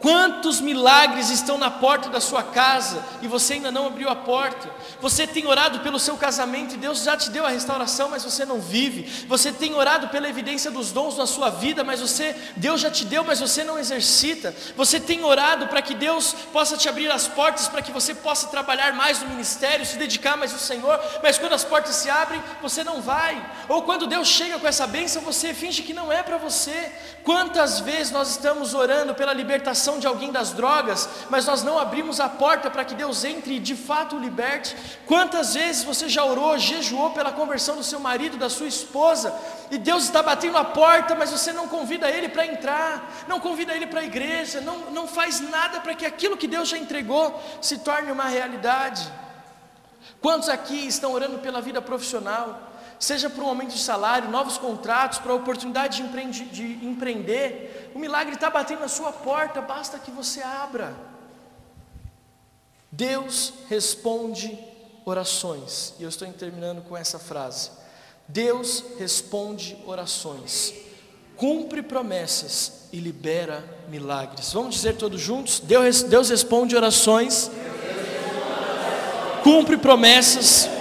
Quantos 0.00 0.60
milagres 0.60 1.28
estão 1.28 1.58
na 1.58 1.72
porta 1.72 2.08
da 2.08 2.20
sua 2.20 2.40
casa 2.42 3.04
e 3.20 3.26
você 3.26 3.54
ainda 3.54 3.72
não 3.72 3.88
abriu 3.88 4.08
a 4.08 4.14
porta? 4.14 4.70
Você 5.00 5.26
tem 5.26 5.44
orado 5.46 5.80
pelo 5.80 5.98
seu 5.98 6.16
casamento 6.16 6.74
e 6.74 6.78
Deus 6.78 7.02
já 7.02 7.16
te 7.16 7.30
deu 7.30 7.44
a 7.44 7.48
restauração, 7.48 8.08
mas 8.08 8.22
você 8.22 8.44
não 8.44 8.60
vive. 8.60 9.26
Você 9.26 9.50
tem 9.50 9.74
orado 9.74 10.08
pela 10.08 10.28
evidência 10.28 10.70
dos 10.70 10.92
dons 10.92 11.16
na 11.16 11.26
sua 11.26 11.50
vida, 11.50 11.82
mas 11.82 12.00
você 12.00 12.36
Deus 12.56 12.80
já 12.80 12.90
te 12.92 13.04
deu, 13.04 13.24
mas 13.24 13.40
você 13.40 13.64
não 13.64 13.76
exercita. 13.76 14.54
Você 14.76 15.00
tem 15.00 15.24
orado 15.24 15.66
para 15.66 15.82
que 15.82 15.94
Deus 15.94 16.32
possa 16.52 16.76
te 16.76 16.88
abrir 16.88 17.10
as 17.10 17.26
portas 17.26 17.66
para 17.66 17.82
que 17.82 17.90
você 17.90 18.14
possa 18.14 18.46
trabalhar 18.46 18.92
mais 18.92 19.20
no 19.20 19.28
ministério, 19.28 19.84
se 19.84 19.96
dedicar 19.96 20.36
mais 20.36 20.52
ao 20.52 20.60
Senhor, 20.60 21.00
mas 21.22 21.38
quando 21.38 21.54
as 21.54 21.64
portas 21.64 21.96
se 21.96 22.08
abrem, 22.08 22.42
você 22.62 22.84
não 22.84 23.00
vai. 23.00 23.44
Ou 23.68 23.82
quando 23.82 24.06
Deus 24.06 24.28
chega 24.28 24.60
com 24.60 24.66
essa 24.68 24.86
bênção, 24.86 25.22
você 25.22 25.52
finge 25.52 25.82
que 25.82 25.92
não 25.92 26.12
é 26.12 26.22
para 26.22 26.36
você. 26.36 26.92
Quantas 27.28 27.80
vezes 27.80 28.10
nós 28.10 28.30
estamos 28.30 28.72
orando 28.72 29.14
pela 29.14 29.34
libertação 29.34 29.98
de 29.98 30.06
alguém 30.06 30.32
das 30.32 30.52
drogas, 30.52 31.06
mas 31.28 31.44
nós 31.44 31.62
não 31.62 31.78
abrimos 31.78 32.20
a 32.20 32.26
porta 32.26 32.70
para 32.70 32.86
que 32.86 32.94
Deus 32.94 33.22
entre 33.22 33.56
e 33.56 33.60
de 33.60 33.76
fato 33.76 34.16
o 34.16 34.18
liberte. 34.18 34.74
Quantas 35.04 35.52
vezes 35.52 35.84
você 35.84 36.08
já 36.08 36.24
orou, 36.24 36.56
jejuou 36.56 37.10
pela 37.10 37.30
conversão 37.30 37.76
do 37.76 37.84
seu 37.84 38.00
marido, 38.00 38.38
da 38.38 38.48
sua 38.48 38.66
esposa, 38.66 39.30
e 39.70 39.76
Deus 39.76 40.04
está 40.04 40.22
batendo 40.22 40.56
a 40.56 40.64
porta, 40.64 41.14
mas 41.14 41.30
você 41.30 41.52
não 41.52 41.68
convida 41.68 42.10
ele 42.10 42.30
para 42.30 42.46
entrar, 42.46 43.26
não 43.28 43.38
convida 43.38 43.74
ele 43.74 43.86
para 43.86 44.00
a 44.00 44.04
igreja, 44.04 44.62
não, 44.62 44.90
não 44.90 45.06
faz 45.06 45.38
nada 45.38 45.80
para 45.80 45.94
que 45.94 46.06
aquilo 46.06 46.34
que 46.34 46.48
Deus 46.48 46.66
já 46.66 46.78
entregou 46.78 47.38
se 47.60 47.76
torne 47.80 48.10
uma 48.10 48.24
realidade. 48.24 49.06
Quantos 50.18 50.48
aqui 50.48 50.86
estão 50.86 51.12
orando 51.12 51.40
pela 51.40 51.60
vida 51.60 51.82
profissional? 51.82 52.67
Seja 52.98 53.30
para 53.30 53.44
um 53.44 53.48
aumento 53.48 53.72
de 53.72 53.80
salário, 53.80 54.30
novos 54.30 54.58
contratos, 54.58 55.18
para 55.18 55.32
a 55.32 55.36
oportunidade 55.36 56.02
de, 56.02 56.44
de 56.46 56.86
empreender, 56.86 57.92
o 57.94 57.98
milagre 57.98 58.34
está 58.34 58.50
batendo 58.50 58.80
na 58.80 58.88
sua 58.88 59.12
porta, 59.12 59.60
basta 59.60 59.98
que 59.98 60.10
você 60.10 60.42
abra. 60.42 60.94
Deus 62.90 63.52
responde 63.68 64.58
orações, 65.04 65.94
e 65.98 66.02
eu 66.02 66.08
estou 66.08 66.30
terminando 66.32 66.82
com 66.82 66.96
essa 66.96 67.18
frase: 67.18 67.70
Deus 68.26 68.82
responde 68.98 69.76
orações, 69.86 70.74
cumpre 71.36 71.82
promessas 71.82 72.88
e 72.92 72.98
libera 72.98 73.62
milagres. 73.88 74.52
Vamos 74.52 74.74
dizer 74.74 74.96
todos 74.96 75.20
juntos? 75.20 75.60
Deus, 75.60 76.02
Deus 76.02 76.30
responde 76.30 76.74
orações, 76.74 77.50
cumpre 79.44 79.76
promessas 79.76 80.77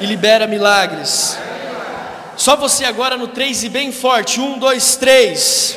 e 0.00 0.06
libera 0.06 0.46
milagres. 0.46 1.38
Só 2.36 2.56
você 2.56 2.84
agora 2.84 3.16
no 3.16 3.28
3 3.28 3.64
e 3.64 3.68
bem 3.68 3.92
forte. 3.92 4.40
1, 4.40 4.58
2, 4.58 4.96
3. 4.96 5.76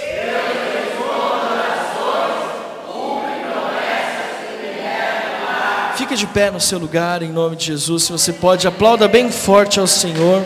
Fica 5.95 6.15
de 6.15 6.27
pé 6.27 6.51
no 6.51 6.61
seu 6.61 6.77
lugar 6.77 7.23
em 7.23 7.29
nome 7.29 7.55
de 7.55 7.65
Jesus. 7.65 8.03
Se 8.03 8.11
você 8.11 8.31
pode, 8.31 8.67
aplauda 8.67 9.07
bem 9.07 9.31
forte 9.31 9.79
ao 9.79 9.87
Senhor. 9.87 10.43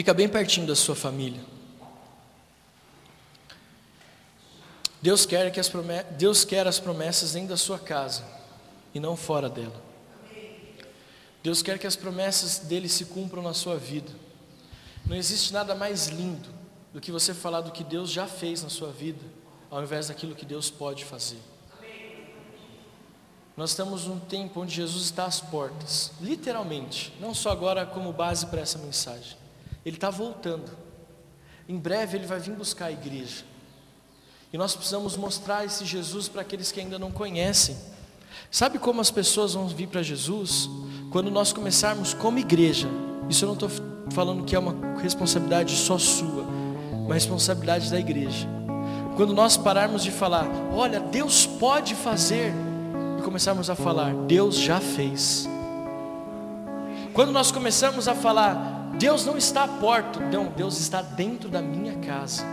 Fica 0.00 0.14
bem 0.14 0.30
pertinho 0.30 0.66
da 0.66 0.74
sua 0.74 0.96
família. 0.96 1.42
Deus 5.02 5.26
quer, 5.26 5.52
que 5.52 5.60
as 5.60 5.68
promessas, 5.68 6.16
Deus 6.16 6.42
quer 6.42 6.66
as 6.66 6.80
promessas 6.80 7.32
dentro 7.32 7.50
da 7.50 7.56
sua 7.58 7.78
casa 7.78 8.24
e 8.94 8.98
não 8.98 9.14
fora 9.14 9.46
dela. 9.50 9.78
Deus 11.42 11.60
quer 11.60 11.78
que 11.78 11.86
as 11.86 11.96
promessas 11.96 12.60
dele 12.60 12.88
se 12.88 13.04
cumpram 13.04 13.42
na 13.42 13.52
sua 13.52 13.76
vida. 13.76 14.10
Não 15.04 15.14
existe 15.14 15.52
nada 15.52 15.74
mais 15.74 16.06
lindo 16.06 16.48
do 16.94 16.98
que 16.98 17.12
você 17.12 17.34
falar 17.34 17.60
do 17.60 17.70
que 17.70 17.84
Deus 17.84 18.10
já 18.10 18.26
fez 18.26 18.62
na 18.62 18.70
sua 18.70 18.90
vida 18.90 19.20
ao 19.70 19.82
invés 19.82 20.08
daquilo 20.08 20.34
que 20.34 20.46
Deus 20.46 20.70
pode 20.70 21.04
fazer. 21.04 21.42
Nós 23.54 23.72
estamos 23.72 24.06
num 24.06 24.18
tempo 24.18 24.62
onde 24.62 24.74
Jesus 24.74 25.04
está 25.04 25.26
às 25.26 25.42
portas, 25.42 26.12
literalmente, 26.22 27.12
não 27.20 27.34
só 27.34 27.50
agora 27.50 27.84
como 27.84 28.14
base 28.14 28.46
para 28.46 28.62
essa 28.62 28.78
mensagem. 28.78 29.39
Ele 29.84 29.96
está 29.96 30.10
voltando. 30.10 30.70
Em 31.68 31.76
breve 31.76 32.18
ele 32.18 32.26
vai 32.26 32.38
vir 32.38 32.54
buscar 32.54 32.86
a 32.86 32.92
igreja. 32.92 33.44
E 34.52 34.58
nós 34.58 34.74
precisamos 34.74 35.16
mostrar 35.16 35.64
esse 35.64 35.84
Jesus 35.84 36.28
para 36.28 36.42
aqueles 36.42 36.72
que 36.72 36.80
ainda 36.80 36.98
não 36.98 37.10
conhecem. 37.12 37.76
Sabe 38.50 38.78
como 38.78 39.00
as 39.00 39.10
pessoas 39.10 39.54
vão 39.54 39.68
vir 39.68 39.86
para 39.86 40.02
Jesus? 40.02 40.68
Quando 41.10 41.30
nós 41.30 41.52
começarmos 41.52 42.12
como 42.14 42.38
igreja. 42.38 42.88
Isso 43.28 43.44
eu 43.44 43.46
não 43.46 43.54
estou 43.54 43.70
falando 44.10 44.44
que 44.44 44.56
é 44.56 44.58
uma 44.58 44.98
responsabilidade 45.00 45.76
só 45.76 45.96
sua, 45.98 46.42
uma 46.92 47.14
responsabilidade 47.14 47.90
da 47.90 47.98
igreja. 47.98 48.48
Quando 49.16 49.32
nós 49.32 49.56
pararmos 49.56 50.02
de 50.02 50.10
falar, 50.10 50.48
olha, 50.72 50.98
Deus 50.98 51.46
pode 51.46 51.94
fazer, 51.94 52.52
e 53.18 53.22
começarmos 53.22 53.68
a 53.68 53.74
falar, 53.74 54.14
Deus 54.26 54.56
já 54.56 54.80
fez. 54.80 55.48
Quando 57.12 57.30
nós 57.30 57.52
começamos 57.52 58.08
a 58.08 58.14
falar, 58.14 58.79
Deus 59.00 59.24
não 59.24 59.38
está 59.38 59.64
à 59.64 59.68
porta, 59.68 60.20
não, 60.20 60.52
Deus 60.54 60.78
está 60.78 61.00
dentro 61.00 61.48
da 61.48 61.62
minha 61.62 61.94
casa. 61.94 62.44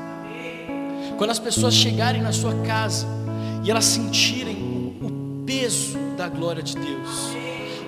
Quando 1.18 1.30
as 1.30 1.40
pessoas 1.40 1.74
chegarem 1.74 2.22
na 2.22 2.32
sua 2.32 2.54
casa 2.64 3.06
e 3.66 3.70
elas 3.70 3.84
sentirem 3.84 4.56
o 5.02 5.44
peso 5.46 5.98
da 6.16 6.30
glória 6.30 6.64
de 6.64 6.74
Deus. 6.74 7.36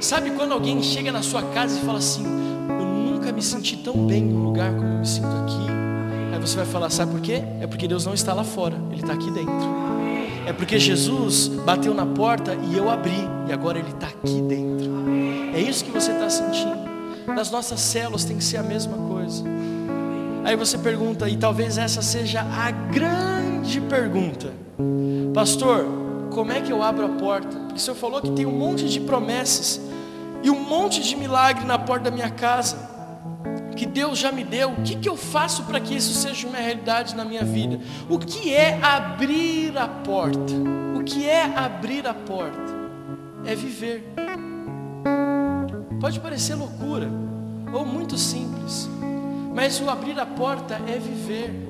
Sabe 0.02 0.32
quando 0.32 0.52
alguém 0.52 0.84
chega 0.84 1.10
na 1.10 1.22
sua 1.22 1.42
casa 1.42 1.80
e 1.80 1.86
fala 1.86 2.00
assim: 2.00 2.26
Eu 2.68 2.86
nunca 2.86 3.32
me 3.32 3.42
senti 3.42 3.78
tão 3.78 4.06
bem 4.06 4.24
num 4.24 4.44
lugar 4.44 4.74
como 4.74 4.88
eu 4.88 5.00
me 5.00 5.08
sinto 5.08 5.28
aqui. 5.28 6.34
Aí 6.34 6.40
você 6.42 6.58
vai 6.58 6.66
falar: 6.66 6.90
Sabe 6.90 7.14
por 7.14 7.22
quê? 7.22 7.42
É 7.62 7.66
porque 7.68 7.88
Deus 7.88 8.06
não 8.06 8.14
está 8.14 8.34
lá 8.34 8.44
fora, 8.44 8.76
Ele 8.92 9.00
está 9.00 9.14
aqui 9.14 9.32
dentro. 9.32 9.54
É 10.46 10.52
porque 10.52 10.78
Jesus 10.78 11.48
bateu 11.48 11.94
na 11.94 12.06
porta 12.06 12.58
e 12.70 12.78
eu 12.78 12.90
abri, 12.90 13.24
e 13.48 13.54
agora 13.54 13.80
Ele 13.80 13.92
está 13.92 14.08
aqui 14.08 14.42
dentro. 14.42 14.92
É 15.56 15.62
isso 15.62 15.86
que 15.86 15.92
você 15.92 16.12
está 16.12 16.30
sentindo. 16.30 16.89
Nas 17.36 17.52
nossas 17.52 17.80
células 17.80 18.26
tem 18.26 18.38
que 18.38 18.44
ser 18.44 18.58
a 18.58 18.64
mesma 18.64 18.98
coisa. 18.98 19.44
Aí 20.44 20.56
você 20.56 20.78
pergunta, 20.78 21.30
e 21.30 21.38
talvez 21.38 21.78
essa 21.78 22.02
seja 22.02 22.42
a 22.42 22.72
grande 22.72 23.82
pergunta: 23.82 24.54
Pastor, 25.34 25.86
como 26.32 26.52
é 26.52 26.62
que 26.62 26.72
eu 26.72 26.82
abro 26.82 27.06
a 27.06 27.10
porta? 27.10 27.56
Porque 27.58 27.76
o 27.76 27.80
Senhor 27.80 27.96
falou 27.96 28.22
que 28.22 28.32
tem 28.32 28.46
um 28.46 28.58
monte 28.58 28.88
de 28.88 29.00
promessas 29.00 29.82
e 30.42 30.50
um 30.50 30.60
monte 30.60 31.02
de 31.02 31.16
milagre 31.16 31.66
na 31.66 31.78
porta 31.78 32.10
da 32.10 32.12
minha 32.12 32.30
casa, 32.30 32.78
que 33.76 33.86
Deus 33.86 34.18
já 34.18 34.32
me 34.32 34.44
deu. 34.44 34.72
O 34.72 34.82
que, 34.84 34.96
que 34.96 35.10
eu 35.10 35.18
faço 35.18 35.64
para 35.64 35.80
que 35.80 35.96
isso 35.96 36.14
seja 36.14 36.48
uma 36.48 36.58
realidade 36.58 37.16
na 37.16 37.26
minha 37.26 37.44
vida? 37.44 37.80
O 38.10 38.18
que 38.18 38.54
é 38.54 38.80
abrir 38.82 39.78
a 39.78 39.88
porta? 39.88 40.54
O 40.98 41.04
que 41.04 41.28
é 41.28 41.44
abrir 41.44 42.08
a 42.08 42.14
porta? 42.14 42.80
É 43.46 43.56
viver. 43.56 44.04
Pode 46.00 46.20
parecer 46.20 46.56
loucura 46.56 47.10
ou 47.74 47.86
muito 47.86 48.18
simples. 48.18 48.90
Mas 49.54 49.80
o 49.82 49.90
abrir 49.90 50.20
a 50.20 50.26
porta 50.26 50.76
é 50.88 50.98
viver. 50.98 51.70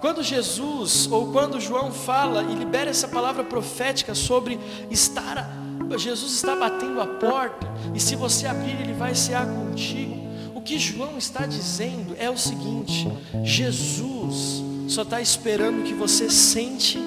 Quando 0.00 0.22
Jesus, 0.22 1.08
ou 1.10 1.32
quando 1.32 1.60
João 1.60 1.90
fala 1.90 2.42
e 2.42 2.54
libera 2.54 2.90
essa 2.90 3.08
palavra 3.08 3.42
profética 3.44 4.14
sobre 4.14 4.58
estar, 4.90 5.50
Jesus 5.96 6.32
está 6.32 6.56
batendo 6.56 7.00
a 7.00 7.06
porta, 7.06 7.66
e 7.94 8.00
se 8.00 8.16
você 8.16 8.46
abrir, 8.46 8.80
ele 8.80 8.92
vai 8.92 9.14
cear 9.14 9.46
contigo. 9.46 10.16
O 10.54 10.60
que 10.60 10.78
João 10.78 11.16
está 11.16 11.46
dizendo 11.46 12.14
é 12.18 12.28
o 12.28 12.36
seguinte: 12.36 13.08
Jesus 13.44 14.62
só 14.88 15.02
está 15.02 15.20
esperando 15.20 15.84
que 15.84 15.94
você 15.94 16.28
sente 16.28 16.98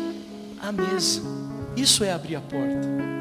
a 0.61 0.71
mesa. 0.71 1.21
Isso 1.75 2.03
é 2.03 2.11
abrir 2.11 2.37
a 2.37 2.41
porta. 2.41 3.18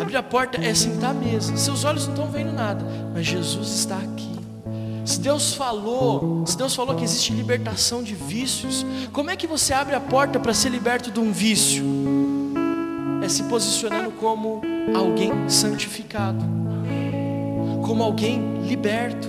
Abrir 0.00 0.16
a 0.16 0.22
porta 0.22 0.58
é 0.62 0.74
sentar 0.74 1.10
à 1.10 1.14
mesa. 1.14 1.56
Seus 1.56 1.84
olhos 1.84 2.06
não 2.06 2.14
estão 2.14 2.30
vendo 2.30 2.52
nada, 2.52 2.84
mas 3.12 3.26
Jesus 3.26 3.68
está 3.68 3.96
aqui. 3.98 4.34
Se 5.04 5.20
Deus 5.20 5.54
falou, 5.54 6.46
se 6.46 6.56
Deus 6.56 6.74
falou 6.74 6.96
que 6.96 7.04
existe 7.04 7.32
libertação 7.32 8.02
de 8.02 8.14
vícios, 8.14 8.86
como 9.12 9.30
é 9.30 9.36
que 9.36 9.46
você 9.46 9.74
abre 9.74 9.94
a 9.94 10.00
porta 10.00 10.40
para 10.40 10.54
ser 10.54 10.70
liberto 10.70 11.10
de 11.10 11.20
um 11.20 11.30
vício? 11.30 11.84
É 13.22 13.28
se 13.28 13.42
posicionando 13.44 14.10
como 14.12 14.62
alguém 14.96 15.48
santificado, 15.48 16.42
como 17.84 18.02
alguém 18.02 18.62
liberto, 18.66 19.28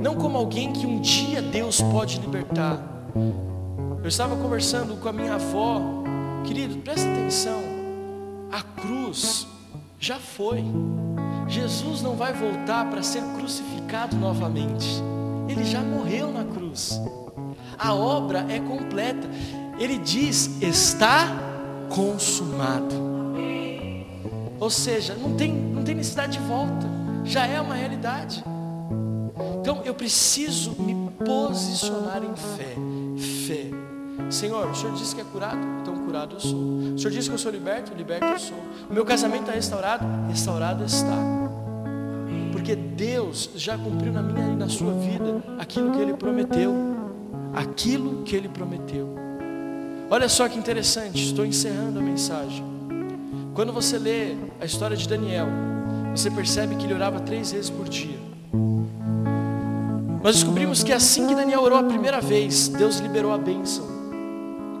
não 0.00 0.16
como 0.16 0.36
alguém 0.36 0.72
que 0.72 0.86
um 0.86 1.00
dia 1.00 1.40
Deus 1.40 1.80
pode 1.80 2.18
libertar. 2.18 2.82
Eu 4.02 4.08
estava 4.08 4.36
conversando 4.36 4.96
com 4.96 5.08
a 5.08 5.12
minha 5.12 5.34
avó, 5.34 5.80
querido, 6.44 6.76
presta 6.78 7.08
atenção, 7.08 7.62
a 8.50 8.62
cruz 8.80 9.46
já 10.00 10.18
foi. 10.18 10.64
Jesus 11.46 12.00
não 12.00 12.16
vai 12.16 12.32
voltar 12.32 12.88
para 12.90 13.02
ser 13.02 13.22
crucificado 13.36 14.16
novamente. 14.16 14.86
Ele 15.46 15.64
já 15.64 15.80
morreu 15.80 16.32
na 16.32 16.44
cruz. 16.44 16.98
A 17.78 17.94
obra 17.94 18.46
é 18.48 18.58
completa. 18.58 19.28
Ele 19.78 19.98
diz: 19.98 20.62
está 20.62 21.28
consumado. 21.90 23.10
Ou 24.58 24.70
seja, 24.70 25.14
não 25.14 25.36
tem, 25.36 25.52
não 25.52 25.84
tem 25.84 25.94
necessidade 25.94 26.38
de 26.38 26.44
volta. 26.44 26.88
Já 27.24 27.46
é 27.46 27.60
uma 27.60 27.74
realidade. 27.74 28.42
Então 29.60 29.82
eu 29.84 29.94
preciso 29.94 30.74
me 30.80 31.10
posicionar 31.24 32.22
em 32.24 32.34
fé. 32.36 32.74
Fé. 33.46 33.89
Senhor, 34.28 34.70
o 34.70 34.74
Senhor 34.74 34.94
disse 34.94 35.14
que 35.14 35.20
é 35.20 35.24
curado, 35.24 35.58
então 35.80 35.96
curado 36.04 36.36
eu 36.36 36.40
sou. 36.40 36.58
O 36.58 36.98
Senhor 36.98 37.10
disse 37.10 37.28
que 37.28 37.34
eu 37.34 37.38
sou 37.38 37.50
liberto, 37.50 37.94
liberto 37.94 38.24
eu 38.26 38.38
sou. 38.38 38.58
O 38.88 38.92
meu 38.92 39.04
casamento 39.04 39.42
está 39.42 39.52
restaurado, 39.52 40.04
restaurado 40.28 40.84
está. 40.84 41.16
Porque 42.52 42.76
Deus 42.76 43.50
já 43.56 43.76
cumpriu 43.78 44.12
na 44.12 44.22
minha 44.22 44.48
e 44.48 44.56
na 44.56 44.68
sua 44.68 44.92
vida 44.92 45.42
aquilo 45.58 45.92
que 45.92 45.98
Ele 45.98 46.14
prometeu. 46.14 46.74
Aquilo 47.54 48.22
que 48.22 48.36
Ele 48.36 48.48
prometeu. 48.48 49.14
Olha 50.10 50.28
só 50.28 50.48
que 50.48 50.58
interessante, 50.58 51.24
estou 51.24 51.46
encerrando 51.46 51.98
a 51.98 52.02
mensagem. 52.02 52.64
Quando 53.54 53.72
você 53.72 53.98
lê 53.98 54.34
a 54.60 54.64
história 54.64 54.96
de 54.96 55.08
Daniel, 55.08 55.46
você 56.14 56.30
percebe 56.30 56.74
que 56.74 56.84
ele 56.84 56.94
orava 56.94 57.20
três 57.20 57.52
vezes 57.52 57.70
por 57.70 57.88
dia. 57.88 58.18
Nós 60.22 60.34
descobrimos 60.34 60.82
que 60.82 60.92
assim 60.92 61.28
que 61.28 61.34
Daniel 61.34 61.62
orou 61.62 61.78
a 61.78 61.82
primeira 61.84 62.20
vez, 62.20 62.68
Deus 62.68 62.98
liberou 62.98 63.32
a 63.32 63.38
bênção 63.38 63.99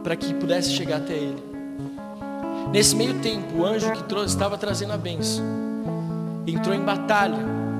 para 0.02 0.16
que 0.16 0.34
pudesse 0.34 0.70
chegar 0.70 0.98
até 0.98 1.14
ele. 1.14 1.42
Nesse 2.72 2.94
meio 2.94 3.14
tempo, 3.20 3.58
o 3.58 3.64
anjo 3.64 3.90
que 3.92 4.14
estava 4.24 4.56
trazendo 4.56 4.92
a 4.92 4.96
bênção 4.96 5.44
entrou 6.46 6.74
em 6.74 6.80
batalha 6.80 7.38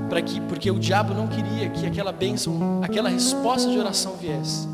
para 0.09 0.21
que, 0.21 0.41
porque 0.43 0.71
o 0.71 0.79
diabo 0.79 1.15
não 1.15 1.29
queria 1.29 1.71
que 1.71 1.87
aquela 1.87 2.13
bênção, 2.13 2.81
aquela 2.83 3.09
resposta 3.09 3.71
de 3.71 3.79
oração 3.79 4.17
viesse. 4.17 4.69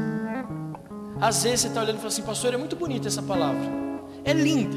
Às 1.21 1.43
vezes 1.43 1.61
você 1.61 1.69
está 1.69 1.81
olhando 1.81 1.97
e 1.97 1.99
fala 1.99 2.09
assim, 2.09 2.23
pastor, 2.23 2.55
é 2.55 2.57
muito 2.57 2.77
bonita 2.77 3.09
essa 3.09 3.23
palavra, 3.23 3.61
é 4.25 4.33
linda, 4.33 4.77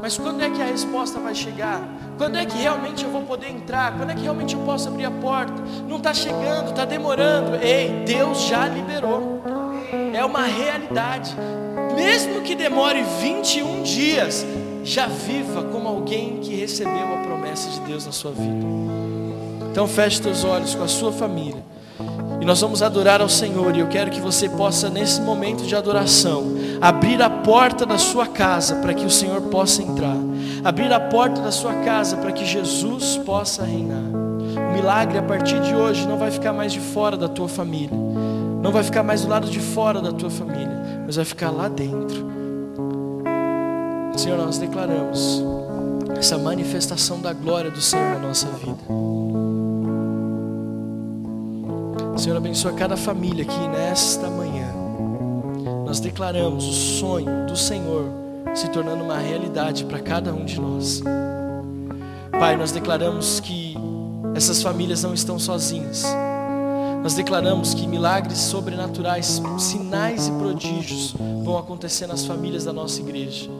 mas 0.00 0.16
quando 0.16 0.40
é 0.40 0.48
que 0.48 0.62
a 0.62 0.64
resposta 0.64 1.20
vai 1.20 1.34
chegar? 1.34 1.82
Quando 2.16 2.36
é 2.36 2.46
que 2.46 2.56
realmente 2.56 3.04
eu 3.04 3.10
vou 3.10 3.22
poder 3.22 3.50
entrar? 3.50 3.96
Quando 3.96 4.10
é 4.10 4.14
que 4.14 4.22
realmente 4.22 4.54
eu 4.54 4.62
posso 4.62 4.88
abrir 4.88 5.04
a 5.04 5.10
porta? 5.10 5.62
Não 5.86 5.98
está 5.98 6.14
chegando, 6.14 6.70
está 6.70 6.86
demorando. 6.86 7.56
Ei, 7.56 8.02
Deus 8.06 8.40
já 8.42 8.66
liberou. 8.66 9.39
É 10.12 10.24
uma 10.24 10.42
realidade. 10.42 11.36
Mesmo 11.94 12.40
que 12.42 12.54
demore 12.54 13.02
21 13.20 13.82
dias, 13.82 14.46
já 14.84 15.06
viva 15.06 15.62
como 15.64 15.88
alguém 15.88 16.38
que 16.38 16.54
recebeu 16.54 17.14
a 17.14 17.22
promessa 17.22 17.70
de 17.70 17.80
Deus 17.80 18.06
na 18.06 18.12
sua 18.12 18.32
vida. 18.32 18.66
Então 19.70 19.86
feche 19.86 20.22
seus 20.22 20.44
olhos 20.44 20.74
com 20.74 20.82
a 20.82 20.88
sua 20.88 21.12
família. 21.12 21.62
E 22.40 22.44
nós 22.44 22.60
vamos 22.60 22.82
adorar 22.82 23.20
ao 23.20 23.28
Senhor. 23.28 23.76
E 23.76 23.80
eu 23.80 23.88
quero 23.88 24.10
que 24.10 24.20
você 24.20 24.48
possa, 24.48 24.88
nesse 24.88 25.20
momento 25.20 25.64
de 25.64 25.76
adoração, 25.76 26.44
abrir 26.80 27.22
a 27.22 27.28
porta 27.28 27.84
da 27.84 27.98
sua 27.98 28.26
casa 28.26 28.76
para 28.76 28.94
que 28.94 29.04
o 29.04 29.10
Senhor 29.10 29.42
possa 29.42 29.82
entrar. 29.82 30.16
Abrir 30.64 30.92
a 30.92 31.00
porta 31.00 31.40
da 31.40 31.52
sua 31.52 31.74
casa 31.74 32.16
para 32.16 32.32
que 32.32 32.44
Jesus 32.44 33.18
possa 33.18 33.62
reinar. 33.64 34.02
O 34.02 34.72
milagre 34.72 35.18
a 35.18 35.22
partir 35.22 35.60
de 35.60 35.74
hoje 35.74 36.06
não 36.06 36.18
vai 36.18 36.30
ficar 36.30 36.52
mais 36.52 36.72
de 36.72 36.80
fora 36.80 37.16
da 37.16 37.28
tua 37.28 37.48
família. 37.48 37.96
Não 38.62 38.70
vai 38.72 38.82
ficar 38.82 39.02
mais 39.02 39.22
do 39.22 39.28
lado 39.28 39.48
de 39.48 39.58
fora 39.58 40.00
da 40.00 40.12
tua 40.12 40.30
família, 40.30 41.02
mas 41.06 41.16
vai 41.16 41.24
ficar 41.24 41.50
lá 41.50 41.68
dentro. 41.68 42.30
Senhor, 44.16 44.36
nós 44.36 44.58
declaramos 44.58 45.42
essa 46.18 46.36
manifestação 46.36 47.20
da 47.20 47.32
glória 47.32 47.70
do 47.70 47.80
Senhor 47.80 48.10
na 48.10 48.28
nossa 48.28 48.46
vida. 48.48 48.78
Senhor, 52.18 52.36
abençoa 52.36 52.72
cada 52.74 52.98
família 52.98 53.44
aqui 53.44 53.68
nesta 53.68 54.28
manhã. 54.28 54.68
Nós 55.86 56.00
declaramos 56.00 56.66
o 56.66 56.72
sonho 56.72 57.46
do 57.46 57.56
Senhor 57.56 58.04
se 58.54 58.68
tornando 58.68 59.02
uma 59.02 59.16
realidade 59.16 59.86
para 59.86 60.00
cada 60.00 60.34
um 60.34 60.44
de 60.44 60.60
nós. 60.60 61.02
Pai, 62.30 62.56
nós 62.56 62.72
declaramos 62.72 63.40
que 63.40 63.74
essas 64.34 64.62
famílias 64.62 65.02
não 65.02 65.14
estão 65.14 65.38
sozinhas. 65.38 66.04
Nós 67.02 67.14
declaramos 67.14 67.72
que 67.72 67.86
milagres 67.86 68.38
sobrenaturais, 68.38 69.40
sinais 69.58 70.28
e 70.28 70.32
prodígios 70.32 71.14
vão 71.42 71.56
acontecer 71.56 72.06
nas 72.06 72.26
famílias 72.26 72.64
da 72.64 72.72
nossa 72.74 73.00
igreja. 73.00 73.50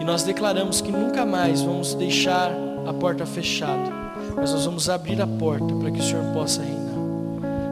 E 0.00 0.04
nós 0.04 0.22
declaramos 0.22 0.80
que 0.80 0.90
nunca 0.90 1.26
mais 1.26 1.60
vamos 1.60 1.94
deixar 1.94 2.50
a 2.86 2.92
porta 2.92 3.26
fechada, 3.26 3.92
mas 4.34 4.52
nós 4.52 4.64
vamos 4.64 4.88
abrir 4.88 5.20
a 5.20 5.26
porta 5.26 5.74
para 5.74 5.90
que 5.90 6.00
o 6.00 6.02
Senhor 6.02 6.24
possa 6.32 6.62
reinar. 6.62 6.94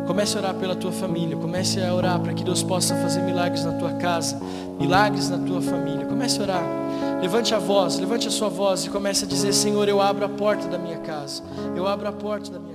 Comece 0.07 0.36
a 0.36 0.40
orar 0.40 0.55
pela 0.57 0.76
tua 0.76 0.93
família, 0.93 1.36
comece 1.36 1.80
a 1.80 1.95
orar 1.95 2.20
para 2.20 2.34
que 2.34 2.45
Deus 2.45 2.62
possa 2.62 2.95
fazer 2.97 3.22
milagres 3.22 3.64
na 3.64 3.72
tua 3.72 3.93
casa, 3.93 4.38
milagres 4.78 5.30
na 5.30 5.38
tua 5.38 5.62
família. 5.62 6.05
Comece 6.07 6.38
a 6.38 6.43
orar. 6.43 6.64
Levante 7.22 7.55
a 7.55 7.59
voz, 7.59 7.99
levante 7.99 8.28
a 8.28 8.30
sua 8.30 8.49
voz 8.49 8.84
e 8.84 8.90
comece 8.90 9.24
a 9.24 9.28
dizer: 9.28 9.53
Senhor, 9.55 9.88
eu 9.88 10.03
abro 10.03 10.24
a 10.24 10.28
porta 10.28 10.68
da 10.68 10.76
minha 10.76 10.99
casa, 10.99 11.43
eu 11.74 11.86
abro 11.86 12.09
a 12.09 12.12
porta 12.12 12.51
da 12.51 12.59
minha. 12.59 12.72